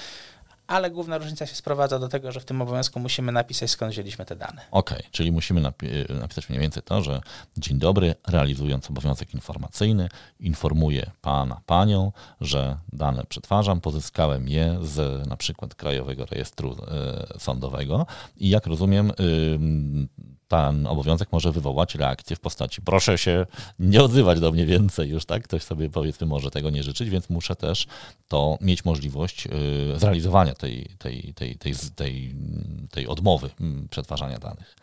ale 0.67 0.91
główna 0.91 1.19
różnica 1.19 1.47
się 1.47 1.55
sprowadza 1.55 1.99
do 1.99 2.09
tego, 2.09 2.33
że 2.33 2.41
w 2.41 2.45
tym 2.45 2.63
obowiązku 2.63 3.01
musimy 3.01 3.33
napisać, 3.33 3.71
skąd 3.71 3.93
wzięliśmy 3.93 4.25
te 4.25 4.37
dane. 4.37 4.63
Okej, 4.71 4.99
okay, 4.99 5.11
czyli 5.11 5.33
musimy 5.33 5.61
napi 5.61 5.87
napisać 6.21 6.49
mniej 6.49 6.61
więcej 6.61 6.83
to, 6.83 7.03
że 7.03 7.21
dzień 7.57 7.79
dobry, 7.79 8.15
realizując 8.29 8.91
obowiązek 8.91 9.35
informacyjny, 9.35 10.09
informuję 10.41 11.11
pana, 11.21 11.61
panią, 11.67 12.13
że 12.41 12.79
dane 12.93 13.25
przetwarzam, 13.29 13.81
pozyskałem 13.81 14.49
je 14.49 14.79
z 14.83 15.27
na 15.29 15.37
przykład 15.37 15.75
Krajowego 15.75 16.27
Rejestru 16.27 16.73
y, 16.73 17.39
Sądowego 17.39 18.07
i 18.37 18.49
jak 18.49 18.67
rozumiem, 18.67 19.11
y, 19.11 19.59
ten 20.49 20.87
obowiązek 20.87 21.33
może 21.33 21.53
wywołać 21.53 21.95
reakcję 21.95 22.37
w 22.37 22.41
postaci 22.41 22.83
proszę 22.83 23.19
się 23.19 23.47
nie 23.79 24.03
odzywać 24.03 24.41
do 24.41 24.53
mnie 24.53 24.67
więcej 24.67 25.09
już, 25.09 25.25
tak? 25.25 25.43
Ktoś 25.43 25.63
sobie 25.63 25.91
powiedzmy 25.91 26.27
może 26.27 26.51
tego 26.51 26.71
nie 26.71 26.83
życzyć, 26.83 27.11
więc 27.11 27.31
muszę 27.31 27.57
też 27.57 27.87
to 28.29 28.59
mieć 28.61 28.85
możliwość 28.85 29.47
y, 29.47 29.99
zrealizowania 29.99 30.55
tej, 30.55 30.89
tej, 30.99 31.35
tej, 31.35 31.57
tej, 31.57 31.75
tej, 31.97 32.35
tej 32.91 33.07
odmowy 33.07 33.51
mm, 33.61 33.89
przetwarzania 33.89 34.39
danych. 34.39 34.77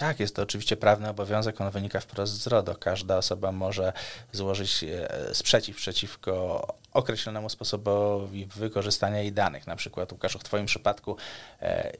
Tak, 0.00 0.20
jest 0.20 0.36
to 0.36 0.42
oczywiście 0.42 0.76
prawny 0.76 1.08
obowiązek, 1.08 1.60
on 1.60 1.70
wynika 1.70 2.00
wprost 2.00 2.42
z 2.42 2.46
RODO. 2.46 2.74
Każda 2.74 3.16
osoba 3.16 3.52
może 3.52 3.92
złożyć 4.32 4.84
e, 4.84 5.34
sprzeciw 5.34 5.76
przeciwko 5.76 6.66
określonemu 6.92 7.48
sposobowi 7.48 8.46
wykorzystania 8.46 9.20
jej 9.20 9.32
danych. 9.32 9.66
Na 9.66 9.76
przykład, 9.76 10.12
Łukaszu, 10.12 10.38
w 10.38 10.44
Twoim 10.44 10.66
przypadku 10.66 11.16
e, 11.62 11.92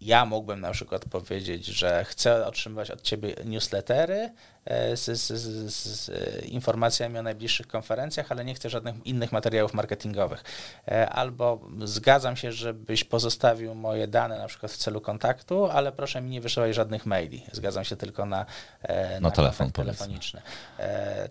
ja 0.00 0.24
mógłbym 0.24 0.60
na 0.60 0.70
przykład 0.70 1.04
powiedzieć, 1.04 1.66
że 1.66 2.04
chcę 2.04 2.46
otrzymywać 2.46 2.90
od 2.90 3.02
Ciebie 3.02 3.34
newslettery 3.44 4.32
e, 4.64 4.96
z, 4.96 5.04
z, 5.04 5.32
z, 5.32 5.74
z, 5.74 6.10
informacjami 6.44 7.18
o 7.18 7.22
najbliższych 7.22 7.66
konferencjach, 7.66 8.32
ale 8.32 8.44
nie 8.44 8.54
chcę 8.54 8.70
żadnych 8.70 9.06
innych 9.06 9.32
materiałów 9.32 9.74
marketingowych. 9.74 10.44
E, 10.88 11.10
albo 11.10 11.60
zgadzam 11.84 12.36
się, 12.36 12.52
żebyś 12.52 13.04
pozostawił 13.04 13.74
moje 13.74 14.08
dane 14.08 14.38
na 14.38 14.46
przykład 14.46 14.72
w 14.72 14.76
celu 14.76 15.00
kontaktu, 15.00 15.66
ale 15.66 15.92
proszę 15.92 16.20
mi 16.20 16.30
nie 16.30 16.40
wysyłać 16.40 16.74
żadnych 16.74 17.06
maili. 17.06 17.44
Zgadzam 17.52 17.84
się 17.84 17.96
tylko 17.96 18.26
na, 18.26 18.46
e, 18.82 19.14
na, 19.14 19.20
na 19.20 19.30
telefon 19.30 19.72
telefoniczny. 19.72 20.42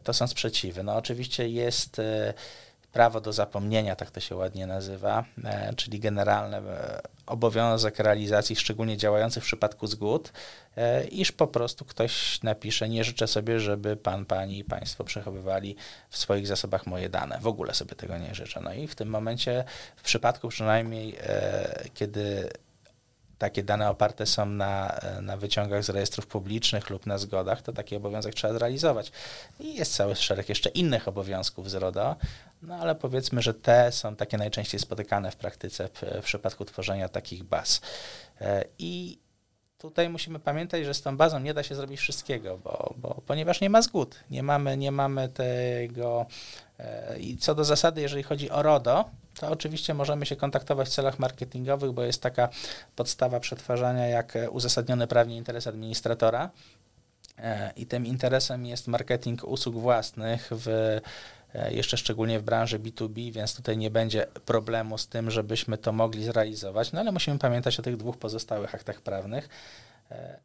To 0.04 0.14
są 0.14 0.28
sprzeciwy. 0.28 0.84
No 0.84 0.96
oczywiście 0.96 1.50
jest 1.50 2.02
prawo 2.98 3.22
do 3.22 3.34
zapomnienia, 3.34 3.96
tak 3.96 4.12
to 4.12 4.20
się 4.20 4.36
ładnie 4.36 4.68
nazywa, 4.68 5.24
e, 5.44 5.74
czyli 5.74 6.00
generalny 6.00 6.58
e, 6.58 7.02
obowiązek 7.26 8.00
realizacji, 8.00 8.56
szczególnie 8.56 8.98
działających 8.98 9.44
w 9.44 9.46
przypadku 9.46 9.88
zgód, 9.88 10.34
e, 10.78 11.04
iż 11.04 11.32
po 11.32 11.48
prostu 11.48 11.86
ktoś 11.86 12.44
napisze, 12.44 12.90
nie 12.90 13.04
życzę 13.04 13.28
sobie, 13.28 13.60
żeby 13.60 13.98
pan, 13.98 14.26
pani 14.26 14.60
i 14.60 14.64
państwo 14.64 15.04
przechowywali 15.04 15.76
w 16.10 16.18
swoich 16.18 16.48
zasobach 16.48 16.88
moje 16.88 17.10
dane. 17.10 17.40
W 17.42 17.48
ogóle 17.48 17.74
sobie 17.74 17.96
tego 17.96 18.18
nie 18.18 18.36
życzę. 18.36 18.62
No 18.64 18.74
i 18.74 18.88
w 18.88 18.96
tym 18.96 19.10
momencie, 19.10 19.64
w 19.96 20.02
przypadku 20.02 20.48
przynajmniej, 20.50 21.16
kiedy 21.94 22.50
takie 23.38 23.64
dane 23.64 23.90
oparte 23.90 24.26
są 24.26 24.46
na, 24.46 25.00
na 25.22 25.38
wyciągach 25.38 25.84
z 25.84 25.90
rejestrów 25.90 26.28
publicznych 26.28 26.90
lub 26.90 27.06
na 27.06 27.18
zgodach, 27.18 27.62
to 27.62 27.74
taki 27.74 27.96
obowiązek 27.96 28.36
trzeba 28.36 28.54
zrealizować. 28.54 29.12
I 29.60 29.76
jest 29.76 29.96
cały 29.96 30.16
szereg 30.16 30.50
jeszcze 30.50 30.70
innych 30.70 31.08
obowiązków 31.08 31.72
z 31.72 31.76
RODO, 31.76 32.16
no 32.62 32.76
ale 32.76 32.96
powiedzmy, 32.96 33.42
że 33.42 33.54
te 33.54 33.92
są 33.92 34.16
takie 34.16 34.38
najczęściej 34.38 34.80
spotykane 34.80 35.32
w 35.32 35.36
praktyce 35.36 35.88
w, 35.88 36.02
w 36.22 36.26
przypadku 36.26 36.66
tworzenia 36.66 37.10
takich 37.10 37.44
baz. 37.44 37.82
E, 38.42 38.64
I 38.80 39.20
tutaj 39.78 40.10
musimy 40.10 40.40
pamiętać, 40.40 40.86
że 40.86 40.94
z 40.94 41.02
tą 41.02 41.18
bazą 41.18 41.40
nie 41.40 41.54
da 41.54 41.64
się 41.64 41.76
zrobić 41.76 42.00
wszystkiego, 42.00 42.58
bo, 42.58 42.94
bo, 42.98 43.22
ponieważ 43.26 43.62
nie 43.62 43.70
ma 43.70 43.82
zgód, 43.82 44.24
nie 44.30 44.44
mamy, 44.44 44.78
nie 44.78 44.92
mamy 44.92 45.30
tego. 45.30 46.26
E, 46.80 47.20
I 47.20 47.38
co 47.38 47.56
do 47.56 47.64
zasady, 47.64 48.02
jeżeli 48.02 48.24
chodzi 48.24 48.50
o 48.50 48.62
RODO, 48.62 49.10
to 49.40 49.50
oczywiście 49.52 49.94
możemy 49.94 50.26
się 50.26 50.36
kontaktować 50.36 50.88
w 50.88 50.92
celach 50.92 51.20
marketingowych, 51.20 51.92
bo 51.92 52.04
jest 52.04 52.22
taka 52.22 52.50
podstawa 52.96 53.40
przetwarzania 53.40 54.08
jak 54.08 54.34
uzasadniony 54.52 55.08
prawnie 55.08 55.38
interes 55.38 55.68
administratora. 55.68 56.50
E, 57.38 57.72
I 57.76 57.86
tym 57.86 58.06
interesem 58.06 58.66
jest 58.66 58.88
marketing 58.88 59.44
usług 59.44 59.76
własnych 59.76 60.50
w 60.52 61.00
E, 61.54 61.74
jeszcze 61.74 61.98
szczególnie 61.98 62.40
w 62.40 62.44
branży 62.44 62.80
B2B, 62.80 63.32
więc 63.32 63.56
tutaj 63.56 63.78
nie 63.78 63.92
będzie 63.92 64.28
problemu 64.46 64.98
z 64.98 65.08
tym, 65.08 65.32
żebyśmy 65.32 65.78
to 65.78 65.92
mogli 65.92 66.24
zrealizować, 66.24 66.92
no 66.92 67.00
ale 67.00 67.12
musimy 67.12 67.40
pamiętać 67.40 67.80
o 67.80 67.84
tych 67.84 67.98
dwóch 67.98 68.18
pozostałych 68.18 68.76
aktach 68.76 69.02
prawnych, 69.02 69.50
e, 70.12 70.40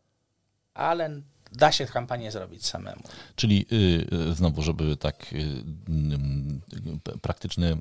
ale 0.75 1.21
da 1.53 1.73
się 1.73 1.87
kampanię 1.87 2.33
zrobić 2.33 2.67
samemu. 2.67 3.03
Czyli 3.37 3.67
y, 3.73 4.35
znowu, 4.35 4.63
żeby 4.63 4.97
tak 4.97 5.33
y, 5.33 5.37
y, 5.37 7.19
praktyczny, 7.19 7.77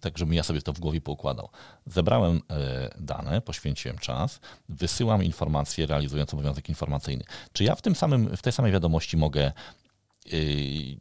tak 0.00 0.18
żebym 0.18 0.34
ja 0.34 0.42
sobie 0.42 0.62
to 0.62 0.72
w 0.72 0.80
głowie 0.80 1.00
poukładał. 1.00 1.48
Zebrałem 1.86 2.40
e, 2.50 2.90
dane, 2.98 3.40
poświęciłem 3.40 3.98
czas, 3.98 4.40
wysyłam 4.68 5.24
informacje 5.24 5.86
realizując 5.86 6.34
obowiązek 6.34 6.68
informacyjny. 6.68 7.24
Czy 7.52 7.64
ja 7.64 7.74
w 7.74 7.82
tym 7.82 7.94
samym, 7.94 8.36
w 8.36 8.42
tej 8.42 8.52
samej 8.52 8.72
wiadomości 8.72 9.16
mogę 9.16 9.52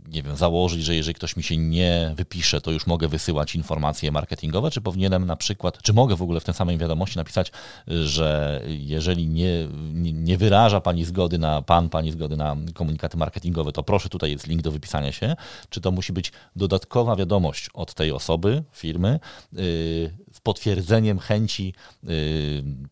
nie 0.08 0.24
wiem, 0.24 0.36
założyć, 0.36 0.84
że 0.84 0.96
jeżeli 0.96 1.16
ktoś 1.16 1.36
mi 1.36 1.44
się 1.44 1.58
nie 1.58 2.14
wypisze, 2.16 2.62
to 2.62 2.72
już 2.72 2.88
mogę 2.88 3.08
wysyłać 3.08 3.56
informacje 3.56 4.12
marketingowe, 4.12 4.72
czy 4.72 4.82
powinienem 4.82 5.26
na 5.26 5.36
przykład, 5.36 5.82
czy 5.82 5.94
mogę 5.94 6.16
w 6.16 6.22
ogóle 6.22 6.40
w 6.40 6.44
tej 6.44 6.54
samej 6.54 6.78
wiadomości 6.78 7.18
napisać, 7.18 7.52
że 7.88 8.62
jeżeli 8.68 9.28
nie, 9.28 9.68
nie, 10.14 10.38
wyraża 10.38 10.82
Pani 10.82 11.06
zgody 11.06 11.38
na, 11.38 11.62
Pan, 11.62 11.90
Pani 11.90 12.12
zgody 12.12 12.38
na 12.38 12.56
komunikaty 12.74 13.18
marketingowe, 13.18 13.72
to 13.72 13.84
proszę, 13.84 14.10
tutaj 14.10 14.32
jest 14.32 14.48
link 14.48 14.62
do 14.62 14.72
wypisania 14.72 15.12
się, 15.12 15.36
czy 15.70 15.82
to 15.82 15.92
musi 15.92 16.14
być 16.14 16.32
dodatkowa 16.56 17.16
wiadomość 17.16 17.70
od 17.74 17.94
tej 17.94 18.12
osoby, 18.12 18.64
firmy, 18.72 19.20
yy, 20.40 20.44
z 20.44 20.44
potwierdzeniem 20.44 21.20
chęci 21.20 21.74
yy, 22.04 22.14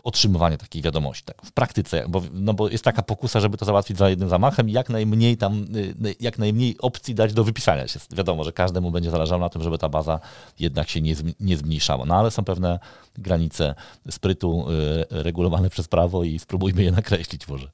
otrzymywania 0.04 0.58
takiej 0.58 0.82
wiadomości. 0.82 1.24
Tak, 1.26 1.42
w 1.46 1.52
praktyce, 1.52 2.06
bo, 2.10 2.22
no 2.34 2.54
bo 2.54 2.70
jest 2.70 2.84
taka 2.84 3.02
pokusa, 3.02 3.40
żeby 3.40 3.58
to 3.58 3.66
załatwić 3.66 3.98
za 3.98 4.10
jednym 4.10 4.30
zamachem 4.30 4.70
i 4.70 4.72
jak 4.72 4.90
najmniej 4.90 5.38
tam 5.38 5.66
jak 6.20 6.38
najmniej 6.38 6.78
opcji 6.80 7.16
dać 7.16 7.34
do 7.34 7.44
wypisania 7.44 7.88
się. 7.88 8.00
Wiadomo, 8.12 8.44
że 8.44 8.52
każdemu 8.52 8.92
będzie 8.92 9.12
zależało 9.12 9.42
na 9.42 9.50
tym, 9.50 9.64
żeby 9.64 9.78
ta 9.78 9.90
baza 9.90 10.20
jednak 10.60 10.90
się 10.90 11.02
nie, 11.02 11.16
nie 11.40 11.58
zmniejszała. 11.58 12.06
No 12.06 12.16
ale 12.16 12.32
są 12.32 12.44
pewne 12.44 12.80
granice 13.18 13.76
sprytu 14.10 14.66
y, 14.70 15.24
regulowane 15.24 15.70
przez 15.70 15.88
prawo 15.88 16.24
i 16.24 16.40
spróbujmy 16.40 16.84
je 16.84 16.92
nakreślić 16.92 17.48
może. 17.48 17.72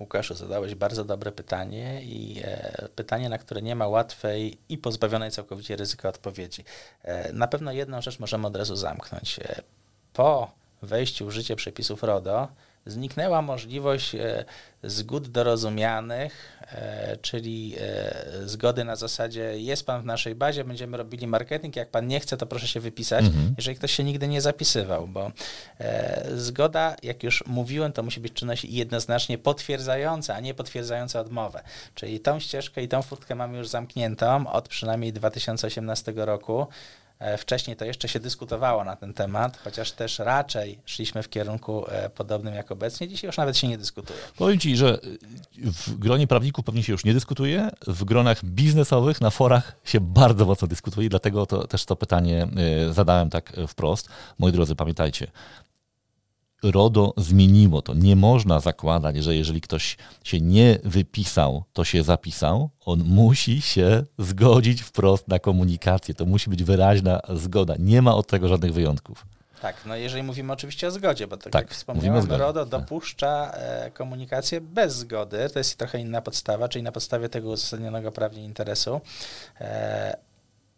Łukaszu, 0.00 0.34
zadałeś 0.34 0.74
bardzo 0.74 1.04
dobre 1.04 1.32
pytanie 1.32 2.02
i 2.02 2.40
e, 2.44 2.88
pytanie, 2.94 3.28
na 3.28 3.38
które 3.38 3.62
nie 3.62 3.74
ma 3.74 3.88
łatwej 3.88 4.58
i 4.68 4.78
pozbawionej 4.78 5.30
całkowicie 5.30 5.76
ryzyka 5.76 6.08
odpowiedzi. 6.08 6.64
E, 7.02 7.32
na 7.32 7.48
pewno 7.48 7.72
jedną 7.72 8.02
rzecz 8.02 8.18
możemy 8.18 8.46
od 8.46 8.56
razu 8.56 8.76
zamknąć. 8.76 9.38
E, 9.38 9.62
po 10.12 10.50
wejściu 10.82 11.26
w 11.26 11.30
życie 11.30 11.56
przepisów 11.56 12.02
RODO 12.02 12.48
zniknęła 12.86 13.42
możliwość 13.42 14.14
e, 14.14 14.44
zgód 14.82 15.28
dorozumianych, 15.28 16.58
e, 16.72 17.16
czyli 17.16 17.74
e, 17.80 18.14
zgody 18.44 18.84
na 18.84 18.96
zasadzie 18.96 19.58
jest 19.60 19.86
pan 19.86 20.02
w 20.02 20.04
naszej 20.04 20.34
bazie, 20.34 20.64
będziemy 20.64 20.96
robili 20.96 21.26
marketing, 21.26 21.76
jak 21.76 21.90
pan 21.90 22.06
nie 22.06 22.20
chce, 22.20 22.36
to 22.36 22.46
proszę 22.46 22.68
się 22.68 22.80
wypisać, 22.80 23.24
mhm. 23.24 23.54
jeżeli 23.56 23.76
ktoś 23.76 23.92
się 23.92 24.04
nigdy 24.04 24.28
nie 24.28 24.40
zapisywał, 24.40 25.08
bo 25.08 25.32
zgoda, 26.36 26.96
jak 27.02 27.22
już 27.22 27.44
mówiłem, 27.46 27.92
to 27.92 28.02
musi 28.02 28.20
być 28.20 28.32
czynność 28.32 28.64
jednoznacznie 28.64 29.38
potwierdzająca, 29.38 30.34
a 30.34 30.40
nie 30.40 30.54
potwierdzająca 30.54 31.20
odmowę. 31.20 31.62
Czyli 31.94 32.20
tą 32.20 32.40
ścieżkę 32.40 32.82
i 32.82 32.88
tą 32.88 33.02
furtkę 33.02 33.34
mamy 33.34 33.58
już 33.58 33.68
zamkniętą 33.68 34.52
od 34.52 34.68
przynajmniej 34.68 35.12
2018 35.12 36.12
roku. 36.16 36.66
E, 37.18 37.38
wcześniej 37.38 37.76
to 37.76 37.84
jeszcze 37.84 38.08
się 38.08 38.20
dyskutowało 38.20 38.84
na 38.84 38.96
ten 38.96 39.14
temat, 39.14 39.56
chociaż 39.56 39.92
też 39.92 40.18
raczej 40.18 40.78
szliśmy 40.84 41.22
w 41.22 41.28
kierunku 41.28 41.84
e, 41.88 42.10
podobnym 42.10 42.54
jak 42.54 42.72
obecnie. 42.72 43.08
Dzisiaj 43.08 43.28
już 43.28 43.36
nawet 43.36 43.56
się 43.56 43.68
nie 43.68 43.78
dyskutuje. 43.78 44.18
Powiem 44.36 44.58
Ci, 44.58 44.76
że 44.76 44.98
w 45.58 45.94
gronie 45.98 46.26
prawników 46.26 46.64
pewnie 46.64 46.82
się 46.82 46.92
już 46.92 47.04
nie 47.04 47.14
dyskutuje, 47.14 47.70
w 47.86 48.04
gronach 48.04 48.44
biznesowych 48.44 49.20
na 49.20 49.30
forach 49.30 49.76
się 49.84 50.00
bardzo 50.00 50.46
mocno 50.46 50.68
dyskutuje, 50.68 51.08
dlatego 51.08 51.46
to, 51.46 51.66
też 51.66 51.84
to 51.84 51.96
pytanie 51.96 52.48
e, 52.88 52.92
zadałem 52.92 53.30
tak 53.30 53.52
wprost. 53.68 54.08
Moi 54.38 54.52
drodzy, 54.52 54.74
pamiętajcie, 54.74 55.26
RODO 56.62 57.14
zmieniło 57.16 57.82
to. 57.82 57.94
Nie 57.94 58.16
można 58.16 58.60
zakładać, 58.60 59.16
że 59.16 59.36
jeżeli 59.36 59.60
ktoś 59.60 59.96
się 60.24 60.40
nie 60.40 60.78
wypisał, 60.84 61.64
to 61.72 61.84
się 61.84 62.02
zapisał. 62.02 62.70
On 62.84 63.04
musi 63.04 63.60
się 63.62 64.04
zgodzić 64.18 64.82
wprost 64.82 65.28
na 65.28 65.38
komunikację. 65.38 66.14
To 66.14 66.26
musi 66.26 66.50
być 66.50 66.64
wyraźna 66.64 67.20
zgoda. 67.34 67.74
Nie 67.78 68.02
ma 68.02 68.14
od 68.14 68.26
tego 68.26 68.48
żadnych 68.48 68.72
wyjątków. 68.72 69.26
Tak, 69.62 69.76
no 69.86 69.96
jeżeli 69.96 70.22
mówimy 70.22 70.52
oczywiście 70.52 70.86
o 70.86 70.90
zgodzie, 70.90 71.26
bo 71.26 71.36
tak, 71.36 71.52
tak 71.52 71.62
jak 71.62 71.72
wspomniałem, 71.72 72.32
RODO 72.32 72.66
tak. 72.66 72.80
dopuszcza 72.80 73.52
e, 73.54 73.90
komunikację 73.90 74.60
bez 74.60 74.94
zgody, 74.94 75.50
to 75.52 75.58
jest 75.58 75.78
trochę 75.78 76.00
inna 76.00 76.22
podstawa, 76.22 76.68
czyli 76.68 76.82
na 76.82 76.92
podstawie 76.92 77.28
tego 77.28 77.48
uzasadnionego 77.48 78.12
prawnie 78.12 78.44
interesu. 78.44 79.00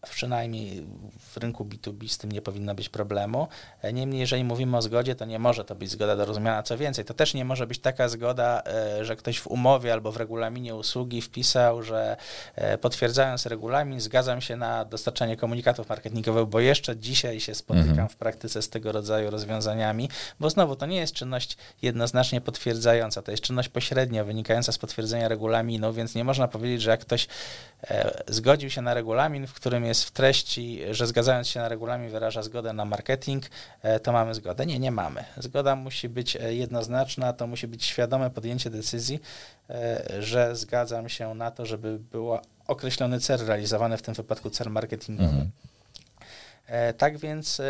Przynajmniej 0.03 0.86
w 1.18 1.36
rynku 1.36 1.64
B2B 1.64 2.09
z 2.09 2.18
tym 2.18 2.32
nie 2.32 2.42
powinno 2.42 2.74
być 2.74 2.88
problemu. 2.88 3.48
Niemniej, 3.92 4.20
jeżeli 4.20 4.44
mówimy 4.44 4.76
o 4.76 4.82
zgodzie, 4.82 5.14
to 5.14 5.24
nie 5.24 5.38
może 5.38 5.64
to 5.64 5.74
być 5.74 5.90
zgoda 5.90 6.16
dorozumiana. 6.16 6.62
Co 6.62 6.78
więcej, 6.78 7.05
to 7.05 7.14
też 7.14 7.34
nie 7.34 7.44
może 7.44 7.66
być 7.66 7.78
taka 7.78 8.09
zgoda, 8.09 8.62
e, 8.66 9.05
że 9.05 9.16
ktoś 9.16 9.38
w 9.38 9.46
umowie 9.46 9.92
albo 9.92 10.12
w 10.12 10.16
regulaminie 10.16 10.74
usługi 10.74 11.22
wpisał, 11.22 11.82
że 11.82 12.16
e, 12.55 12.78
potwierdzając 12.78 13.46
regulamin, 13.46 14.01
zgadzam 14.01 14.40
się 14.40 14.57
na 14.57 14.84
dostarczanie 14.84 15.36
komunikatów 15.36 15.88
marketingowych, 15.88 16.46
bo 16.46 16.61
jeszcze 16.61 16.96
dzisiaj 16.96 17.40
się 17.40 17.55
spotykam 17.55 17.90
mhm. 17.90 18.09
w 18.09 18.16
praktyce 18.16 18.62
z 18.62 18.68
tego 18.68 18.92
rodzaju 18.92 19.30
rozwiązaniami, 19.30 20.09
bo 20.40 20.51
znowu 20.51 20.76
to 20.76 20.86
nie 20.86 20.96
jest 20.96 21.14
czynność 21.14 21.57
jednoznacznie 21.82 22.40
potwierdzająca, 22.40 23.22
to 23.22 23.30
jest 23.30 23.42
czynność 23.42 23.68
pośrednia 23.68 24.24
wynikająca 24.24 24.72
z 24.72 24.78
potwierdzenia 24.78 25.28
regulaminu, 25.28 25.92
więc 25.92 26.14
nie 26.14 26.24
można 26.24 26.48
powiedzieć, 26.48 26.82
że 26.82 26.90
jak 26.90 27.01
ktoś 27.01 27.28
e, 27.82 28.22
zgodził 28.28 28.70
się 28.70 28.82
na 28.82 28.94
regulamin, 28.94 29.46
w 29.46 29.55
którym 29.55 29.84
jest 29.84 29.89
w 29.95 30.11
treści, 30.11 30.80
że 30.91 31.07
zgadzając 31.07 31.49
się 31.49 31.61
na 31.61 31.68
regulamin 31.68 32.11
wyraża 32.11 32.43
zgodę 32.43 32.72
na 32.72 32.84
marketing, 32.84 33.45
e, 33.82 34.01
to 34.01 34.12
mamy 34.12 34.34
zgodę. 34.34 34.66
Nie, 34.66 34.78
nie 34.78 34.91
mamy. 34.91 35.24
Zgoda 35.36 35.76
musi 35.76 36.09
być 36.09 36.36
e, 36.36 36.55
jednoznaczna, 36.55 37.32
to 37.32 37.47
musi 37.47 37.68
być 37.68 37.84
świadome 37.84 38.30
podjęcie 38.30 38.70
decyzji, 38.70 39.20
e, 39.70 40.03
że 40.22 40.57
zgadzam 40.57 41.09
się 41.09 41.34
na 41.34 41.51
to, 41.51 41.66
żeby 41.66 41.99
był 41.99 42.38
określony 42.66 43.20
cel 43.20 43.47
realizowany, 43.47 43.97
w 43.97 44.03
tym 44.03 44.14
wypadku 44.14 44.51
cel 44.51 44.70
marketingowy. 44.70 45.28
Mhm. 45.28 45.51
Tak 46.99 47.18
więc 47.18 47.62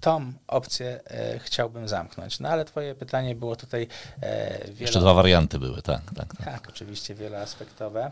tą 0.00 0.32
opcję 0.48 1.00
chciałbym 1.38 1.88
zamknąć. 1.88 2.40
No 2.40 2.48
ale 2.48 2.64
twoje 2.64 2.94
pytanie 2.94 3.34
było 3.34 3.56
tutaj 3.56 3.88
wiele... 4.64 4.80
Jeszcze 4.80 5.00
dwa 5.00 5.14
warianty 5.14 5.58
były, 5.58 5.82
tak. 5.82 6.00
Tak, 6.16 6.36
tak. 6.36 6.44
tak 6.44 6.68
oczywiście 6.68 7.14
wieloaspektowe. 7.14 8.10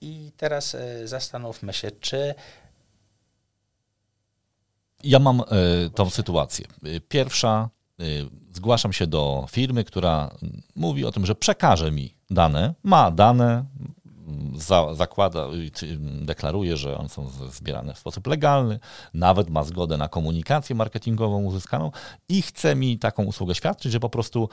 I 0.00 0.32
teraz 0.36 0.74
e, 0.74 1.08
zastanówmy 1.08 1.72
się, 1.72 1.90
czy. 1.90 2.34
Ja 5.04 5.18
mam 5.18 5.40
y, 5.40 5.90
tą 5.90 6.10
sytuację. 6.10 6.66
E, 6.84 7.00
pierwsza, 7.00 7.70
zgłaszam 8.52 8.92
się 8.92 9.06
do 9.06 9.46
firmy, 9.50 9.84
która 9.84 10.30
mówi 10.76 11.04
o 11.04 11.12
tym, 11.12 11.26
że 11.26 11.34
przekaże 11.34 11.90
mi 11.90 12.14
dane, 12.30 12.74
ma 12.82 13.10
dane, 13.10 13.64
za, 14.54 14.94
zakłada, 14.94 15.46
deklaruje, 16.20 16.76
że 16.76 16.98
one 16.98 17.08
są 17.08 17.28
zbierane 17.50 17.94
w 17.94 17.98
sposób 17.98 18.26
legalny, 18.26 18.78
nawet 19.14 19.50
ma 19.50 19.64
zgodę 19.64 19.96
na 19.96 20.08
komunikację 20.08 20.76
marketingową 20.76 21.44
uzyskaną 21.44 21.90
i 22.28 22.42
chce 22.42 22.74
mi 22.74 22.98
taką 22.98 23.24
usługę 23.24 23.54
świadczyć, 23.54 23.92
że 23.92 24.00
po 24.00 24.10
prostu 24.10 24.48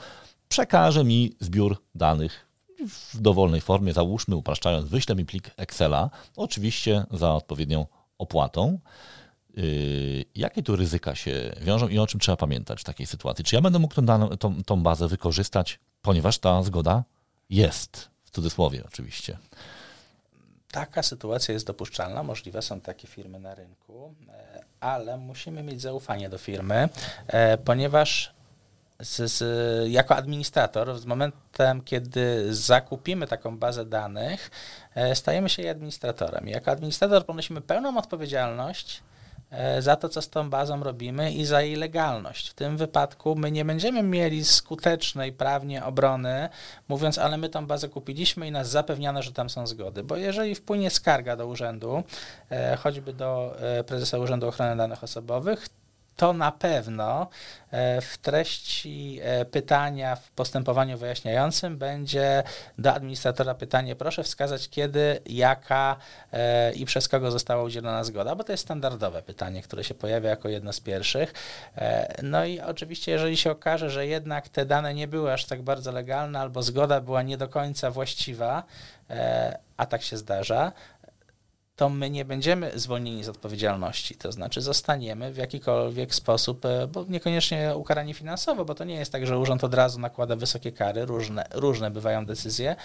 przekaże 0.48 1.04
mi 1.04 1.32
zbiór 1.40 1.82
danych 1.94 2.46
w 2.88 3.20
dowolnej 3.20 3.60
formie, 3.60 3.92
załóżmy, 3.92 4.36
upraszczając, 4.36 4.88
wyślę 4.88 5.14
mi 5.14 5.24
plik 5.24 5.50
Excela, 5.56 6.10
oczywiście 6.36 7.04
za 7.10 7.34
odpowiednią 7.34 7.86
opłatą. 8.18 8.78
Yy, 9.56 10.24
jakie 10.34 10.62
tu 10.62 10.76
ryzyka 10.76 11.14
się 11.14 11.52
wiążą 11.60 11.88
i 11.88 11.98
o 11.98 12.06
czym 12.06 12.20
trzeba 12.20 12.36
pamiętać 12.36 12.80
w 12.80 12.84
takiej 12.84 13.06
sytuacji? 13.06 13.44
Czy 13.44 13.54
ja 13.56 13.62
będę 13.62 13.78
mógł 13.78 13.94
tą, 13.94 14.28
tą, 14.36 14.64
tą 14.64 14.82
bazę 14.82 15.08
wykorzystać, 15.08 15.78
ponieważ 16.02 16.38
ta 16.38 16.62
zgoda 16.62 17.04
jest, 17.50 18.08
w 18.24 18.30
cudzysłowie 18.30 18.82
oczywiście. 18.86 19.38
Taka 20.74 21.02
sytuacja 21.02 21.54
jest 21.54 21.66
dopuszczalna, 21.66 22.22
możliwe 22.22 22.62
są 22.62 22.80
takie 22.80 23.08
firmy 23.08 23.40
na 23.40 23.54
rynku, 23.54 24.14
e, 24.28 24.64
ale 24.80 25.16
musimy 25.16 25.62
mieć 25.62 25.80
zaufanie 25.80 26.28
do 26.28 26.38
firmy, 26.38 26.88
e, 27.26 27.58
ponieważ 27.58 28.33
z, 29.00 29.32
z, 29.32 29.42
jako 29.90 30.16
administrator, 30.16 30.98
z 30.98 31.06
momentem, 31.06 31.80
kiedy 31.82 32.54
zakupimy 32.54 33.26
taką 33.26 33.58
bazę 33.58 33.84
danych, 33.84 34.50
e, 34.94 35.14
stajemy 35.14 35.48
się 35.48 35.62
jej 35.62 35.70
administratorem. 35.70 36.48
Jako 36.48 36.70
administrator 36.70 37.26
ponosimy 37.26 37.60
pełną 37.60 37.98
odpowiedzialność 37.98 39.02
e, 39.50 39.82
za 39.82 39.96
to, 39.96 40.08
co 40.08 40.22
z 40.22 40.28
tą 40.28 40.50
bazą 40.50 40.82
robimy 40.82 41.32
i 41.32 41.44
za 41.44 41.62
jej 41.62 41.76
legalność. 41.76 42.48
W 42.50 42.54
tym 42.54 42.76
wypadku 42.76 43.34
my 43.36 43.50
nie 43.50 43.64
będziemy 43.64 44.02
mieli 44.02 44.44
skutecznej 44.44 45.32
prawnie 45.32 45.84
obrony, 45.84 46.48
mówiąc, 46.88 47.18
ale 47.18 47.36
my 47.36 47.48
tą 47.48 47.66
bazę 47.66 47.88
kupiliśmy 47.88 48.46
i 48.46 48.50
nas 48.50 48.68
zapewniano, 48.68 49.22
że 49.22 49.32
tam 49.32 49.50
są 49.50 49.66
zgody. 49.66 50.04
Bo 50.04 50.16
jeżeli 50.16 50.54
wpłynie 50.54 50.90
skarga 50.90 51.36
do 51.36 51.46
urzędu, 51.46 52.02
e, 52.50 52.76
choćby 52.76 53.12
do 53.12 53.56
prezesa 53.86 54.18
Urzędu 54.18 54.48
Ochrony 54.48 54.76
Danych 54.76 55.04
Osobowych, 55.04 55.68
to 56.16 56.32
na 56.32 56.52
pewno 56.52 57.28
e, 57.70 58.00
w 58.00 58.18
treści 58.18 59.20
e, 59.22 59.44
pytania 59.44 60.16
w 60.16 60.30
postępowaniu 60.30 60.98
wyjaśniającym 60.98 61.78
będzie 61.78 62.42
do 62.78 62.92
administratora 62.92 63.54
pytanie, 63.54 63.96
proszę 63.96 64.22
wskazać 64.22 64.68
kiedy, 64.68 65.20
jaka 65.26 65.96
e, 66.32 66.72
i 66.72 66.84
przez 66.84 67.08
kogo 67.08 67.30
została 67.30 67.62
udzielona 67.62 68.04
zgoda, 68.04 68.34
bo 68.34 68.44
to 68.44 68.52
jest 68.52 68.64
standardowe 68.64 69.22
pytanie, 69.22 69.62
które 69.62 69.84
się 69.84 69.94
pojawia 69.94 70.30
jako 70.30 70.48
jedno 70.48 70.72
z 70.72 70.80
pierwszych. 70.80 71.32
No 72.22 72.44
i 72.44 72.60
oczywiście, 72.60 73.12
jeżeli 73.12 73.36
się 73.36 73.50
okaże, 73.50 73.90
że 73.90 74.06
jednak 74.06 74.48
te 74.48 74.66
dane 74.66 74.94
nie 74.94 75.08
były 75.08 75.32
aż 75.32 75.44
tak 75.44 75.62
bardzo 75.62 75.92
legalne, 75.92 76.40
albo 76.40 76.62
zgoda 76.62 77.00
była 77.00 77.22
nie 77.22 77.36
do 77.36 77.48
końca 77.48 77.90
właściwa, 77.90 78.62
a 79.76 79.86
tak 79.86 80.02
się 80.02 80.16
zdarza, 80.16 80.72
to 81.76 81.88
my 81.88 82.10
nie 82.10 82.24
będziemy 82.24 82.78
zwolnieni 82.78 83.24
z 83.24 83.28
odpowiedzialności. 83.28 84.14
To 84.14 84.32
znaczy 84.32 84.60
zostaniemy 84.60 85.32
w 85.32 85.36
jakikolwiek 85.36 86.14
sposób, 86.14 86.64
e, 86.64 86.86
bo 86.86 87.04
niekoniecznie 87.08 87.76
ukarani 87.76 88.14
finansowo, 88.14 88.64
bo 88.64 88.74
to 88.74 88.84
nie 88.84 88.94
jest 88.94 89.12
tak, 89.12 89.26
że 89.26 89.38
urząd 89.38 89.64
od 89.64 89.74
razu 89.74 90.00
nakłada 90.00 90.36
wysokie 90.36 90.72
kary, 90.72 91.06
różne, 91.06 91.46
różne 91.50 91.90
bywają 91.90 92.26
decyzje, 92.26 92.76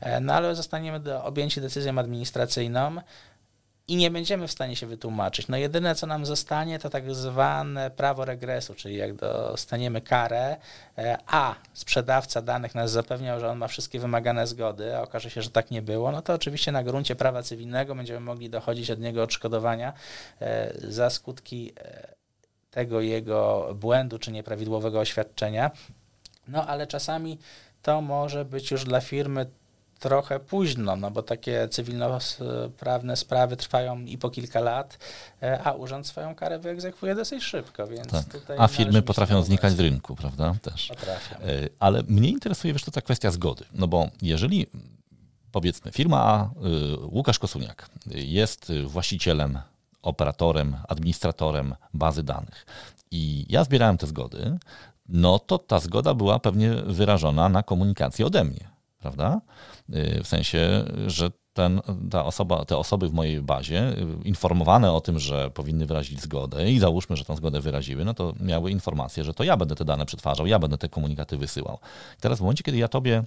e, 0.00 0.20
no 0.20 0.34
ale 0.34 0.54
zostaniemy 0.54 1.00
do, 1.00 1.24
objęci 1.24 1.60
decyzją 1.60 1.98
administracyjną, 1.98 2.96
i 3.88 3.96
nie 3.96 4.10
będziemy 4.10 4.48
w 4.48 4.52
stanie 4.52 4.76
się 4.76 4.86
wytłumaczyć. 4.86 5.48
No 5.48 5.56
jedyne, 5.56 5.94
co 5.94 6.06
nam 6.06 6.26
zostanie, 6.26 6.78
to 6.78 6.90
tak 6.90 7.14
zwane 7.14 7.90
prawo 7.90 8.24
regresu, 8.24 8.74
czyli 8.74 8.96
jak 8.96 9.14
dostaniemy 9.14 10.00
karę, 10.00 10.56
e, 10.98 11.18
a 11.26 11.54
sprzedawca 11.72 12.42
danych 12.42 12.74
nas 12.74 12.90
zapewniał, 12.90 13.40
że 13.40 13.50
on 13.50 13.58
ma 13.58 13.68
wszystkie 13.68 14.00
wymagane 14.00 14.46
zgody, 14.46 14.96
a 14.96 15.02
okaże 15.02 15.30
się, 15.30 15.42
że 15.42 15.50
tak 15.50 15.70
nie 15.70 15.82
było, 15.82 16.12
no 16.12 16.22
to 16.22 16.34
oczywiście 16.34 16.72
na 16.72 16.82
gruncie 16.82 17.16
prawa 17.16 17.42
cywilnego 17.42 17.94
będziemy 17.94 18.20
mogli 18.20 18.50
dochodzić 18.50 18.90
od 18.90 19.00
niego 19.00 19.22
odszkodowania 19.22 19.92
e, 20.40 20.72
za 20.90 21.10
skutki 21.10 21.72
e, 21.80 22.14
tego 22.70 23.00
jego 23.00 23.68
błędu 23.74 24.18
czy 24.18 24.32
nieprawidłowego 24.32 25.00
oświadczenia. 25.00 25.70
No 26.48 26.66
ale 26.66 26.86
czasami 26.86 27.38
to 27.82 28.00
może 28.00 28.44
być 28.44 28.70
już 28.70 28.84
dla 28.84 29.00
firmy 29.00 29.46
trochę 30.04 30.40
późno, 30.40 30.96
no 30.96 31.10
bo 31.10 31.22
takie 31.22 31.68
cywilnoprawne 31.68 33.16
sprawy 33.16 33.56
trwają 33.56 34.00
i 34.00 34.18
po 34.18 34.30
kilka 34.30 34.60
lat, 34.60 34.98
e, 35.42 35.62
a 35.62 35.72
urząd 35.72 36.06
swoją 36.06 36.34
karę 36.34 36.58
wyegzekwuje 36.58 37.14
dosyć 37.14 37.44
szybko, 37.44 37.86
więc 37.86 38.10
tak. 38.10 38.24
A 38.58 38.68
firmy 38.68 39.02
potrafią 39.02 39.42
znikać 39.42 39.72
z 39.72 39.80
rynku, 39.80 40.16
prawda? 40.16 40.54
Też. 40.62 40.88
Potrafią. 40.88 41.36
E, 41.36 41.40
ale 41.80 42.02
mnie 42.02 42.28
interesuje 42.28 42.72
wiesz, 42.72 42.84
to 42.84 42.90
ta 42.90 43.00
kwestia 43.00 43.30
zgody, 43.30 43.64
no 43.72 43.88
bo 43.88 44.08
jeżeli 44.22 44.66
powiedzmy 45.52 45.92
firma 45.92 46.22
A, 46.24 46.44
y, 46.44 46.48
Łukasz 47.06 47.38
Kosuniak 47.38 47.88
jest 48.06 48.72
właścicielem, 48.86 49.58
operatorem, 50.02 50.76
administratorem 50.88 51.74
bazy 51.94 52.22
danych 52.22 52.66
i 53.10 53.46
ja 53.48 53.64
zbierałem 53.64 53.98
te 53.98 54.06
zgody, 54.06 54.58
no 55.08 55.38
to 55.38 55.58
ta 55.58 55.78
zgoda 55.78 56.14
była 56.14 56.38
pewnie 56.38 56.70
wyrażona 56.74 57.48
na 57.48 57.62
komunikację 57.62 58.26
ode 58.26 58.44
mnie, 58.44 58.68
prawda? 58.98 59.40
W 59.88 60.26
sensie, 60.26 60.84
że 61.06 61.30
ten, 61.52 61.80
ta 62.10 62.24
osoba, 62.24 62.64
te 62.64 62.76
osoby 62.76 63.08
w 63.08 63.12
mojej 63.12 63.42
bazie 63.42 63.96
informowane 64.24 64.92
o 64.92 65.00
tym, 65.00 65.18
że 65.18 65.50
powinny 65.50 65.86
wyrazić 65.86 66.20
zgodę 66.20 66.70
i 66.70 66.78
załóżmy, 66.78 67.16
że 67.16 67.24
tą 67.24 67.36
zgodę 67.36 67.60
wyraziły, 67.60 68.04
no 68.04 68.14
to 68.14 68.34
miały 68.40 68.70
informację, 68.70 69.24
że 69.24 69.34
to 69.34 69.44
ja 69.44 69.56
będę 69.56 69.74
te 69.74 69.84
dane 69.84 70.06
przetwarzał, 70.06 70.46
ja 70.46 70.58
będę 70.58 70.78
te 70.78 70.88
komunikaty 70.88 71.36
wysyłał. 71.36 71.78
I 72.18 72.20
teraz 72.20 72.38
w 72.38 72.42
momencie, 72.42 72.64
kiedy 72.64 72.78
ja 72.78 72.88
tobie 72.88 73.24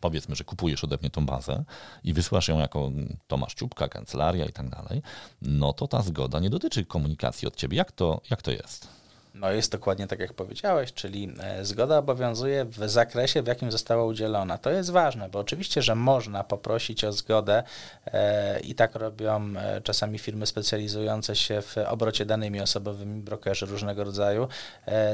powiedzmy, 0.00 0.36
że 0.36 0.44
kupujesz 0.44 0.84
ode 0.84 0.98
mnie 1.00 1.10
tą 1.10 1.26
bazę 1.26 1.64
i 2.04 2.12
wysyłasz 2.12 2.48
ją 2.48 2.58
jako 2.58 2.90
Tomasz 3.26 3.54
Czubka, 3.54 3.88
kancelaria 3.88 4.46
i 4.46 4.52
tak 4.52 4.68
dalej, 4.68 5.02
no 5.42 5.72
to 5.72 5.88
ta 5.88 6.02
zgoda 6.02 6.40
nie 6.40 6.50
dotyczy 6.50 6.84
komunikacji 6.84 7.48
od 7.48 7.56
ciebie. 7.56 7.76
Jak 7.76 7.92
to, 7.92 8.20
jak 8.30 8.42
to 8.42 8.50
jest? 8.50 9.01
No 9.34 9.52
jest 9.52 9.72
dokładnie 9.72 10.06
tak, 10.06 10.20
jak 10.20 10.32
powiedziałeś, 10.32 10.92
czyli 10.92 11.34
e, 11.40 11.64
zgoda 11.64 11.98
obowiązuje 11.98 12.64
w 12.64 12.88
zakresie, 12.90 13.42
w 13.42 13.46
jakim 13.46 13.72
została 13.72 14.04
udzielona. 14.04 14.58
To 14.58 14.70
jest 14.70 14.90
ważne, 14.90 15.28
bo 15.28 15.38
oczywiście, 15.38 15.82
że 15.82 15.94
można 15.94 16.44
poprosić 16.44 17.04
o 17.04 17.12
zgodę 17.12 17.62
e, 18.06 18.60
i 18.60 18.74
tak 18.74 18.94
robią 18.94 19.54
e, 19.56 19.80
czasami 19.80 20.18
firmy 20.18 20.46
specjalizujące 20.46 21.36
się 21.36 21.62
w 21.62 21.76
obrocie 21.86 22.26
danymi 22.26 22.60
osobowymi, 22.60 23.20
brokerzy 23.20 23.66
różnego 23.66 24.04
rodzaju, 24.04 24.48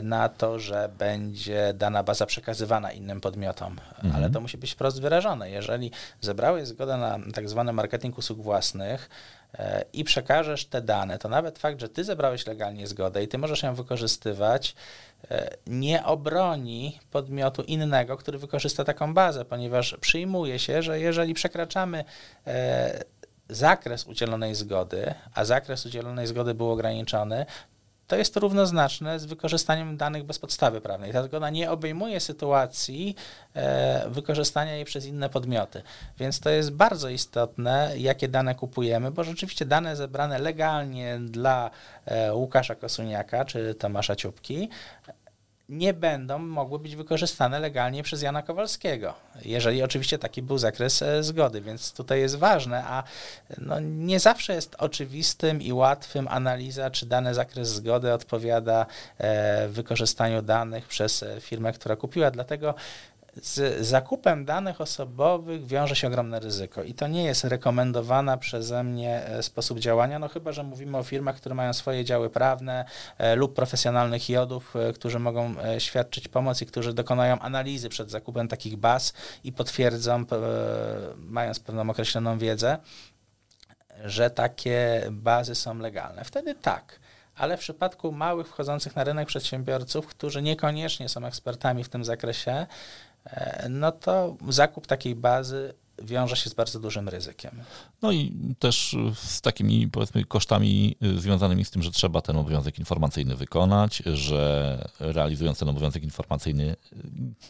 na 0.03 0.29
to, 0.29 0.59
że 0.59 0.91
będzie 0.99 1.75
dana 1.75 2.03
baza 2.03 2.27
przekazywana 2.27 2.93
innym 2.93 3.21
podmiotom. 3.21 3.77
Mhm. 3.95 4.17
Ale 4.17 4.31
to 4.31 4.41
musi 4.41 4.59
być 4.59 4.73
wprost 4.73 5.01
wyrażone. 5.01 5.51
Jeżeli 5.51 5.91
zebrałeś 6.21 6.69
zgodę 6.69 6.97
na 6.97 7.19
tak 7.35 7.49
zwany 7.49 7.73
marketing 7.73 8.19
usług 8.19 8.43
własnych, 8.43 9.09
i 9.93 10.05
przekażesz 10.05 10.67
te 10.67 10.83
dane, 10.83 11.19
to 11.19 11.29
nawet 11.29 11.59
fakt, 11.59 11.81
że 11.81 11.89
ty 11.89 12.05
zebrałeś 12.05 12.47
legalnie 12.47 12.87
zgodę 12.87 13.23
i 13.23 13.29
ty 13.29 13.39
możesz 13.39 13.63
ją 13.63 13.75
wykorzystywać, 13.75 14.75
e, 15.31 15.51
nie 15.67 16.05
obroni 16.05 16.99
podmiotu 17.11 17.63
innego, 17.63 18.17
który 18.17 18.39
wykorzysta 18.39 18.85
taką 18.85 19.15
bazę, 19.15 19.45
ponieważ 19.45 19.97
przyjmuje 20.01 20.59
się, 20.59 20.83
że 20.83 21.01
jeżeli 21.01 21.35
przekraczamy 21.35 22.05
e, 22.47 23.05
zakres 23.49 24.07
udzielonej 24.07 24.55
zgody, 24.55 25.15
a 25.35 25.45
zakres 25.45 25.87
udzielonej 25.87 26.27
zgody 26.27 26.55
był 26.55 26.71
ograniczony, 26.71 27.47
to 28.09 28.17
jest 28.17 28.35
to 28.35 28.41
równoznaczne 28.41 29.21
z 29.21 29.25
wykorzystaniem 29.25 29.97
danych 29.97 30.25
bez 30.25 30.39
podstawy 30.39 30.81
prawnej. 30.81 31.13
Ta 31.13 31.23
zgoda 31.23 31.51
nie 31.51 31.71
obejmuje 31.71 32.21
sytuacji 32.21 33.17
e, 33.55 34.11
wykorzystania 34.11 34.75
jej 34.75 34.85
przez 34.85 35.07
inne 35.07 35.29
podmioty. 35.29 35.83
Więc 36.19 36.41
to 36.41 36.51
jest 36.51 36.73
bardzo 36.73 37.09
istotne, 37.09 37.93
jakie 37.97 38.29
dane 38.29 38.55
kupujemy, 38.55 39.11
bo 39.11 39.25
rzeczywiście 39.25 39.67
dane 39.67 39.97
zebrane 39.97 40.39
legalnie 40.39 41.19
dla 41.21 41.71
e, 42.05 42.35
Łukasza 42.35 42.75
Kosuniaka 42.75 43.45
czy 43.45 43.75
Tomasza 43.75 44.17
Ciupki 44.17 44.69
nie 45.69 45.95
będą 45.95 46.39
mogły 46.39 46.79
być 46.79 46.97
wykorzystane 46.97 47.61
legalnie 47.61 48.03
przez 48.03 48.23
Jana 48.23 48.43
Kowalskiego, 48.43 49.15
jeżeli 49.45 49.83
oczywiście 49.83 50.19
taki 50.19 50.43
był 50.43 50.59
zakres 50.59 51.03
e, 51.03 51.23
zgody, 51.23 51.61
więc 51.61 51.93
tutaj 51.93 52.21
jest 52.21 52.37
ważne, 52.37 52.85
a 52.85 53.03
no 53.59 53.81
nie 53.81 54.21
zawsze 54.21 54.55
jest 54.55 54.77
oczywistym 54.79 55.63
i 55.63 55.73
łatwym 55.73 56.29
analiza, 56.29 56.91
czy 56.91 57.07
dany 57.07 57.35
zakres 57.35 57.69
zgody 57.69 58.13
odpowiada 58.13 58.87
e, 59.19 59.69
wykorzystaniu 59.69 60.43
danych 60.43 60.87
przez 60.87 61.23
e, 61.23 61.41
firmę, 61.41 61.73
która 61.73 61.97
kupiła, 61.97 62.31
dlatego 62.31 62.75
z 63.43 63.87
zakupem 63.87 64.45
danych 64.45 64.81
osobowych 64.81 65.67
wiąże 65.67 65.97
się 65.97 66.07
ogromne 66.07 66.41
ryzyko 66.41 66.83
i 66.83 66.95
to 66.95 67.07
nie 67.07 67.25
jest 67.25 67.45
rekomendowana 67.45 68.37
przeze 68.37 68.85
mnie 68.85 69.27
e, 69.27 69.43
sposób 69.43 69.79
działania, 69.79 70.19
no 70.19 70.29
chyba, 70.29 70.53
że 70.53 70.63
mówimy 70.63 70.99
o 70.99 71.03
firmach, 71.03 71.37
które 71.37 71.55
mają 71.55 71.73
swoje 71.73 72.05
działy 72.05 72.31
prawne 72.31 72.85
e, 73.19 73.37
lub 73.37 73.55
profesjonalnych 73.55 74.29
jodów, 74.29 74.77
e, 74.77 74.93
którzy 74.93 75.19
mogą 75.19 75.55
świadczyć 75.79 76.29
pomoc 76.29 76.63
i 76.63 76.67
którzy 76.67 76.95
dokonają 76.95 77.39
analizy 77.39 77.89
przed 77.89 78.11
zakupem 78.11 78.49
takich 78.49 78.77
baz 78.77 79.13
i 79.45 79.53
potwierdzą, 79.53 80.25
mając 81.17 81.61
pewną 81.61 81.91
określoną 81.91 82.39
wiedzę, 82.39 82.79
że 84.05 84.31
takie 84.31 85.03
bazy 85.11 85.55
są 85.55 85.79
legalne. 85.79 86.25
Wtedy 86.25 86.55
tak 86.55 87.01
ale 87.39 87.57
w 87.57 87.61
przypadku 87.61 88.13
małych 88.13 88.49
wchodzących 88.49 88.97
na 88.97 89.05
rynek 89.05 89.29
przedsiębiorców, 89.29 90.07
którzy 90.07 90.43
niekoniecznie 90.43 91.09
są 91.09 91.27
ekspertami 91.27 91.85
w 91.85 91.89
tym 91.89 92.05
zakresie, 92.05 92.67
no 93.71 93.93
to 93.93 94.37
zakup 94.49 94.87
takiej 94.87 95.15
bazy 95.15 95.75
wiąże 96.03 96.37
się 96.37 96.51
z 96.51 96.55
bardzo 96.55 96.81
dużym 96.81 97.09
ryzykiem. 97.09 97.61
No 98.03 98.13
i 98.13 98.33
też 98.59 98.97
z 99.15 99.41
takimi 99.41 99.89
powiedzmy 99.89 100.25
kosztami 100.25 100.97
y, 101.03 101.21
związanymi 101.21 101.65
z 101.65 101.71
tym, 101.71 101.83
że 101.83 101.91
trzeba 101.91 102.21
ten 102.21 102.37
obowiązek 102.37 102.79
informacyjny 102.79 103.37
wykonać, 103.37 104.03
że 104.07 104.89
realizując 105.01 105.59
ten 105.59 105.69
obowiązek 105.69 106.03
informacyjny 106.03 106.65
y, 106.65 106.77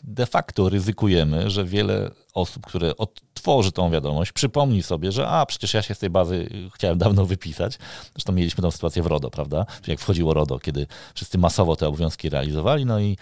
de 0.04 0.26
facto 0.26 0.68
ryzykujemy, 0.68 1.50
że 1.50 1.64
wiele 1.64 2.10
osób, 2.34 2.66
które 2.66 2.96
odtworzy 3.38 3.72
tą 3.72 3.90
wiadomość, 3.90 4.32
przypomni 4.32 4.82
sobie, 4.82 5.12
że 5.12 5.28
a 5.28 5.46
przecież 5.46 5.74
ja 5.74 5.82
się 5.82 5.94
z 5.94 5.98
tej 5.98 6.10
bazy 6.10 6.48
chciałem 6.74 6.98
dawno 6.98 7.26
wypisać. 7.26 7.78
Zresztą 8.12 8.32
mieliśmy 8.32 8.62
tą 8.62 8.70
sytuację 8.70 9.02
w 9.02 9.06
RODO, 9.06 9.30
prawda? 9.30 9.66
Jak 9.86 10.00
wchodziło 10.00 10.34
RODO, 10.34 10.58
kiedy 10.58 10.86
wszyscy 11.14 11.38
masowo 11.38 11.76
te 11.76 11.88
obowiązki 11.88 12.28
realizowali, 12.28 12.86
no 12.86 13.00
i 13.00 13.16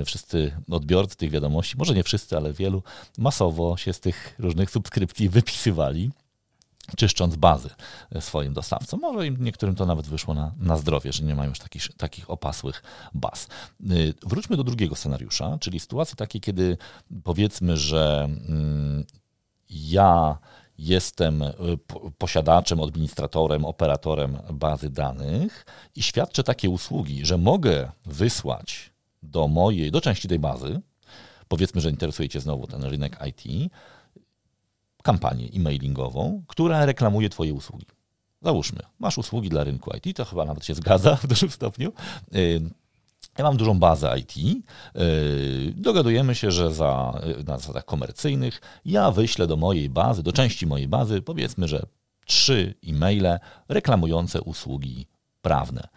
y, 0.00 0.04
wszyscy 0.04 0.52
odbiorcy 0.70 1.16
tych 1.16 1.30
wiadomości, 1.30 1.76
może 1.78 1.94
nie 1.94 2.02
wszyscy, 2.02 2.36
ale 2.36 2.52
wielu, 2.52 2.82
masowo 3.18 3.76
się 3.76 3.92
z 3.92 4.00
tych 4.00 4.34
różnych 4.38 4.70
subskrypcji 4.70 5.28
wypisywali 5.28 6.10
czyszcząc 6.96 7.36
bazy 7.36 7.70
swoim 8.20 8.52
dostawcom. 8.52 9.00
Może 9.00 9.26
im 9.26 9.44
niektórym 9.44 9.74
to 9.74 9.86
nawet 9.86 10.06
wyszło 10.06 10.34
na, 10.34 10.54
na 10.58 10.76
zdrowie, 10.76 11.12
że 11.12 11.24
nie 11.24 11.34
mają 11.34 11.48
już 11.48 11.58
takich, 11.58 11.88
takich 11.96 12.30
opasłych 12.30 12.82
baz. 13.14 13.48
Y, 13.90 14.14
wróćmy 14.22 14.56
do 14.56 14.64
drugiego 14.64 14.94
scenariusza, 14.94 15.58
czyli 15.60 15.80
sytuacji 15.80 16.16
takiej, 16.16 16.40
kiedy 16.40 16.78
powiedzmy, 17.24 17.76
że 17.76 18.24
mm, 18.24 19.04
ja 19.70 20.38
jestem 20.78 21.42
y, 21.42 21.52
posiadaczem, 22.18 22.80
administratorem, 22.80 23.64
operatorem 23.64 24.38
bazy 24.52 24.90
danych 24.90 25.66
i 25.94 26.02
świadczę 26.02 26.42
takie 26.42 26.70
usługi, 26.70 27.26
że 27.26 27.38
mogę 27.38 27.92
wysłać 28.06 28.90
do 29.22 29.48
mojej, 29.48 29.90
do 29.90 30.00
części 30.00 30.28
tej 30.28 30.38
bazy, 30.38 30.80
powiedzmy, 31.48 31.80
że 31.80 31.90
interesuje 31.90 32.28
Cię 32.28 32.40
znowu 32.40 32.66
ten 32.66 32.84
rynek 32.84 33.18
IT, 33.26 33.72
kampanię 35.02 35.48
e-mailingową, 35.54 36.42
która 36.46 36.86
reklamuje 36.86 37.28
Twoje 37.28 37.54
usługi. 37.54 37.86
Załóżmy, 38.42 38.80
masz 38.98 39.18
usługi 39.18 39.48
dla 39.48 39.64
rynku 39.64 39.90
IT, 39.96 40.16
to 40.16 40.24
chyba 40.24 40.44
nawet 40.44 40.64
się 40.64 40.74
zgadza 40.74 41.16
w 41.16 41.26
dużym 41.26 41.50
stopniu. 41.50 41.92
Ja 43.38 43.44
mam 43.44 43.56
dużą 43.56 43.78
bazę 43.78 44.18
IT. 44.18 44.34
Dogadujemy 45.74 46.34
się, 46.34 46.50
że 46.50 46.74
za, 46.74 47.20
na 47.46 47.58
zasadach 47.58 47.84
komercyjnych 47.84 48.60
ja 48.84 49.10
wyślę 49.10 49.46
do 49.46 49.56
mojej 49.56 49.90
bazy, 49.90 50.22
do 50.22 50.32
części 50.32 50.66
mojej 50.66 50.88
bazy, 50.88 51.22
powiedzmy, 51.22 51.68
że 51.68 51.86
trzy 52.26 52.74
e-maile 52.88 53.38
reklamujące 53.68 54.42
usługi 54.42 55.06
prawne. 55.42 55.88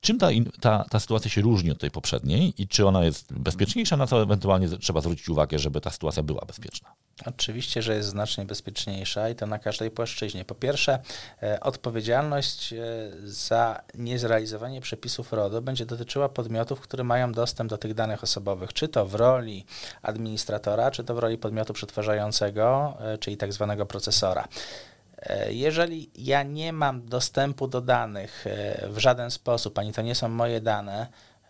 Czym 0.00 0.18
ta, 0.18 0.28
ta, 0.60 0.84
ta 0.90 1.00
sytuacja 1.00 1.30
się 1.30 1.40
różni 1.40 1.70
od 1.70 1.78
tej 1.78 1.90
poprzedniej 1.90 2.54
i 2.58 2.68
czy 2.68 2.86
ona 2.86 3.04
jest 3.04 3.32
bezpieczniejsza, 3.32 3.96
na 3.96 4.06
co 4.06 4.22
ewentualnie 4.22 4.68
trzeba 4.68 5.00
zwrócić 5.00 5.28
uwagę, 5.28 5.58
żeby 5.58 5.80
ta 5.80 5.90
sytuacja 5.90 6.22
była 6.22 6.44
bezpieczna? 6.44 6.92
Oczywiście, 7.26 7.82
że 7.82 7.94
jest 7.94 8.08
znacznie 8.08 8.44
bezpieczniejsza 8.44 9.30
i 9.30 9.34
to 9.34 9.46
na 9.46 9.58
każdej 9.58 9.90
płaszczyźnie. 9.90 10.44
Po 10.44 10.54
pierwsze, 10.54 10.98
e, 11.42 11.60
odpowiedzialność 11.60 12.72
e, 12.72 12.78
za 13.24 13.80
niezrealizowanie 13.94 14.80
przepisów 14.80 15.32
RODO 15.32 15.62
będzie 15.62 15.86
dotyczyła 15.86 16.28
podmiotów, 16.28 16.80
które 16.80 17.04
mają 17.04 17.32
dostęp 17.32 17.70
do 17.70 17.78
tych 17.78 17.94
danych 17.94 18.22
osobowych, 18.22 18.72
czy 18.72 18.88
to 18.88 19.06
w 19.06 19.14
roli 19.14 19.64
administratora, 20.02 20.90
czy 20.90 21.04
to 21.04 21.14
w 21.14 21.18
roli 21.18 21.38
podmiotu 21.38 21.72
przetwarzającego, 21.72 22.96
e, 23.00 23.18
czyli 23.18 23.36
tak 23.36 23.52
zwanego 23.52 23.86
procesora. 23.86 24.48
E, 25.22 25.52
jeżeli 25.52 26.10
ja 26.14 26.42
nie 26.42 26.72
mam 26.72 27.06
dostępu 27.06 27.68
do 27.68 27.80
danych 27.80 28.46
e, 28.46 28.88
w 28.88 28.98
żaden 28.98 29.30
sposób, 29.30 29.78
ani 29.78 29.92
to 29.92 30.02
nie 30.02 30.14
są 30.14 30.28
moje 30.28 30.60
dane, 30.60 31.06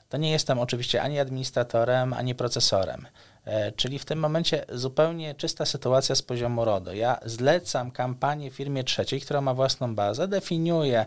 to 0.08 0.16
nie 0.16 0.30
jestem 0.30 0.58
oczywiście 0.58 1.02
ani 1.02 1.20
administratorem, 1.20 2.12
ani 2.12 2.34
procesorem. 2.34 3.06
E, 3.48 3.72
czyli 3.72 3.98
w 3.98 4.04
tym 4.04 4.18
momencie 4.18 4.64
zupełnie 4.68 5.34
czysta 5.34 5.66
sytuacja 5.66 6.14
z 6.14 6.22
poziomu 6.22 6.64
RODO. 6.64 6.92
Ja 6.92 7.20
zlecam 7.24 7.90
kampanię 7.90 8.50
firmie 8.50 8.84
trzeciej, 8.84 9.20
która 9.20 9.40
ma 9.40 9.54
własną 9.54 9.94
bazę, 9.94 10.28
definiuję 10.28 11.06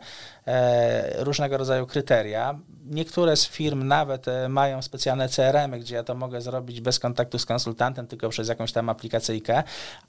różnego 1.18 1.58
rodzaju 1.58 1.88
kryteria. 1.88 2.60
Niektóre 2.86 3.36
z 3.36 3.48
firm 3.48 3.88
nawet 3.88 4.26
mają 4.50 4.82
specjalne 4.82 5.30
CRM, 5.30 5.80
gdzie 5.80 5.96
ja 5.96 6.04
to 6.04 6.16
mogę 6.16 6.42
zrobić 6.42 6.82
bez 6.82 7.00
kontaktu 7.00 7.40
z 7.40 7.46
konsultantem, 7.46 8.08
tylko 8.08 8.30
przez 8.30 8.48
jakąś 8.48 8.72
tam 8.72 8.90
aplikacyjkę, 8.90 9.64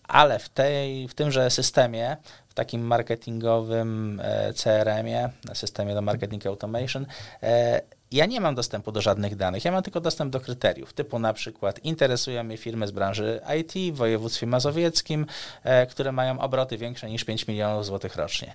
ale 0.09 0.39
w, 0.39 0.49
tej, 0.49 1.09
w 1.09 1.15
tymże 1.15 1.51
systemie 1.51 2.17
w 2.49 2.55
takim 2.55 2.87
marketingowym 2.87 4.21
e, 4.25 4.53
CRM-ie, 4.53 5.31
systemie 5.55 5.95
do 5.95 6.03
marketing 6.03 6.47
automation, 6.47 7.07
e, 7.43 7.81
ja 8.13 8.27
nie 8.27 8.41
mam 8.41 8.55
dostępu 8.55 8.93
do 8.93 9.01
żadnych 9.01 9.37
danych, 9.37 9.65
ja 9.65 9.73
mam 9.73 9.83
tylko 9.83 10.01
dostęp 10.01 10.33
do 10.33 10.41
kryteriów, 10.41 10.93
typu 10.93 11.19
na 11.19 11.33
przykład 11.33 11.85
interesują 11.85 12.45
mnie 12.45 12.57
firmy 12.57 12.87
z 12.87 12.91
branży 12.91 13.41
IT 13.61 13.95
w 13.95 13.97
województwie 13.97 14.47
mazowieckim, 14.47 15.27
e, 15.65 15.87
które 15.87 16.13
mają 16.13 16.41
obroty 16.41 16.79
większe 16.79 17.11
niż 17.11 17.25
5 17.25 17.47
milionów 17.47 17.87
złotych 17.87 18.17
rocznie. 18.17 18.55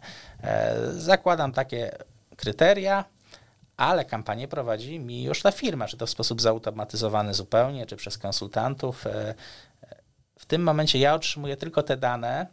Zakładam 0.92 1.52
takie 1.52 1.92
kryteria, 2.38 3.06
ale 3.78 4.06
kampanię 4.06 4.48
prowadzi 4.48 5.00
mi 5.00 5.24
już 5.24 5.42
ta 5.42 5.52
firma, 5.52 5.88
czy 5.88 5.98
to 5.98 6.06
w 6.06 6.10
sposób 6.10 6.42
zautomatyzowany 6.42 7.34
zupełnie, 7.34 7.86
czy 7.86 7.96
przez 7.96 8.18
konsultantów. 8.18 9.08
E, 9.08 9.34
w 10.40 10.46
tym 10.46 10.64
momencie 10.64 11.00
ja 11.00 11.14
otrzymuję 11.14 11.58
tylko 11.58 11.84
te 11.84 11.98
dane, 11.98 12.48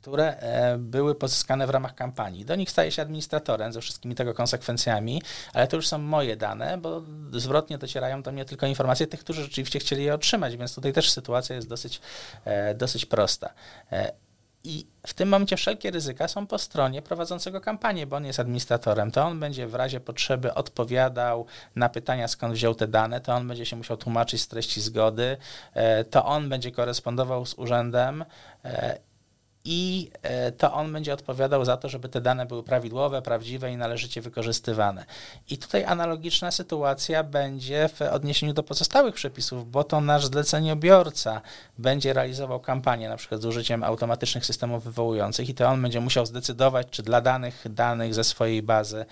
które 0.00 0.36
e, 0.38 0.78
były 0.78 1.14
pozyskane 1.14 1.66
w 1.66 1.70
ramach 1.70 1.94
kampanii. 1.94 2.44
Do 2.44 2.56
nich 2.56 2.70
staje 2.70 2.90
się 2.90 3.02
administratorem 3.02 3.72
ze 3.72 3.80
wszystkimi 3.80 4.14
tego 4.14 4.34
konsekwencjami, 4.34 5.22
ale 5.52 5.66
to 5.66 5.76
już 5.76 5.88
są 5.88 5.98
moje 5.98 6.36
dane, 6.36 6.78
bo 6.78 7.02
zwrotnie 7.32 7.78
docierają 7.78 8.22
do 8.22 8.32
mnie 8.32 8.44
tylko 8.44 8.66
informacje 8.66 9.06
tych, 9.06 9.20
którzy 9.20 9.42
rzeczywiście 9.42 9.78
chcieli 9.78 10.04
je 10.04 10.14
otrzymać, 10.14 10.56
więc 10.56 10.74
tutaj 10.74 10.92
też 10.92 11.10
sytuacja 11.10 11.56
jest 11.56 11.68
dosyć, 11.68 12.00
e, 12.44 12.74
dosyć 12.74 13.06
prosta. 13.06 13.50
E, 13.92 14.12
I 14.64 14.86
w 15.06 15.14
tym 15.14 15.28
momencie 15.28 15.56
wszelkie 15.56 15.90
ryzyka 15.90 16.28
są 16.28 16.46
po 16.46 16.58
stronie 16.58 17.02
prowadzącego 17.02 17.60
kampanię, 17.60 18.06
bo 18.06 18.16
on 18.16 18.24
jest 18.24 18.40
administratorem. 18.40 19.10
To 19.10 19.22
on 19.24 19.40
będzie 19.40 19.66
w 19.66 19.74
razie 19.74 20.00
potrzeby 20.00 20.54
odpowiadał 20.54 21.46
na 21.76 21.88
pytania, 21.88 22.28
skąd 22.28 22.54
wziął 22.54 22.74
te 22.74 22.88
dane, 22.88 23.20
to 23.20 23.34
on 23.34 23.48
będzie 23.48 23.66
się 23.66 23.76
musiał 23.76 23.96
tłumaczyć 23.96 24.42
z 24.42 24.48
treści 24.48 24.80
zgody, 24.80 25.36
to 26.10 26.24
on 26.24 26.48
będzie 26.48 26.72
korespondował 26.72 27.46
z 27.46 27.54
urzędem 27.54 28.24
i 29.64 30.10
e, 30.22 30.52
to 30.52 30.72
on 30.72 30.92
będzie 30.92 31.14
odpowiadał 31.14 31.64
za 31.64 31.76
to, 31.76 31.88
żeby 31.88 32.08
te 32.08 32.20
dane 32.20 32.46
były 32.46 32.62
prawidłowe, 32.62 33.22
prawdziwe 33.22 33.72
i 33.72 33.76
należycie 33.76 34.20
wykorzystywane. 34.20 35.04
I 35.50 35.58
tutaj 35.58 35.84
analogiczna 35.84 36.50
sytuacja 36.50 37.24
będzie 37.24 37.88
w 37.88 38.02
odniesieniu 38.02 38.52
do 38.52 38.62
pozostałych 38.62 39.14
przepisów, 39.14 39.70
bo 39.70 39.84
to 39.84 40.00
nasz 40.00 40.26
zleceniobiorca 40.26 41.40
będzie 41.78 42.12
realizował 42.12 42.60
kampanię 42.60 43.08
na 43.08 43.16
przykład 43.16 43.40
z 43.40 43.44
użyciem 43.44 43.84
automatycznych 43.84 44.46
systemów 44.46 44.84
wywołujących 44.84 45.48
i 45.48 45.54
to 45.54 45.68
on 45.68 45.82
będzie 45.82 46.00
musiał 46.00 46.26
zdecydować, 46.26 46.86
czy 46.90 47.02
dla 47.02 47.20
danych 47.20 47.64
danych 47.70 48.14
ze 48.14 48.24
swojej 48.24 48.62
bazy 48.62 49.06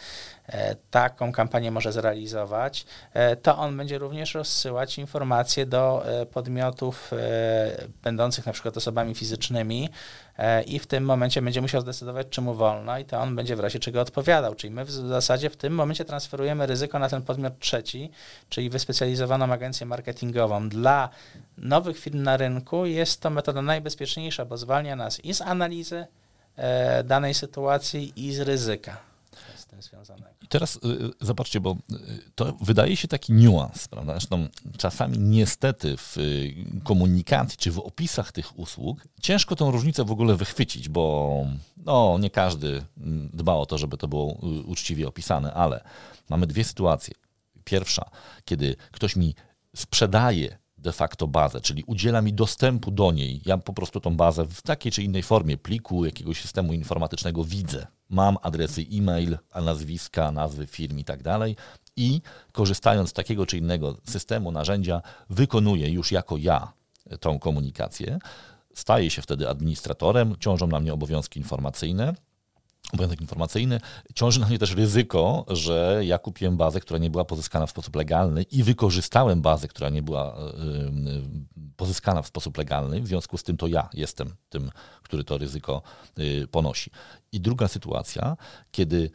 taką 0.91 1.33
kampanię 1.33 1.71
może 1.71 1.93
zrealizować. 1.93 2.87
E, 3.13 3.37
to 3.37 3.59
on 3.59 3.77
będzie 3.77 3.99
również 3.99 4.35
rozsyłać 4.35 4.99
informacje 4.99 5.67
do 5.67 6.05
podmiotów 6.33 7.11
będących 8.03 8.47
na 8.47 8.53
przykład 8.53 8.77
osobami 8.77 9.15
fizycznymi, 9.15 9.89
E, 10.39 10.63
i 10.63 10.79
w 10.79 10.87
tym 10.87 11.05
momencie 11.05 11.43
będzie 11.43 11.61
musiał 11.61 11.81
zdecydować, 11.81 12.27
czy 12.31 12.41
mu 12.41 12.55
wolno 12.55 12.99
i 12.99 13.05
to 13.05 13.21
on 13.21 13.37
będzie 13.37 13.57
w 13.57 13.61
razie 13.61 13.79
czego 13.79 14.01
odpowiadał. 14.01 14.55
Czyli 14.55 14.75
my 14.75 14.85
w 14.85 14.91
zasadzie 14.91 15.51
w 15.51 15.57
tym 15.57 15.75
momencie 15.75 16.05
transferujemy 16.05 16.67
ryzyko 16.67 16.99
na 16.99 17.09
ten 17.09 17.23
podmiot 17.23 17.59
trzeci, 17.59 18.11
czyli 18.49 18.71
wyspecjalizowaną 18.71 19.53
agencję 19.53 19.87
marketingową. 19.87 20.69
Dla 20.69 21.09
nowych 21.59 21.99
firm 21.99 22.23
na 22.23 22.37
rynku 22.37 22.87
jest 22.87 23.21
to 23.21 23.31
metoda 23.31 23.63
najbezpieczniejsza, 23.63 24.45
bo 24.45 24.57
zwalnia 24.57 24.97
nas 24.97 25.25
i 25.25 25.35
z 25.35 25.41
analizy 25.41 26.07
e, 26.57 27.05
danej 27.05 27.35
sytuacji 27.35 28.13
i 28.17 28.35
z 28.35 28.41
ryzyka 28.41 29.08
tym 29.79 29.83
związanego. 29.83 30.35
I 30.43 30.49
teraz 30.49 30.77
y, 30.77 30.79
y, 30.89 31.11
zobaczcie, 31.21 31.61
bo 31.61 31.77
y, 31.91 32.31
to 32.35 32.57
wydaje 32.61 32.97
się 32.97 33.09
taki 33.09 33.33
niuans, 33.33 33.89
prawda? 33.89 34.13
Zresztą 34.13 34.49
czasami 34.79 35.19
niestety 35.19 35.97
w 35.97 36.17
komunikacji 36.85 37.59
czy 37.59 37.71
w 37.71 37.79
opisach 37.79 38.33
tych 38.33 38.59
usług 38.59 39.09
ciężko 39.23 39.57
tą 39.57 39.71
różnicę 39.71 40.05
w 40.05 40.11
ogóle 40.11 40.37
wychwycić, 40.37 40.89
bo 40.89 41.45
no, 41.77 42.19
nie 42.21 42.31
każdy 42.31 42.85
mm, 43.01 43.31
dba 43.33 43.55
o 43.55 43.67
to, 43.67 43.79
żeby 43.79 43.97
to 43.97 44.09
było 44.09 44.27
uczciwie 44.67 45.09
opisane, 45.09 45.55
ale 45.55 45.85
mamy 46.29 46.47
dwie 46.47 46.65
sytuacje. 46.65 47.15
Pierwsza, 47.65 48.11
kiedy 48.45 48.77
ktoś 48.93 49.17
mi 49.17 49.35
sprzedaje 49.77 50.59
de 50.79 50.93
facto 50.93 51.27
bazę, 51.27 51.61
czyli 51.61 51.85
udziela 51.87 52.23
mi 52.23 52.33
dostępu 52.33 52.91
do 52.91 53.13
niej. 53.13 53.41
Ja 53.47 53.59
po 53.59 53.73
prostu 53.73 54.01
tą 54.01 54.17
bazę 54.17 54.45
w 54.45 54.63
takiej 54.63 54.93
czy 54.93 55.03
innej 55.03 55.23
formie, 55.23 55.57
pliku, 55.57 56.05
jakiegoś 56.05 56.41
systemu 56.41 56.73
informatycznego 56.73 57.45
widzę. 57.45 57.87
Mam 58.09 58.37
adresy 58.43 58.87
e-mail, 58.93 59.39
nazwiska, 59.55 60.33
nazwy 60.33 60.67
firm 60.67 60.99
i 60.99 61.05
tak 61.05 61.23
dalej. 61.23 61.57
I 61.97 62.21
korzystając 62.53 63.11
z 63.11 63.13
takiego 63.13 63.47
czy 63.47 63.59
innego 63.59 63.97
systemu, 64.05 64.53
narzędzia, 64.53 65.03
wykonuję 65.31 65.91
już 65.91 66.13
jako 66.13 66.37
ja 66.37 66.73
tą 67.21 67.39
komunikację. 67.39 68.19
Staję 68.75 69.11
się 69.11 69.23
wtedy 69.23 69.49
administratorem, 69.49 70.35
ciążą 70.41 70.67
na 70.67 70.81
mnie 70.81 70.93
obowiązki 70.93 71.41
informacyjne 71.41 72.15
obowiązek 72.93 73.21
informacyjny, 73.21 73.81
ciąży 74.15 74.41
na 74.41 74.47
mnie 74.47 74.59
też 74.59 74.75
ryzyko, 74.75 75.45
że 75.49 76.01
ja 76.05 76.19
kupiłem 76.19 76.57
bazę, 76.57 76.81
która 76.81 76.99
nie 76.99 77.11
była 77.11 77.25
pozyskana 77.25 77.67
w 77.67 77.71
sposób 77.71 77.97
legalny 77.97 78.43
i 78.43 78.63
wykorzystałem 78.63 79.43
bazę, 79.43 79.69
która 79.69 79.89
nie 79.89 80.03
była 80.03 80.25
e, 80.25 80.39
e, 80.39 80.53
pozyskana 81.77 82.23
w 82.23 82.27
sposób 82.27 82.59
legalny. 82.59 83.01
W 83.01 83.07
związku 83.07 83.39
z 83.39 83.43
tym 83.43 83.57
to 83.57 83.67
ja 83.67 83.89
jestem 83.93 84.35
tym, 84.49 84.71
który 85.03 85.25
to 85.25 85.39
ryzyko 85.39 85.83
e, 86.17 86.47
ponosi. 86.47 86.91
I 87.33 87.41
druga 87.41 87.69
sytuacja, 87.69 88.37
kiedy 88.71 89.11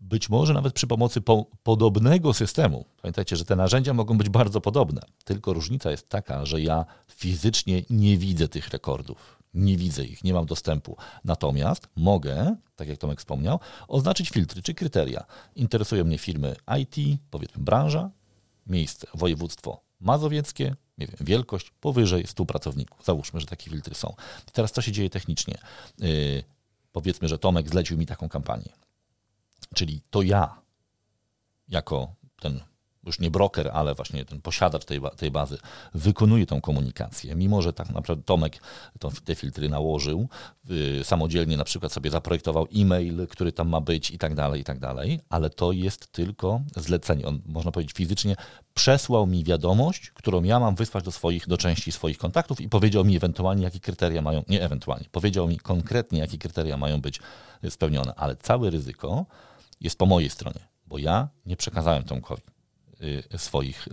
być 0.00 0.28
może 0.28 0.54
nawet 0.54 0.72
przy 0.72 0.86
pomocy 0.86 1.20
po, 1.20 1.46
podobnego 1.62 2.34
systemu. 2.34 2.84
Pamiętajcie, 3.02 3.36
że 3.36 3.44
te 3.44 3.56
narzędzia 3.56 3.94
mogą 3.94 4.18
być 4.18 4.28
bardzo 4.28 4.60
podobne, 4.60 5.02
tylko 5.24 5.52
różnica 5.52 5.90
jest 5.90 6.08
taka, 6.08 6.44
że 6.46 6.60
ja 6.60 6.84
fizycznie 7.08 7.82
nie 7.90 8.16
widzę 8.16 8.48
tych 8.48 8.68
rekordów 8.68 9.41
nie 9.54 9.76
widzę 9.76 10.04
ich, 10.04 10.24
nie 10.24 10.34
mam 10.34 10.46
dostępu. 10.46 10.96
Natomiast 11.24 11.88
mogę, 11.96 12.56
tak 12.76 12.88
jak 12.88 12.98
Tomek 12.98 13.18
wspomniał, 13.18 13.60
oznaczyć 13.88 14.30
filtry 14.30 14.62
czy 14.62 14.74
kryteria. 14.74 15.24
Interesują 15.56 16.04
mnie 16.04 16.18
firmy 16.18 16.56
IT, 16.80 17.20
powiedzmy 17.30 17.62
branża, 17.62 18.10
miejsce, 18.66 19.06
województwo 19.14 19.80
mazowieckie, 20.00 20.76
nie 20.98 21.06
wiem, 21.06 21.16
wielkość 21.20 21.72
powyżej 21.80 22.26
100 22.26 22.46
pracowników. 22.46 23.04
Załóżmy, 23.04 23.40
że 23.40 23.46
takie 23.46 23.70
filtry 23.70 23.94
są. 23.94 24.14
I 24.48 24.50
teraz 24.50 24.72
co 24.72 24.82
się 24.82 24.92
dzieje 24.92 25.10
technicznie? 25.10 25.58
Yy, 25.98 26.44
powiedzmy, 26.92 27.28
że 27.28 27.38
Tomek 27.38 27.68
zlecił 27.68 27.98
mi 27.98 28.06
taką 28.06 28.28
kampanię. 28.28 28.72
Czyli 29.74 30.02
to 30.10 30.22
ja, 30.22 30.62
jako 31.68 32.14
ten 32.40 32.60
już 33.06 33.18
nie 33.18 33.30
broker, 33.30 33.70
ale 33.72 33.94
właśnie 33.94 34.24
ten 34.24 34.40
posiadacz 34.40 34.84
tej, 34.84 35.00
tej 35.16 35.30
bazy 35.30 35.58
wykonuje 35.94 36.46
tą 36.46 36.60
komunikację, 36.60 37.34
mimo 37.34 37.62
że 37.62 37.72
tak 37.72 37.90
naprawdę 37.90 38.24
Tomek 38.24 38.62
to, 38.98 39.10
te 39.24 39.34
filtry 39.34 39.68
nałożył, 39.68 40.28
yy, 40.68 41.04
samodzielnie 41.04 41.56
na 41.56 41.64
przykład 41.64 41.92
sobie 41.92 42.10
zaprojektował 42.10 42.66
e-mail, 42.76 43.26
który 43.26 43.52
tam 43.52 43.68
ma 43.68 43.80
być 43.80 44.10
i 44.10 44.18
tak 44.18 44.34
dalej, 44.34 44.60
i 44.60 44.64
tak 44.64 44.78
dalej, 44.78 45.20
ale 45.28 45.50
to 45.50 45.72
jest 45.72 46.12
tylko 46.12 46.60
zlecenie. 46.76 47.26
On, 47.26 47.40
można 47.46 47.72
powiedzieć 47.72 47.96
fizycznie, 47.96 48.36
przesłał 48.74 49.26
mi 49.26 49.44
wiadomość, 49.44 50.10
którą 50.10 50.42
ja 50.42 50.60
mam 50.60 50.74
wysłać 50.74 51.04
do 51.04 51.12
swoich, 51.12 51.48
do 51.48 51.58
części 51.58 51.92
swoich 51.92 52.18
kontaktów 52.18 52.60
i 52.60 52.68
powiedział 52.68 53.04
mi 53.04 53.16
ewentualnie, 53.16 53.64
jakie 53.64 53.80
kryteria 53.80 54.22
mają, 54.22 54.42
nie 54.48 54.62
ewentualnie, 54.62 55.06
powiedział 55.12 55.48
mi 55.48 55.58
konkretnie, 55.58 56.18
jakie 56.18 56.38
kryteria 56.38 56.76
mają 56.76 57.00
być 57.00 57.20
spełnione, 57.70 58.14
ale 58.14 58.36
całe 58.36 58.70
ryzyko 58.70 59.26
jest 59.80 59.98
po 59.98 60.06
mojej 60.06 60.30
stronie, 60.30 60.60
bo 60.86 60.98
ja 60.98 61.28
nie 61.46 61.56
przekazałem 61.56 62.02
Tomkowi. 62.02 62.51
Y, 63.02 63.38
swoich, 63.38 63.88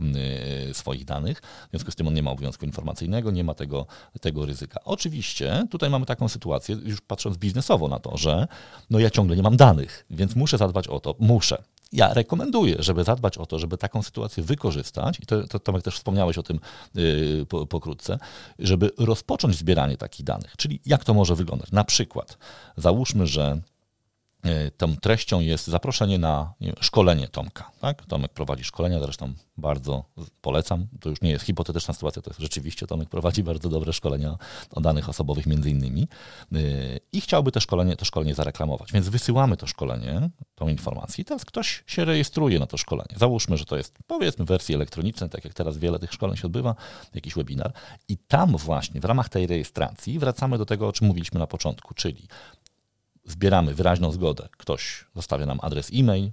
y, 0.69 0.73
swoich 0.73 1.05
danych. 1.05 1.41
W 1.67 1.69
związku 1.69 1.91
z 1.91 1.95
tym 1.95 2.07
on 2.07 2.13
nie 2.13 2.23
ma 2.23 2.31
obowiązku 2.31 2.65
informacyjnego, 2.65 3.31
nie 3.31 3.43
ma 3.43 3.53
tego, 3.53 3.85
tego 4.21 4.45
ryzyka. 4.45 4.79
Oczywiście 4.85 5.63
tutaj 5.71 5.89
mamy 5.89 6.05
taką 6.05 6.27
sytuację, 6.27 6.77
już 6.83 7.01
patrząc 7.01 7.37
biznesowo 7.37 7.87
na 7.87 7.99
to, 7.99 8.17
że 8.17 8.47
no 8.89 8.99
ja 8.99 9.09
ciągle 9.09 9.35
nie 9.35 9.43
mam 9.43 9.57
danych, 9.57 10.05
więc 10.09 10.35
muszę 10.35 10.57
zadbać 10.57 10.87
o 10.87 10.99
to, 10.99 11.15
muszę. 11.19 11.63
Ja 11.91 12.13
rekomenduję, 12.13 12.75
żeby 12.79 13.03
zadbać 13.03 13.37
o 13.37 13.45
to, 13.45 13.59
żeby 13.59 13.77
taką 13.77 14.03
sytuację 14.03 14.43
wykorzystać, 14.43 15.19
i 15.19 15.25
to, 15.25 15.47
to 15.47 15.59
Tomek 15.59 15.83
też 15.83 15.95
wspomniałeś 15.95 16.37
o 16.37 16.43
tym 16.43 16.59
yy, 16.95 17.45
po, 17.49 17.65
pokrótce, 17.65 18.19
żeby 18.59 18.91
rozpocząć 18.97 19.55
zbieranie 19.55 19.97
takich 19.97 20.25
danych. 20.25 20.53
Czyli 20.57 20.79
jak 20.85 21.03
to 21.03 21.13
może 21.13 21.35
wyglądać? 21.35 21.71
Na 21.71 21.83
przykład, 21.83 22.37
załóżmy, 22.77 23.27
że 23.27 23.61
tą 24.77 24.97
treścią 24.97 25.39
jest 25.39 25.67
zaproszenie 25.67 26.17
na 26.17 26.53
szkolenie 26.81 27.27
Tomka. 27.27 27.71
Tak? 27.81 28.05
Tomek 28.05 28.33
prowadzi 28.33 28.63
szkolenia, 28.63 28.99
zresztą 28.99 29.33
bardzo 29.57 30.03
polecam. 30.41 30.87
To 31.01 31.09
już 31.09 31.21
nie 31.21 31.29
jest 31.29 31.45
hipotetyczna 31.45 31.93
sytuacja, 31.93 32.21
to 32.21 32.29
jest 32.29 32.39
rzeczywiście 32.39 32.87
Tomek 32.87 33.09
prowadzi 33.09 33.43
bardzo 33.43 33.69
dobre 33.69 33.93
szkolenia 33.93 34.37
o 34.71 34.81
danych 34.81 35.09
osobowych 35.09 35.45
między 35.45 35.69
innymi 35.69 36.07
e, 36.51 36.57
i 37.11 37.21
chciałby 37.21 37.51
to 37.51 37.59
szkolenie, 37.59 37.95
to 37.95 38.05
szkolenie 38.05 38.35
zareklamować. 38.35 38.91
Więc 38.91 39.09
wysyłamy 39.09 39.57
to 39.57 39.67
szkolenie, 39.67 40.29
tą 40.55 40.67
informację 40.67 41.21
i 41.21 41.25
teraz 41.25 41.45
ktoś 41.45 41.83
się 41.87 42.05
rejestruje 42.05 42.59
na 42.59 42.67
to 42.67 42.77
szkolenie. 42.77 43.15
Załóżmy, 43.15 43.57
że 43.57 43.65
to 43.65 43.77
jest 43.77 43.97
powiedzmy 44.07 44.45
wersji 44.45 44.75
elektronicznej, 44.75 45.29
tak 45.29 45.45
jak 45.45 45.53
teraz 45.53 45.77
wiele 45.77 45.99
tych 45.99 46.13
szkoleń 46.13 46.37
się 46.37 46.47
odbywa, 46.47 46.75
jakiś 47.13 47.33
webinar 47.33 47.73
i 48.07 48.17
tam 48.17 48.57
właśnie 48.57 49.01
w 49.01 49.05
ramach 49.05 49.29
tej 49.29 49.47
rejestracji 49.47 50.19
wracamy 50.19 50.57
do 50.57 50.65
tego, 50.65 50.87
o 50.87 50.91
czym 50.91 51.07
mówiliśmy 51.07 51.39
na 51.39 51.47
początku, 51.47 51.93
czyli 51.93 52.27
zbieramy 53.31 53.73
wyraźną 53.73 54.11
zgodę. 54.11 54.49
Ktoś 54.57 55.05
zostawia 55.15 55.45
nam 55.45 55.59
adres 55.61 55.91
e-mail, 55.93 56.31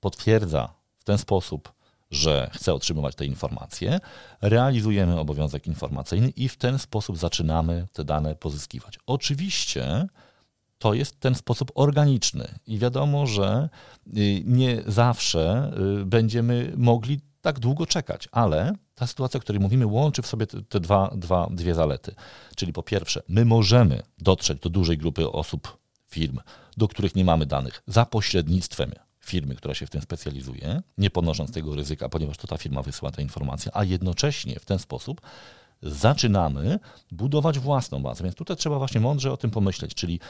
potwierdza 0.00 0.74
w 0.98 1.04
ten 1.04 1.18
sposób, 1.18 1.72
że 2.10 2.50
chce 2.52 2.74
otrzymywać 2.74 3.14
te 3.14 3.26
informacje, 3.26 4.00
realizujemy 4.40 5.20
obowiązek 5.20 5.66
informacyjny 5.66 6.28
i 6.28 6.48
w 6.48 6.56
ten 6.56 6.78
sposób 6.78 7.18
zaczynamy 7.18 7.86
te 7.92 8.04
dane 8.04 8.34
pozyskiwać. 8.34 8.98
Oczywiście 9.06 10.06
to 10.78 10.94
jest 10.94 11.20
ten 11.20 11.34
sposób 11.34 11.72
organiczny 11.74 12.48
i 12.66 12.78
wiadomo, 12.78 13.26
że 13.26 13.68
y, 14.16 14.42
nie 14.44 14.82
zawsze 14.86 15.72
y, 16.00 16.06
będziemy 16.06 16.72
mogli 16.76 17.20
tak 17.40 17.58
długo 17.58 17.86
czekać, 17.86 18.28
ale 18.32 18.72
ta 18.94 19.06
sytuacja, 19.06 19.38
o 19.38 19.40
której 19.40 19.60
mówimy, 19.60 19.86
łączy 19.86 20.22
w 20.22 20.26
sobie 20.26 20.46
te, 20.46 20.62
te 20.62 20.80
dwa, 20.80 21.10
dwa, 21.16 21.48
dwie 21.50 21.74
zalety. 21.74 22.14
Czyli 22.56 22.72
po 22.72 22.82
pierwsze, 22.82 23.22
my 23.28 23.44
możemy 23.44 24.02
dotrzeć 24.18 24.60
do 24.60 24.70
dużej 24.70 24.98
grupy 24.98 25.30
osób 25.30 25.81
firm, 26.12 26.40
do 26.76 26.88
których 26.88 27.14
nie 27.14 27.24
mamy 27.24 27.46
danych, 27.46 27.82
za 27.86 28.06
pośrednictwem 28.06 28.92
firmy, 29.20 29.54
która 29.54 29.74
się 29.74 29.86
w 29.86 29.90
tym 29.90 30.02
specjalizuje, 30.02 30.82
nie 30.98 31.10
ponosząc 31.10 31.52
tego 31.52 31.74
ryzyka, 31.74 32.08
ponieważ 32.08 32.36
to 32.36 32.46
ta 32.46 32.58
firma 32.58 32.82
wysyła 32.82 33.10
te 33.10 33.22
informacje, 33.22 33.70
a 33.74 33.84
jednocześnie 33.84 34.60
w 34.60 34.64
ten 34.64 34.78
sposób 34.78 35.20
zaczynamy 35.82 36.78
budować 37.12 37.58
własną 37.58 38.02
bazę. 38.02 38.24
Więc 38.24 38.36
tutaj 38.36 38.56
trzeba 38.56 38.78
właśnie 38.78 39.00
mądrze 39.00 39.32
o 39.32 39.36
tym 39.36 39.50
pomyśleć, 39.50 39.94
czyli 39.94 40.20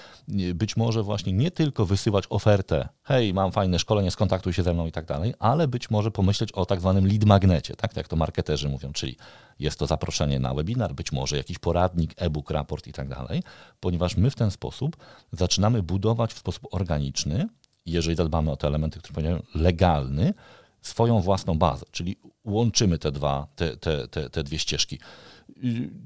być 0.55 0.77
może 0.77 1.03
właśnie 1.03 1.33
nie 1.33 1.51
tylko 1.51 1.87
wysyłać 1.87 2.25
ofertę, 2.31 2.89
hej, 3.03 3.35
mam 3.35 3.53
fajne 3.53 3.79
szkolenie, 3.79 4.11
skontaktuj 4.11 4.53
się 4.53 4.63
ze 4.63 4.75
mną 4.75 4.87
i 4.87 4.93
tak 4.93 5.07
dalej, 5.07 5.35
ale 5.39 5.69
być 5.69 5.91
może 5.91 6.11
pomyśleć 6.11 6.53
o 6.53 6.67
tak 6.67 6.81
zwanym 6.81 7.07
lead 7.07 7.25
magnecie, 7.25 7.77
tak 7.77 7.97
jak 7.97 8.09
to 8.09 8.17
marketerzy 8.17 8.69
mówią, 8.69 8.93
czyli 8.93 9.17
jest 9.59 9.79
to 9.79 9.87
zaproszenie 9.87 10.41
na 10.41 10.55
webinar, 10.55 10.95
być 10.95 11.13
może 11.13 11.37
jakiś 11.37 11.59
poradnik, 11.59 12.15
e-book, 12.17 12.51
raport 12.51 12.87
i 12.87 12.93
tak 12.93 13.09
dalej, 13.09 13.43
ponieważ 13.81 14.17
my 14.17 14.31
w 14.31 14.35
ten 14.35 14.51
sposób 14.51 14.97
zaczynamy 15.33 15.83
budować 15.83 16.35
w 16.35 16.39
sposób 16.39 16.67
organiczny, 16.71 17.49
jeżeli 17.87 18.17
zadbamy 18.17 18.51
o 18.51 18.57
te 18.57 18.67
elementy, 18.67 18.99
które 18.99 19.15
powiedziałem, 19.15 19.43
legalny, 19.55 20.35
swoją 20.83 21.21
własną 21.21 21.59
bazę, 21.59 21.87
czyli 21.91 22.17
łączymy 22.45 22.99
te 22.99 23.13
dwa, 23.13 23.47
te, 23.57 23.77
te, 23.77 24.09
te, 24.09 24.31
te 24.31 24.43
dwie 24.45 24.59
ścieżki. 24.59 24.99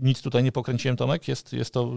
Nic 0.02 0.22
tutaj 0.22 0.42
nie 0.42 0.52
pokręciłem, 0.52 0.96
Tomek? 0.96 1.28
Jest, 1.28 1.52
jest 1.52 1.74
to 1.74 1.92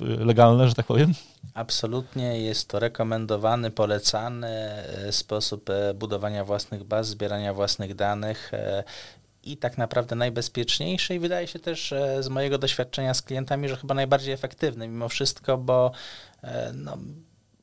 legalne, 0.00 0.68
że 0.68 0.74
tak 0.74 0.86
powiem? 0.86 1.14
Absolutnie, 1.54 2.40
jest 2.40 2.68
to 2.68 2.78
rekomendowany, 2.78 3.70
polecany 3.70 4.48
e, 4.48 5.12
sposób 5.12 5.70
e, 5.70 5.94
budowania 5.94 6.44
własnych 6.44 6.84
baz, 6.84 7.08
zbierania 7.08 7.54
własnych 7.54 7.94
danych 7.94 8.54
e, 8.54 8.84
i 9.42 9.56
tak 9.56 9.78
naprawdę 9.78 10.16
najbezpieczniejszy 10.16 11.14
i 11.14 11.18
wydaje 11.18 11.46
się 11.46 11.58
też 11.58 11.94
z 12.20 12.28
mojego 12.28 12.58
doświadczenia 12.58 13.14
z 13.14 13.22
klientami, 13.22 13.68
że 13.68 13.76
chyba 13.76 13.94
najbardziej 13.94 14.34
efektywny 14.34 14.88
mimo 14.88 15.08
wszystko, 15.08 15.58
bo 15.58 15.92
no, 16.74 16.98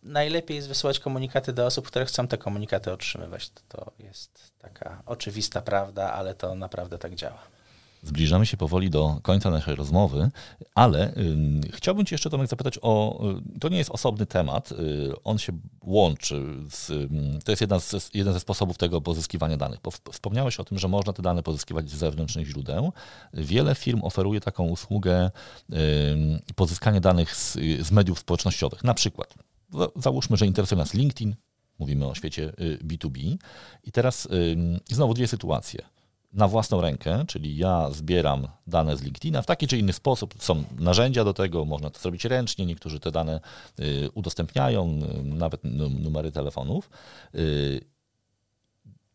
najlepiej 0.03 0.55
jest 0.55 0.67
wysyłać 0.67 0.99
komunikaty 0.99 1.53
do 1.53 1.65
osób, 1.65 1.87
które 1.87 2.05
chcą 2.05 2.27
te 2.27 2.37
komunikaty 2.37 2.91
otrzymywać. 2.91 3.51
To 3.67 3.91
jest 3.99 4.51
taka 4.59 5.03
oczywista 5.05 5.61
prawda, 5.61 6.13
ale 6.13 6.35
to 6.35 6.55
naprawdę 6.55 6.97
tak 6.97 7.15
działa. 7.15 7.39
Zbliżamy 8.03 8.45
się 8.45 8.57
powoli 8.57 8.89
do 8.89 9.19
końca 9.21 9.49
naszej 9.49 9.75
rozmowy, 9.75 10.29
ale 10.75 11.17
y, 11.17 11.71
chciałbym 11.71 12.05
Cię 12.05 12.13
jeszcze, 12.13 12.29
Tomek, 12.29 12.47
zapytać 12.47 12.79
o. 12.81 13.23
Y, 13.55 13.59
to 13.59 13.69
nie 13.69 13.77
jest 13.77 13.89
osobny 13.89 14.25
temat, 14.25 14.71
y, 14.71 14.75
on 15.23 15.37
się 15.37 15.53
łączy. 15.81 16.45
Z, 16.69 16.87
to 17.45 17.51
jest 17.51 17.61
jedna 17.61 17.79
z, 17.79 18.09
jeden 18.13 18.33
ze 18.33 18.39
sposobów 18.39 18.77
tego 18.77 19.01
pozyskiwania 19.01 19.57
danych. 19.57 19.79
Wspomniałeś 20.11 20.59
o 20.59 20.63
tym, 20.63 20.79
że 20.79 20.87
można 20.87 21.13
te 21.13 21.21
dane 21.21 21.43
pozyskiwać 21.43 21.89
z 21.89 21.95
zewnętrznych 21.95 22.47
źródeł. 22.47 22.93
Wiele 23.33 23.75
firm 23.75 24.01
oferuje 24.03 24.41
taką 24.41 24.67
usługę 24.67 25.31
pozyskania 26.55 26.99
danych 26.99 27.35
z, 27.35 27.53
z 27.81 27.91
mediów 27.91 28.19
społecznościowych. 28.19 28.83
Na 28.83 28.93
przykład, 28.93 29.33
załóżmy, 29.95 30.37
że 30.37 30.47
interesuje 30.47 30.79
nas 30.79 30.93
LinkedIn, 30.93 31.35
mówimy 31.79 32.07
o 32.07 32.15
świecie 32.15 32.53
B2B. 32.83 33.37
I 33.83 33.91
teraz 33.91 34.27
znowu 34.89 35.13
dwie 35.13 35.27
sytuacje 35.27 35.93
na 36.33 36.47
własną 36.47 36.81
rękę, 36.81 37.25
czyli 37.27 37.57
ja 37.57 37.89
zbieram 37.91 38.47
dane 38.67 38.97
z 38.97 39.01
LinkedIna 39.01 39.41
w 39.41 39.45
taki 39.45 39.67
czy 39.67 39.77
inny 39.77 39.93
sposób. 39.93 40.33
Są 40.39 40.63
narzędzia 40.79 41.23
do 41.23 41.33
tego, 41.33 41.65
można 41.65 41.89
to 41.89 41.99
zrobić 41.99 42.25
ręcznie, 42.25 42.65
niektórzy 42.65 42.99
te 42.99 43.11
dane 43.11 43.39
y, 43.79 44.09
udostępniają, 44.13 44.99
y, 45.19 45.23
nawet 45.23 45.61
numery 45.99 46.31
telefonów. 46.31 46.89
Y, 47.35 47.93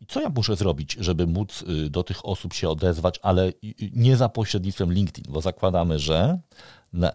co 0.09 0.21
ja 0.21 0.29
muszę 0.29 0.57
zrobić, 0.57 0.97
żeby 1.01 1.27
móc 1.27 1.65
do 1.91 2.03
tych 2.03 2.27
osób 2.27 2.55
się 2.55 2.69
odezwać, 2.69 3.21
ale 3.23 3.53
nie 3.93 4.17
za 4.17 4.29
pośrednictwem 4.29 4.93
LinkedIn, 4.93 5.33
bo 5.33 5.41
zakładamy, 5.41 5.99
że 5.99 6.39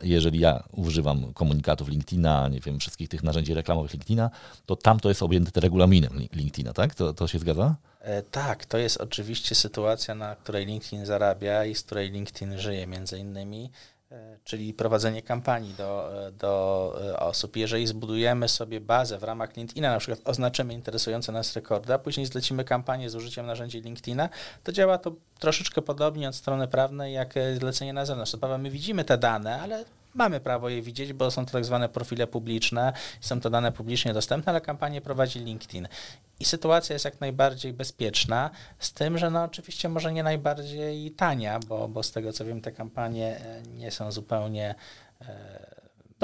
jeżeli 0.01 0.39
ja 0.39 0.63
używam 0.71 1.33
komunikatów 1.33 1.89
LinkedIna, 1.89 2.47
nie 2.47 2.59
wiem, 2.59 2.79
wszystkich 2.79 3.09
tych 3.09 3.23
narzędzi 3.23 3.53
reklamowych 3.53 3.93
LinkedIna, 3.93 4.29
to 4.65 4.75
tam 4.75 4.99
to 4.99 5.09
jest 5.09 5.23
objęte 5.23 5.61
regulaminem 5.61 6.19
LinkedIna, 6.33 6.73
tak? 6.73 6.95
To, 6.95 7.13
to 7.13 7.27
się 7.27 7.39
zgadza? 7.39 7.75
E, 8.03 8.21
tak, 8.21 8.65
to 8.65 8.77
jest 8.77 8.97
oczywiście 8.97 9.55
sytuacja, 9.55 10.15
na 10.15 10.35
której 10.35 10.65
LinkedIn 10.65 11.05
zarabia 11.05 11.65
i 11.65 11.75
z 11.75 11.83
której 11.83 12.11
LinkedIn 12.11 12.57
żyje 12.57 12.87
między 12.87 13.19
innymi, 13.19 13.71
e, 14.11 14.37
czyli 14.43 14.73
prowadzenie 14.73 15.21
kampanii 15.21 15.73
do, 15.73 16.25
e, 16.27 16.31
do 16.31 16.95
osób. 17.19 17.55
Jeżeli 17.55 17.87
zbudujemy 17.87 18.49
sobie 18.49 18.81
bazę 18.81 19.17
w 19.17 19.23
ramach 19.23 19.57
LinkedIna, 19.57 19.91
na 19.91 19.99
przykład 19.99 20.19
oznaczymy 20.25 20.73
interesujące 20.73 21.31
nas 21.31 21.55
rekordy, 21.55 21.93
a 21.93 21.99
później 21.99 22.25
zlecimy 22.25 22.63
kampanię 22.63 23.09
z 23.09 23.15
użyciem 23.15 23.45
narzędzi 23.45 23.81
LinkedIna, 23.81 24.29
to 24.63 24.71
działa 24.71 24.97
to 24.97 25.11
troszeczkę 25.39 25.81
podobnie 25.81 26.29
od 26.29 26.35
strony 26.35 26.67
prawnej 26.67 27.13
jak 27.13 27.33
zlecenie 27.59 27.93
na 27.93 28.05
zewnątrz. 28.05 28.31
To 28.41 28.57
my 28.57 28.69
widzimy 28.69 29.03
te 29.05 29.17
dane, 29.17 29.61
ale 29.61 29.85
mamy 30.13 30.39
prawo 30.39 30.69
je 30.69 30.81
widzieć, 30.81 31.13
bo 31.13 31.31
są 31.31 31.45
to 31.45 31.51
tak 31.51 31.65
zwane 31.65 31.89
profile 31.89 32.27
publiczne, 32.27 32.93
są 33.21 33.41
to 33.41 33.49
dane 33.49 33.71
publicznie 33.71 34.13
dostępne, 34.13 34.49
ale 34.49 34.61
kampanię 34.61 35.01
prowadzi 35.01 35.39
LinkedIn. 35.39 35.87
I 36.39 36.45
sytuacja 36.45 36.93
jest 36.93 37.05
jak 37.05 37.21
najbardziej 37.21 37.73
bezpieczna, 37.73 38.49
z 38.79 38.93
tym, 38.93 39.17
że 39.17 39.29
no 39.29 39.43
oczywiście 39.43 39.89
może 39.89 40.13
nie 40.13 40.23
najbardziej 40.23 41.11
tania, 41.11 41.59
bo, 41.59 41.87
bo 41.87 42.03
z 42.03 42.11
tego 42.11 42.33
co 42.33 42.45
wiem, 42.45 42.61
te 42.61 42.71
kampanie 42.71 43.37
e, 43.37 43.61
nie 43.61 43.91
są 43.91 44.11
zupełnie 44.11 44.75
e, 45.21 45.72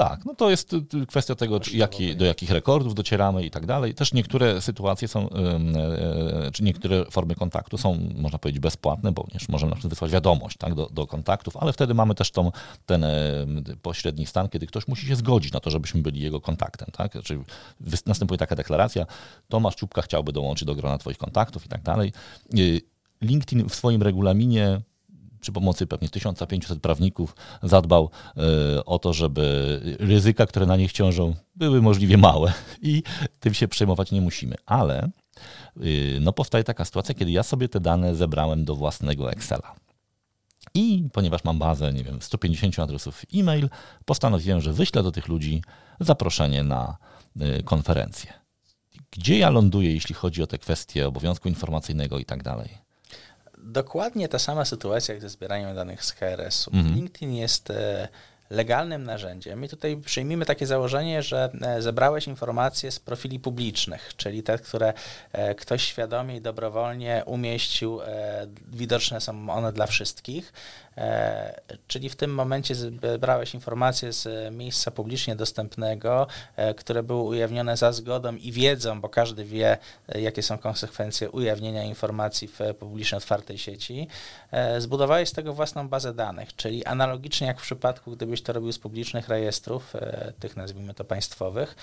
tak, 0.00 0.24
no 0.24 0.34
to 0.34 0.50
jest 0.50 0.72
y, 0.72 0.76
y, 0.76 1.06
kwestia 1.06 1.34
tego, 1.34 1.60
jaki, 1.72 2.16
do 2.16 2.24
jakich 2.24 2.50
rekordów 2.50 2.94
docieramy 2.94 3.44
i 3.44 3.50
tak 3.50 3.66
dalej. 3.66 3.94
Też 3.94 4.12
niektóre 4.12 4.60
sytuacje 4.60 5.08
są, 5.08 5.30
e, 5.30 6.50
czy 6.52 6.62
niektóre 6.62 7.04
formy 7.10 7.34
kontaktu 7.34 7.78
są, 7.78 7.98
można 8.14 8.38
powiedzieć, 8.38 8.60
bezpłatne, 8.60 9.12
bo 9.12 9.26
możemy 9.48 9.70
na 9.70 9.76
przykład 9.76 9.90
wysłać 9.90 10.10
wiadomość 10.10 10.56
tak, 10.56 10.74
do, 10.74 10.86
do 10.86 11.06
kontaktów, 11.06 11.56
ale 11.56 11.72
wtedy 11.72 11.94
mamy 11.94 12.14
też 12.14 12.30
tą, 12.30 12.52
ten 12.86 13.04
pośredni 13.82 14.26
stan, 14.26 14.48
kiedy 14.48 14.66
ktoś 14.66 14.88
musi 14.88 15.06
się 15.06 15.16
zgodzić 15.16 15.52
na 15.52 15.60
to, 15.60 15.70
żebyśmy 15.70 16.02
byli 16.02 16.20
jego 16.20 16.40
kontaktem. 16.40 16.88
Tak? 16.92 17.22
Czyli 17.22 17.44
następuje 18.06 18.38
taka 18.38 18.56
deklaracja, 18.56 19.06
Tomasz 19.48 19.76
Czubka 19.76 20.02
chciałby 20.02 20.32
dołączyć 20.32 20.66
do 20.66 20.74
grona 20.74 20.98
Twoich 20.98 21.18
kontaktów 21.18 21.66
i 21.66 21.68
tak 21.68 21.82
dalej. 21.82 22.12
Y, 22.58 22.80
LinkedIn 23.22 23.68
w 23.68 23.74
swoim 23.74 24.02
regulaminie 24.02 24.80
przy 25.40 25.52
pomocy 25.52 25.86
pewnie 25.86 26.08
1500 26.08 26.80
prawników 26.80 27.36
zadbał 27.62 28.10
e, 28.36 28.84
o 28.84 28.98
to, 28.98 29.12
żeby 29.12 29.80
ryzyka, 30.00 30.46
które 30.46 30.66
na 30.66 30.76
nich 30.76 30.92
ciążą, 30.92 31.34
były 31.56 31.82
możliwie 31.82 32.18
małe 32.18 32.52
i 32.82 33.02
tym 33.40 33.54
się 33.54 33.68
przejmować 33.68 34.12
nie 34.12 34.20
musimy. 34.20 34.54
Ale 34.66 35.10
y, 35.82 36.18
no, 36.20 36.32
powstaje 36.32 36.64
taka 36.64 36.84
sytuacja, 36.84 37.14
kiedy 37.14 37.30
ja 37.30 37.42
sobie 37.42 37.68
te 37.68 37.80
dane 37.80 38.14
zebrałem 38.14 38.64
do 38.64 38.76
własnego 38.76 39.32
Excela. 39.32 39.74
I 40.74 41.08
ponieważ 41.12 41.44
mam 41.44 41.58
bazę, 41.58 41.92
nie 41.92 42.04
wiem, 42.04 42.22
150 42.22 42.78
adresów 42.78 43.22
e-mail, 43.34 43.68
postanowiłem, 44.04 44.60
że 44.60 44.72
wyślę 44.72 45.02
do 45.02 45.12
tych 45.12 45.28
ludzi 45.28 45.62
zaproszenie 46.00 46.62
na 46.62 46.96
y, 47.36 47.62
konferencję. 47.62 48.32
Gdzie 49.10 49.38
ja 49.38 49.50
ląduję, 49.50 49.94
jeśli 49.94 50.14
chodzi 50.14 50.42
o 50.42 50.46
te 50.46 50.58
kwestie 50.58 51.08
obowiązku 51.08 51.48
informacyjnego 51.48 52.18
i 52.18 52.24
tak 52.24 52.42
dalej? 52.42 52.89
Dokładnie 53.62 54.28
ta 54.28 54.38
sama 54.38 54.64
sytuacja 54.64 55.14
jak 55.14 55.22
ze 55.22 55.28
zbieraniem 55.28 55.74
danych 55.74 56.04
z 56.04 56.12
KRS-u. 56.12 56.70
Mhm. 56.70 56.94
LinkedIn 56.94 57.34
jest 57.34 57.70
e, 57.70 58.08
legalnym 58.50 59.04
narzędziem 59.04 59.64
i 59.64 59.68
tutaj 59.68 59.96
przyjmijmy 59.96 60.46
takie 60.46 60.66
założenie, 60.66 61.22
że 61.22 61.50
e, 61.60 61.82
zebrałeś 61.82 62.26
informacje 62.26 62.90
z 62.90 63.00
profili 63.00 63.40
publicznych, 63.40 64.12
czyli 64.16 64.42
te, 64.42 64.58
które 64.58 64.92
e, 65.32 65.54
ktoś 65.54 65.82
świadomie 65.82 66.36
i 66.36 66.40
dobrowolnie 66.40 67.22
umieścił, 67.26 68.00
widoczne 68.72 69.20
są 69.20 69.50
one 69.50 69.72
dla 69.72 69.86
wszystkich. 69.86 70.52
E, 71.00 71.60
czyli 71.86 72.08
w 72.08 72.16
tym 72.16 72.34
momencie 72.34 72.74
zebrałeś 72.74 73.54
informacje 73.54 74.12
z 74.12 74.54
miejsca 74.54 74.90
publicznie 74.90 75.36
dostępnego, 75.36 76.26
e, 76.56 76.74
które 76.74 77.02
były 77.02 77.22
ujawnione 77.22 77.76
za 77.76 77.92
zgodą 77.92 78.34
i 78.34 78.52
wiedzą, 78.52 79.00
bo 79.00 79.08
każdy 79.08 79.44
wie, 79.44 79.78
e, 80.08 80.20
jakie 80.20 80.42
są 80.42 80.58
konsekwencje 80.58 81.30
ujawnienia 81.30 81.84
informacji 81.84 82.48
w 82.48 82.58
publicznie 82.78 83.18
otwartej 83.18 83.58
sieci. 83.58 84.08
Zbudowałeś 84.78 85.28
z 85.28 85.32
tego 85.32 85.52
własną 85.52 85.88
bazę 85.88 86.14
danych, 86.14 86.56
czyli 86.56 86.84
analogicznie 86.84 87.46
jak 87.46 87.60
w 87.60 87.62
przypadku, 87.62 88.10
gdybyś 88.10 88.39
to 88.42 88.52
robił 88.52 88.72
z 88.72 88.78
publicznych 88.78 89.28
rejestrów, 89.28 89.92
tych 90.40 90.56
nazwijmy 90.56 90.94
to 90.94 91.04
państwowych, 91.04 91.76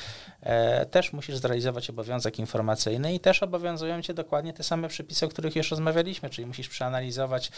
też 0.91 1.13
musisz 1.13 1.37
zrealizować 1.37 1.89
obowiązek 1.89 2.39
informacyjny 2.39 3.13
i 3.13 3.19
też 3.19 3.43
obowiązują 3.43 4.01
cię 4.01 4.13
dokładnie 4.13 4.53
te 4.53 4.63
same 4.63 4.87
przepisy, 4.87 5.25
o 5.25 5.29
których 5.29 5.55
już 5.55 5.71
rozmawialiśmy, 5.71 6.29
czyli 6.29 6.45
musisz 6.45 6.69
przeanalizować, 6.69 7.51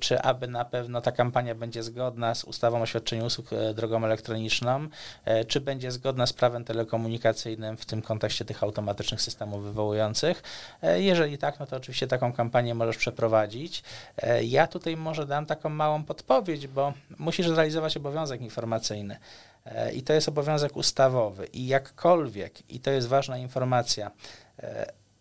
czy 0.00 0.20
aby 0.20 0.48
na 0.48 0.64
pewno 0.64 1.00
ta 1.00 1.12
kampania 1.12 1.54
będzie 1.54 1.82
zgodna 1.82 2.34
z 2.34 2.44
ustawą 2.44 2.82
o 2.82 2.86
świadczeniu 2.86 3.24
usług 3.24 3.52
e, 3.52 3.74
drogą 3.74 4.04
elektroniczną, 4.04 4.88
e, 5.24 5.44
czy 5.44 5.60
będzie 5.60 5.90
zgodna 5.90 6.26
z 6.26 6.32
prawem 6.32 6.64
telekomunikacyjnym 6.64 7.76
w 7.76 7.86
tym 7.86 8.02
kontekście 8.02 8.44
tych 8.44 8.62
automatycznych 8.62 9.22
systemów 9.22 9.62
wywołujących. 9.62 10.42
E, 10.82 11.02
jeżeli 11.02 11.38
tak, 11.38 11.60
no 11.60 11.66
to 11.66 11.76
oczywiście 11.76 12.06
taką 12.06 12.32
kampanię 12.32 12.74
możesz 12.74 12.96
przeprowadzić. 12.96 13.82
Ja 14.42 14.66
tutaj 14.66 14.96
może 14.96 15.26
dam 15.26 15.46
taką 15.46 15.68
małą 15.68 16.04
podpowiedź, 16.04 16.66
bo 16.66 16.92
musisz 17.18 17.48
zrealizować 17.48 17.96
obowiązek 17.96 18.31
informacyjny. 18.40 19.16
I 19.94 20.02
to 20.02 20.12
jest 20.12 20.28
obowiązek 20.28 20.76
ustawowy. 20.76 21.46
I 21.46 21.66
jakkolwiek, 21.66 22.70
i 22.70 22.80
to 22.80 22.90
jest 22.90 23.08
ważna 23.08 23.38
informacja, 23.38 24.10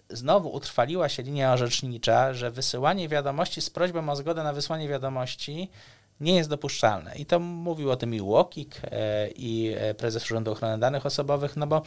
znowu 0.10 0.54
utrwaliła 0.54 1.10
się 1.10 1.24
linia 1.24 1.54
orzecznicza, 1.54 2.34
że 2.34 2.52
wysyłanie 2.52 3.10
wiadomości 3.10 3.62
z 3.62 3.70
prośbą 3.70 4.10
o 4.10 4.16
zgodę 4.16 4.44
na 4.44 4.54
wysłanie 4.54 4.88
wiadomości 4.88 5.70
nie 6.22 6.36
jest 6.36 6.50
dopuszczalne. 6.50 7.16
I 7.16 7.26
to 7.26 7.40
mówił 7.40 7.92
o 7.92 7.96
tym 7.96 8.14
i 8.14 8.22
UOKiK, 8.22 8.82
e, 8.84 9.28
i 9.30 9.74
e, 9.78 9.94
prezes 9.94 10.32
Urzędu 10.32 10.52
Ochrony 10.52 10.78
Danych 10.78 11.06
Osobowych, 11.06 11.58
no 11.58 11.68
bo 11.68 11.82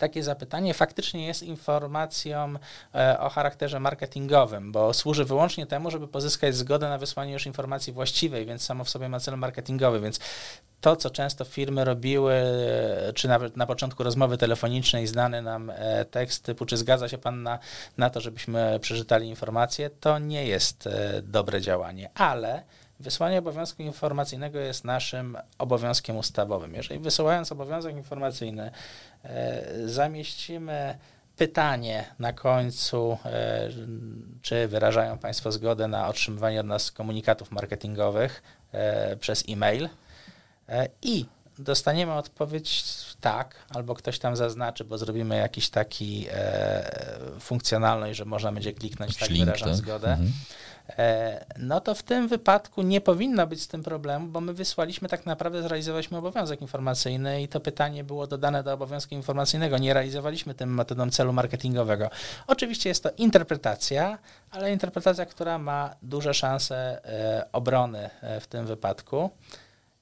takie 0.00 0.22
zapytanie 0.22 0.74
faktycznie 0.74 1.26
jest 1.26 1.42
informacją 1.42 2.54
e, 2.94 3.20
o 3.20 3.28
charakterze 3.28 3.80
marketingowym, 3.80 4.72
bo 4.72 4.94
służy 4.94 5.24
wyłącznie 5.24 5.66
temu, 5.66 5.90
żeby 5.90 6.08
pozyskać 6.08 6.56
zgodę 6.56 6.88
na 6.88 6.98
wysłanie 6.98 7.32
już 7.32 7.46
informacji 7.46 7.92
właściwej, 7.92 8.46
więc 8.46 8.62
samo 8.62 8.84
w 8.84 8.90
sobie 8.90 9.08
ma 9.08 9.20
cel 9.20 9.38
marketingowy, 9.38 10.00
więc 10.00 10.20
to, 10.80 10.96
co 10.96 11.10
często 11.10 11.44
firmy 11.44 11.84
robiły, 11.84 12.34
czy 13.14 13.28
nawet 13.28 13.56
na 13.56 13.66
początku 13.66 14.02
rozmowy 14.02 14.38
telefonicznej 14.38 15.06
znany 15.06 15.42
nam 15.42 15.70
e, 15.70 16.04
tekst 16.04 16.44
typu, 16.44 16.66
czy 16.66 16.76
zgadza 16.76 17.08
się 17.08 17.18
Pan 17.18 17.42
na, 17.42 17.58
na 17.98 18.10
to, 18.10 18.20
żebyśmy 18.20 18.78
przeczytali 18.80 19.28
informację, 19.28 19.90
to 19.90 20.18
nie 20.18 20.46
jest 20.46 20.86
e, 20.86 21.22
dobre 21.22 21.60
działanie, 21.60 22.10
ale 22.14 22.62
Wysłanie 23.00 23.38
obowiązku 23.38 23.82
informacyjnego 23.82 24.58
jest 24.58 24.84
naszym 24.84 25.38
obowiązkiem 25.58 26.16
ustawowym. 26.16 26.74
Jeżeli 26.74 27.00
wysyłając 27.00 27.52
obowiązek 27.52 27.96
informacyjny 27.96 28.70
e, 29.24 29.64
zamieścimy 29.88 30.98
pytanie 31.36 32.04
na 32.18 32.32
końcu, 32.32 33.18
e, 33.24 33.68
czy 34.42 34.68
wyrażają 34.68 35.18
Państwo 35.18 35.52
zgodę 35.52 35.88
na 35.88 36.08
otrzymywanie 36.08 36.60
od 36.60 36.66
nas 36.66 36.92
komunikatów 36.92 37.50
marketingowych 37.50 38.42
e, 38.72 39.16
przez 39.16 39.44
e-mail 39.48 39.88
i 41.02 41.26
dostaniemy 41.58 42.12
odpowiedź 42.12 42.84
tak, 43.20 43.54
albo 43.74 43.94
ktoś 43.94 44.18
tam 44.18 44.36
zaznaczy, 44.36 44.84
bo 44.84 44.98
zrobimy 44.98 45.36
jakiś 45.36 45.70
taki 45.70 46.26
funkcjonalność, 47.40 48.18
że 48.18 48.24
można 48.24 48.52
będzie 48.52 48.72
kliknąć 48.72 49.16
tak, 49.16 49.30
link, 49.30 49.44
wyrażam 49.44 49.68
tak? 49.68 49.76
zgodę. 49.76 50.10
Mhm. 50.10 50.32
E, 50.98 51.44
no 51.58 51.80
to 51.80 51.94
w 51.94 52.02
tym 52.02 52.28
wypadku 52.28 52.82
nie 52.82 53.00
powinno 53.00 53.46
być 53.46 53.62
z 53.62 53.68
tym 53.68 53.82
problemu, 53.82 54.26
bo 54.26 54.40
my 54.40 54.52
wysłaliśmy 54.52 55.08
tak 55.08 55.26
naprawdę, 55.26 55.62
zrealizowaliśmy 55.62 56.18
obowiązek 56.18 56.62
informacyjny 56.62 57.42
i 57.42 57.48
to 57.48 57.60
pytanie 57.60 58.04
było 58.04 58.26
dodane 58.26 58.62
do 58.62 58.72
obowiązku 58.72 59.14
informacyjnego. 59.14 59.78
Nie 59.78 59.94
realizowaliśmy 59.94 60.54
tym 60.54 60.74
metodą 60.74 61.10
celu 61.10 61.32
marketingowego. 61.32 62.10
Oczywiście 62.46 62.88
jest 62.88 63.02
to 63.02 63.10
interpretacja, 63.16 64.18
ale 64.50 64.72
interpretacja, 64.72 65.26
która 65.26 65.58
ma 65.58 65.94
duże 66.02 66.34
szanse 66.34 67.04
e, 67.04 67.52
obrony 67.52 68.10
e, 68.20 68.40
w 68.40 68.46
tym 68.46 68.66
wypadku. 68.66 69.30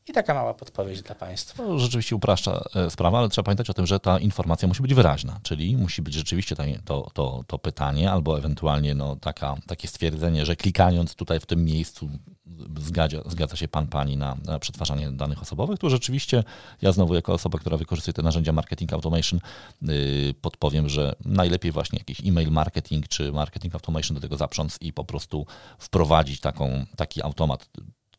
I 0.09 0.13
taka 0.13 0.35
mała 0.35 0.55
podpowiedź 0.55 1.03
dla 1.03 1.15
Państwa. 1.15 1.63
To 1.63 1.79
rzeczywiście 1.79 2.17
upraszcza 2.17 2.65
e, 2.75 2.91
sprawę, 2.91 3.19
ale 3.19 3.29
trzeba 3.29 3.45
pamiętać 3.45 3.71
o 3.71 3.75
tym, 3.75 3.87
że 3.87 4.01
ta 4.01 4.19
informacja 4.19 4.69
musi 4.69 4.83
być 4.83 4.95
wyraźna, 4.95 5.41
czyli 5.43 5.77
musi 5.77 6.03
być 6.03 6.15
rzeczywiście 6.15 6.57
to, 6.85 7.11
to, 7.15 7.45
to 7.47 7.59
pytanie 7.59 8.13
albo 8.13 8.39
ewentualnie 8.39 8.95
no, 8.95 9.17
taka, 9.17 9.57
takie 9.67 9.89
stwierdzenie, 9.89 10.47
że 10.47 10.57
klikając 10.57 11.15
tutaj 11.15 11.41
w 11.41 11.47
tym 11.47 11.65
miejscu 11.65 12.11
zgadza, 12.79 13.19
zgadza 13.27 13.57
się 13.57 13.69
Pan, 13.69 13.87
Pani 13.87 14.17
na, 14.17 14.37
na 14.45 14.59
przetwarzanie 14.59 15.11
danych 15.11 15.43
osobowych, 15.43 15.79
to 15.79 15.91
rzeczywiście 15.91 16.45
ja 16.83 16.93
znowu 16.93 17.15
jako 17.15 17.33
osoba, 17.33 17.59
która 17.59 17.77
wykorzystuje 17.77 18.13
te 18.13 18.23
narzędzia 18.23 18.53
marketing 18.53 18.93
automation 18.93 19.41
yy, 19.83 20.35
podpowiem, 20.41 20.89
że 20.89 21.15
najlepiej 21.25 21.73
właśnie 21.73 21.99
jakiś 21.99 22.21
e-mail 22.27 22.51
marketing 22.51 23.09
czy 23.09 23.33
marketing 23.33 23.75
automation 23.75 24.15
do 24.15 24.21
tego 24.21 24.37
zaprząc 24.37 24.79
i 24.81 24.93
po 24.93 25.05
prostu 25.05 25.47
wprowadzić 25.79 26.41
taką, 26.41 26.87
taki 26.97 27.23
automat 27.23 27.69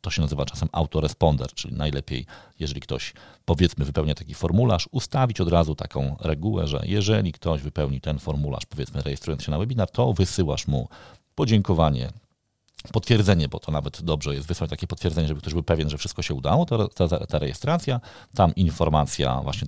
to 0.02 0.10
się 0.10 0.22
nazywa 0.22 0.45
czasem 0.45 0.70
autoresponder, 0.72 1.54
czyli 1.54 1.74
najlepiej, 1.74 2.26
jeżeli 2.60 2.82
ktoś 2.82 3.14
powiedzmy 3.45 3.86
wypełnia 3.86 4.16
taki 4.16 4.34
formularz, 4.34 4.89
ustawić 4.91 5.41
od 5.41 5.50
razu 5.50 5.76
taką 5.76 6.16
regułę, 6.20 6.68
że 6.68 6.82
jeżeli 6.86 7.32
ktoś 7.32 7.62
wypełni 7.62 8.02
ten 8.02 8.20
formularz, 8.20 8.66
powiedzmy 8.66 9.02
rejestrując 9.02 9.43
się 9.43 9.52
na 9.52 9.60
webinar, 9.60 9.91
to 9.91 10.14
wysyłasz 10.14 10.68
mu 10.68 10.89
podziękowanie 11.36 12.10
potwierdzenie, 12.94 13.48
bo 13.48 13.60
to 13.60 13.72
nawet 13.72 14.02
dobrze 14.02 14.36
jest 14.36 14.48
wysłać 14.48 14.70
takie 14.70 14.88
potwierdzenie, 14.88 15.28
żeby 15.28 15.42
ktoś 15.42 15.54
był 15.54 15.64
pewien, 15.64 15.90
że 15.90 15.98
wszystko 15.98 16.22
się 16.22 16.34
udało, 16.34 16.66
to 16.66 16.88
ta, 16.88 17.08
ta 17.08 17.40
rejestracja, 17.40 18.00
tam 18.36 18.56
informacja 18.56 19.42
właśnie 19.42 19.68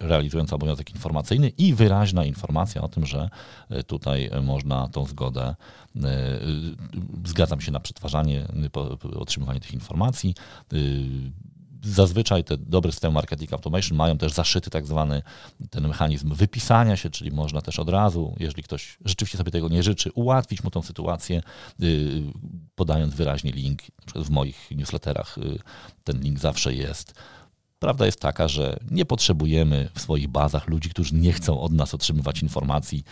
realizująca 0.00 0.56
obowiązek 0.56 0.90
informacyjny 0.90 1.48
i 1.48 1.74
wyraźna 1.74 2.24
informacja 2.24 2.82
o 2.82 2.88
tym, 2.88 3.06
że 3.06 3.30
e, 3.70 3.82
tutaj 3.82 4.30
można 4.42 4.88
tą 4.88 5.06
zgodę, 5.06 5.42
e, 5.42 6.10
zgadzam 7.24 7.60
się 7.60 7.72
na 7.72 7.80
przetwarzanie, 7.80 8.46
otrzymywanie 9.16 9.60
tych 9.60 9.74
informacji, 9.74 10.34
e, 10.72 10.76
zazwyczaj 11.82 12.44
te 12.44 12.56
dobre 12.56 12.92
systemy 12.92 13.14
marketing 13.14 13.52
automation 13.52 13.98
mają 13.98 14.18
też 14.18 14.32
zaszyty 14.32 14.70
tak 14.70 14.86
zwany 14.86 15.22
ten 15.70 15.88
mechanizm 15.88 16.34
wypisania 16.34 16.96
się, 16.96 17.10
czyli 17.10 17.30
można 17.30 17.60
też 17.62 17.78
od 17.78 17.88
razu, 17.88 18.36
jeżeli 18.40 18.62
ktoś 18.62 18.98
rzeczywiście 19.04 19.38
sobie 19.38 19.50
tego 19.50 19.68
nie 19.68 19.82
życzy, 19.82 20.12
ułatwić 20.12 20.64
mu 20.64 20.70
tą 20.70 20.82
sytuację, 20.82 21.42
y, 21.82 22.22
podając 22.74 23.14
wyraźnie 23.14 23.52
link. 23.52 23.82
W 24.14 24.30
moich 24.30 24.70
newsletterach 24.70 25.38
y, 25.38 25.58
ten 26.04 26.20
link 26.20 26.38
zawsze 26.38 26.74
jest 26.74 27.14
Prawda 27.82 28.06
jest 28.06 28.20
taka, 28.20 28.48
że 28.48 28.78
nie 28.90 29.04
potrzebujemy 29.04 29.88
w 29.94 30.00
swoich 30.00 30.28
bazach 30.28 30.68
ludzi, 30.68 30.90
którzy 30.90 31.14
nie 31.14 31.32
chcą 31.32 31.60
od 31.60 31.72
nas 31.72 31.94
otrzymywać 31.94 32.42
informacji. 32.42 33.04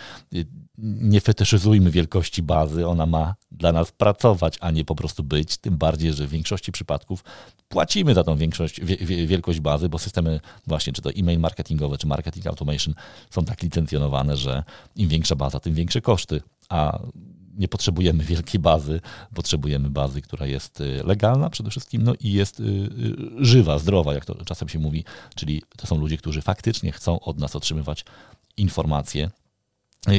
Nie 0.83 1.21
fetyszyzujmy 1.21 1.91
wielkości 1.91 2.43
bazy, 2.43 2.87
ona 2.87 3.07
ma 3.07 3.35
dla 3.53 3.73
nas 3.73 3.93
pracować, 3.93 4.59
a 4.61 4.71
nie 4.71 4.85
po 4.85 4.95
prostu 4.95 5.25
być. 5.25 5.57
Tym 5.57 5.77
bardziej, 5.77 6.13
że 6.13 6.27
w 6.27 6.31
większości 6.31 6.73
przypadków 6.73 7.25
płacimy 7.69 8.15
za 8.15 8.25
tą 8.25 8.37
większość, 8.37 8.81
wielkość 9.27 9.61
bazy, 9.61 9.89
bo 9.89 9.99
systemy 9.99 10.41
właśnie, 10.67 10.93
czy 10.93 11.03
to 11.03 11.11
e-mail 11.11 11.41
marketingowe, 11.41 11.99
czy 11.99 12.07
marketing 12.07 12.47
automation 12.47 12.95
są 13.31 13.45
tak 13.45 13.63
licencjonowane, 13.63 14.37
że 14.37 14.65
im 14.97 15.09
większa 15.09 15.37
baza, 15.37 15.61
tym 15.61 15.75
większe 15.75 16.01
koszty. 16.01 16.41
A 16.69 16.99
nie 17.61 17.69
potrzebujemy 17.69 18.25
wielkiej 18.25 18.61
bazy, 18.61 19.01
potrzebujemy 19.35 19.91
bazy, 19.91 20.23
która 20.23 20.47
jest 20.47 20.81
y, 20.81 21.03
legalna 21.05 21.51
przede 21.51 21.71
wszystkim, 21.71 22.03
no 22.03 22.13
i 22.21 22.33
jest 22.33 22.61
y, 22.61 22.63
y, 22.63 23.45
żywa, 23.45 23.79
zdrowa, 23.79 24.15
jak 24.15 24.25
to 24.25 24.45
czasem 24.45 24.69
się 24.69 24.79
mówi, 24.79 25.05
czyli 25.35 25.63
to 25.77 25.87
są 25.87 25.97
ludzie, 25.97 26.17
którzy 26.17 26.43
faktycznie 26.43 26.93
chcą 26.93 27.21
od 27.21 27.39
nas 27.39 27.57
otrzymywać 27.57 28.05
informacje. 28.57 29.31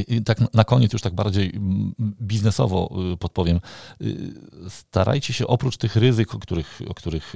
I 0.08 0.22
tak 0.22 0.54
na 0.54 0.64
koniec, 0.64 0.92
już 0.92 1.02
tak 1.02 1.14
bardziej 1.14 1.52
mm, 1.56 1.94
biznesowo 2.20 2.94
podpowiem, 3.18 3.60
starajcie 4.68 5.32
się 5.32 5.46
oprócz 5.46 5.76
tych 5.76 5.96
ryzyk, 5.96 6.34
o 6.34 6.38
których, 6.38 6.80
o 6.88 6.94
których 6.94 7.32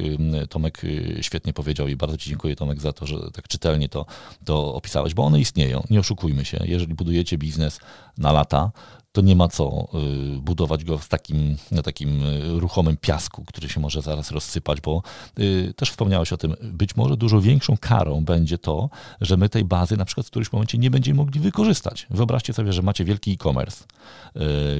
Tomek 0.49 0.83
świetnie 1.21 1.53
powiedział 1.53 1.89
i 1.89 1.97
bardzo 1.97 2.17
Ci 2.17 2.31
dziękuję 2.31 2.57
Tomek 2.57 2.81
za 2.81 2.93
to, 2.93 3.07
że 3.07 3.31
tak 3.33 3.49
czytelnie 3.49 3.89
to, 3.89 4.07
to 4.45 4.75
opisałeś, 4.75 5.15
bo 5.15 5.25
one 5.25 5.41
istnieją, 5.41 5.83
nie 5.91 6.01
oszukujmy 6.01 6.45
się. 6.45 6.59
Jeżeli 6.65 6.95
budujecie 6.95 7.39
biznes 7.39 7.81
na 8.19 8.33
lata, 8.33 8.73
to 9.17 9.21
nie 9.23 9.37
ma 9.37 9.49
co 9.49 9.89
y, 10.37 10.41
budować 10.41 10.85
go 10.85 10.99
w 10.99 11.09
takim, 11.09 11.57
na 11.71 11.83
takim 11.83 12.23
y, 12.23 12.61
ruchomym 12.61 12.97
piasku, 12.97 13.45
który 13.45 13.69
się 13.69 13.81
może 13.81 14.03
zaraz 14.03 14.31
rozsypać, 14.31 14.81
bo 14.81 15.03
y, 15.39 15.75
też 15.77 15.91
wspomniałeś 15.91 16.33
o 16.33 16.37
tym, 16.37 16.57
być 16.63 16.97
może 16.97 17.17
dużo 17.17 17.41
większą 17.41 17.77
karą 17.77 18.25
będzie 18.25 18.59
to, 18.59 18.91
że 19.21 19.37
my 19.37 19.49
tej 19.49 19.65
bazy 19.65 19.97
na 19.97 20.05
przykład 20.05 20.27
w 20.27 20.31
którymś 20.31 20.53
momencie 20.53 20.79
nie 20.79 20.91
będziemy 20.91 21.17
mogli 21.17 21.41
wykorzystać. 21.41 22.07
Wyobraźcie 22.11 22.53
sobie, 22.53 22.73
że 22.73 22.83
macie 22.83 23.05
wielki 23.05 23.33
e-commerce, 23.33 23.85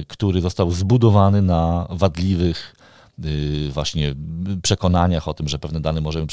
który 0.07 0.41
został 0.41 0.71
zbudowany 0.71 1.41
na 1.41 1.87
wadliwych 1.89 2.75
właśnie 3.69 4.15
przekonaniach 4.61 5.27
o 5.27 5.33
tym, 5.33 5.47
że 5.47 5.59
pewne 5.59 5.79
dane 5.79 6.01
możemy 6.01 6.27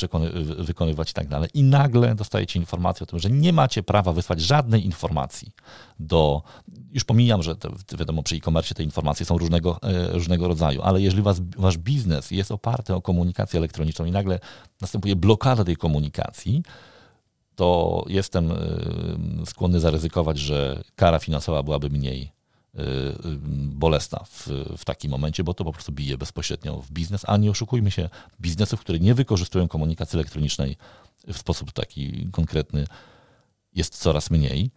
wykonywać 0.59 1.11
i 1.11 1.15
tak 1.15 1.29
dalej. 1.29 1.51
I 1.55 1.63
nagle 1.63 2.15
dostajecie 2.15 2.59
informację 2.59 3.05
o 3.05 3.07
tym, 3.07 3.19
że 3.19 3.31
nie 3.31 3.53
macie 3.53 3.83
prawa 3.83 4.13
wysłać 4.13 4.41
żadnej 4.41 4.85
informacji 4.85 5.53
do. 6.01 6.43
Już 6.93 7.05
pomijam, 7.05 7.43
że 7.43 7.57
wiadomo, 7.99 8.23
przy 8.23 8.37
e-commerce 8.37 8.75
te 8.75 8.83
informacje 8.83 9.27
są 9.27 9.39
różnego, 9.39 9.79
e, 9.83 10.13
różnego 10.13 10.49
rodzaju, 10.49 10.83
ale 10.83 11.01
jeżeli 11.03 11.23
was, 11.23 11.41
wasz 11.57 11.79
biznes 11.79 12.31
jest 12.31 12.53
oparty 12.53 12.95
o 12.95 13.03
komunikację 13.03 13.59
elektroniczną 13.59 14.05
i 14.05 14.11
nagle 14.11 14.41
następuje 14.81 15.17
blokada 15.17 15.65
tej 15.65 15.77
komunikacji, 15.77 16.63
to 17.55 18.05
jestem 18.09 18.53
e, 18.53 18.57
skłonny 19.47 19.81
zaryzykować, 19.81 20.39
że 20.39 20.83
kara 20.97 21.19
finansowa 21.19 21.63
byłaby 21.63 21.91
mniej 21.91 22.34
Y, 22.34 22.34
y, 22.34 22.34
bolesna 23.69 24.25
w, 24.25 24.49
w 24.79 24.85
takim 24.85 25.11
momencie, 25.11 25.45
bo 25.45 25.55
to 25.55 25.65
po 25.65 25.73
prostu 25.73 25.93
bije 25.93 26.19
bezpośrednio 26.19 26.81
w 26.81 26.91
biznes, 26.91 27.25
a 27.27 27.37
nie 27.37 27.51
oszukujmy 27.51 27.91
się, 27.91 28.09
biznesów, 28.41 28.81
które 28.81 28.99
nie 28.99 29.15
wykorzystują 29.15 29.69
komunikacji 29.69 30.17
elektronicznej 30.17 30.77
w 31.33 31.39
sposób 31.39 31.73
taki 31.73 32.29
konkretny 32.33 32.87
jest 33.75 33.99
coraz 33.99 34.31
mniej. 34.31 34.71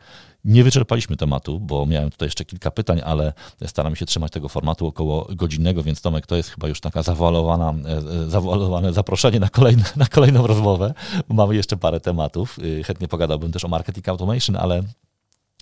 Nie 0.45 0.63
wyczerpaliśmy 0.63 1.17
tematu, 1.17 1.59
bo 1.59 1.85
miałem 1.85 2.11
tutaj 2.11 2.27
jeszcze 2.27 2.45
kilka 2.45 2.71
pytań, 2.71 3.01
ale 3.05 3.33
staram 3.65 3.95
się 3.95 4.05
trzymać 4.05 4.31
tego 4.31 4.49
formatu 4.49 4.87
około 4.87 5.27
godzinnego, 5.35 5.83
więc 5.83 6.01
Tomek, 6.01 6.25
to 6.25 6.35
jest 6.35 6.49
chyba 6.49 6.67
już 6.67 6.81
taka 6.81 7.03
zawalowana, 7.03 7.73
e, 7.85 7.97
e, 7.97 8.29
zawalowane 8.29 8.93
zaproszenie 8.93 9.39
na, 9.39 9.49
kolejne, 9.49 9.83
na 9.95 10.05
kolejną 10.05 10.47
rozmowę, 10.47 10.93
mamy 11.29 11.55
jeszcze 11.55 11.77
parę 11.77 11.99
tematów. 11.99 12.59
Y, 12.59 12.83
chętnie 12.83 13.07
pogadałbym 13.07 13.51
też 13.51 13.65
o 13.65 13.67
marketing 13.67 14.09
automation, 14.09 14.55
ale, 14.55 14.83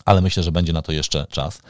ale 0.06 0.22
myślę, 0.22 0.44
że 0.44 0.52
będzie 0.52 0.74
na 0.74 0.82
to 0.82 0.92
jeszcze 0.92 1.28
czas. 1.30 1.62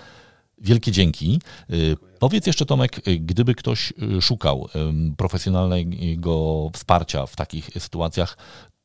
Wielkie 0.57 0.91
dzięki. 0.91 1.41
Y, 1.69 1.95
powiedz 2.19 2.47
jeszcze, 2.47 2.65
Tomek, 2.65 3.07
y, 3.07 3.19
gdyby 3.19 3.55
ktoś 3.55 3.93
y, 4.17 4.21
szukał 4.21 4.69
profesjonalnego 5.17 6.69
wsparcia 6.73 7.25
w 7.25 7.35
takich 7.35 7.69
sytuacjach, 7.79 8.37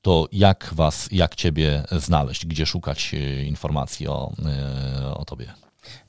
to 0.02 0.28
jak 0.32 0.70
was, 0.72 1.08
jak 1.12 1.34
ciebie 1.34 1.82
znaleźć, 1.92 2.46
gdzie 2.46 2.66
szukać 2.66 3.14
informacji 3.46 4.08
o, 4.08 4.32
o 5.14 5.24
tobie? 5.24 5.52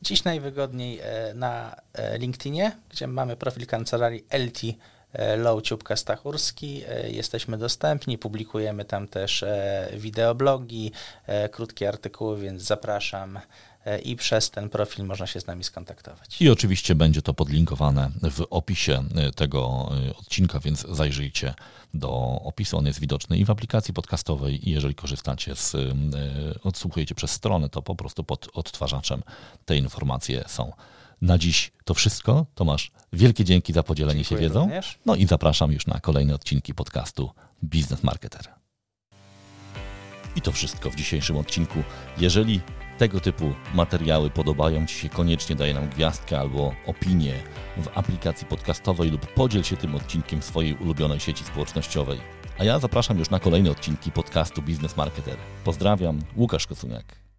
Dziś 0.02 0.24
najwygodniej 0.24 1.00
e, 1.00 1.34
na 1.34 1.76
e, 1.94 2.18
LinkedInie, 2.18 2.72
gdzie 2.90 3.08
mamy 3.08 3.36
profil 3.36 3.68
kancelarii 3.68 4.26
LT 4.30 4.62
Lowciupka 5.38 5.96
Stachurski. 5.96 6.84
Jesteśmy 7.08 7.58
dostępni, 7.58 8.18
publikujemy 8.18 8.86
tam 8.86 9.08
też 9.08 9.46
wideoblogi, 9.94 10.92
krótkie 11.52 11.90
artykuły, 11.90 12.40
więc 12.40 12.62
zapraszam 12.62 13.40
i 14.04 14.16
przez 14.16 14.52
ten 14.52 14.70
profil 14.70 15.06
można 15.06 15.28
się 15.28 15.40
z 15.42 15.48
nami 15.48 15.64
skontaktować. 15.64 16.42
I 16.42 16.50
oczywiście 16.50 16.96
będzie 16.96 17.22
to 17.22 17.34
podlinkowane 17.34 18.10
w 18.32 18.48
opisie 18.50 19.04
tego 19.36 19.90
odcinka, 20.18 20.60
więc 20.60 20.86
zajrzyjcie 20.90 21.54
do 21.94 22.12
opisu. 22.44 22.78
On 22.78 22.86
jest 22.86 23.00
widoczny 23.00 23.38
i 23.38 23.46
w 23.46 23.50
aplikacji 23.50 23.94
podcastowej, 23.94 24.70
i 24.70 24.72
jeżeli 24.72 24.96
korzystacie 24.96 25.56
z, 25.56 25.76
odsłuchujecie 26.64 27.16
przez 27.16 27.32
stronę, 27.32 27.70
to 27.70 27.82
po 27.82 27.96
prostu 27.96 28.24
pod 28.24 28.50
odtwarzaczem 28.54 29.24
te 29.66 29.78
informacje 29.78 30.44
są. 30.48 30.74
Na 31.22 31.38
dziś 31.38 31.72
to 31.86 31.94
wszystko. 31.94 32.46
Tomasz, 32.56 32.92
wielkie 33.14 33.46
dzięki 33.46 33.74
za 33.74 33.84
podzielenie 33.84 34.24
Dziękuję 34.24 34.40
się 34.40 34.48
wiedzą. 34.48 34.62
również. 34.62 35.00
No 35.06 35.16
i 35.16 35.28
zapraszam 35.28 35.72
już 35.72 35.88
na 35.88 36.00
kolejne 36.00 36.36
odcinki 36.36 36.74
podcastu 36.74 37.32
Business 37.64 38.04
Marketer. 38.04 38.48
I 40.36 40.42
to 40.42 40.52
wszystko 40.52 40.90
w 40.90 40.96
dzisiejszym 40.96 41.38
odcinku. 41.38 41.84
Jeżeli 42.18 42.62
tego 43.02 43.20
typu 43.20 43.54
materiały 43.74 44.30
podobają 44.30 44.86
Ci 44.86 44.96
się, 44.96 45.10
koniecznie 45.10 45.56
daj 45.56 45.74
nam 45.74 45.90
gwiazdkę 45.90 46.40
albo 46.40 46.74
opinię 46.86 47.34
w 47.78 47.98
aplikacji 47.98 48.48
podcastowej 48.48 49.12
lub 49.12 49.34
podziel 49.34 49.64
się 49.64 49.78
tym 49.78 49.96
odcinkiem 49.96 50.42
w 50.42 50.46
swojej 50.46 50.74
ulubionej 50.74 51.20
sieci 51.20 51.44
społecznościowej. 51.44 52.20
A 52.60 52.64
ja 52.64 52.80
zapraszam 52.80 53.20
już 53.20 53.30
na 53.30 53.40
kolejne 53.40 53.72
odcinki 53.72 54.12
podcastu 54.12 54.62
Business 54.62 54.98
Marketer. 54.98 55.38
Pozdrawiam, 55.64 56.20
Łukasz 56.38 56.68
Kosuniak. 56.68 57.31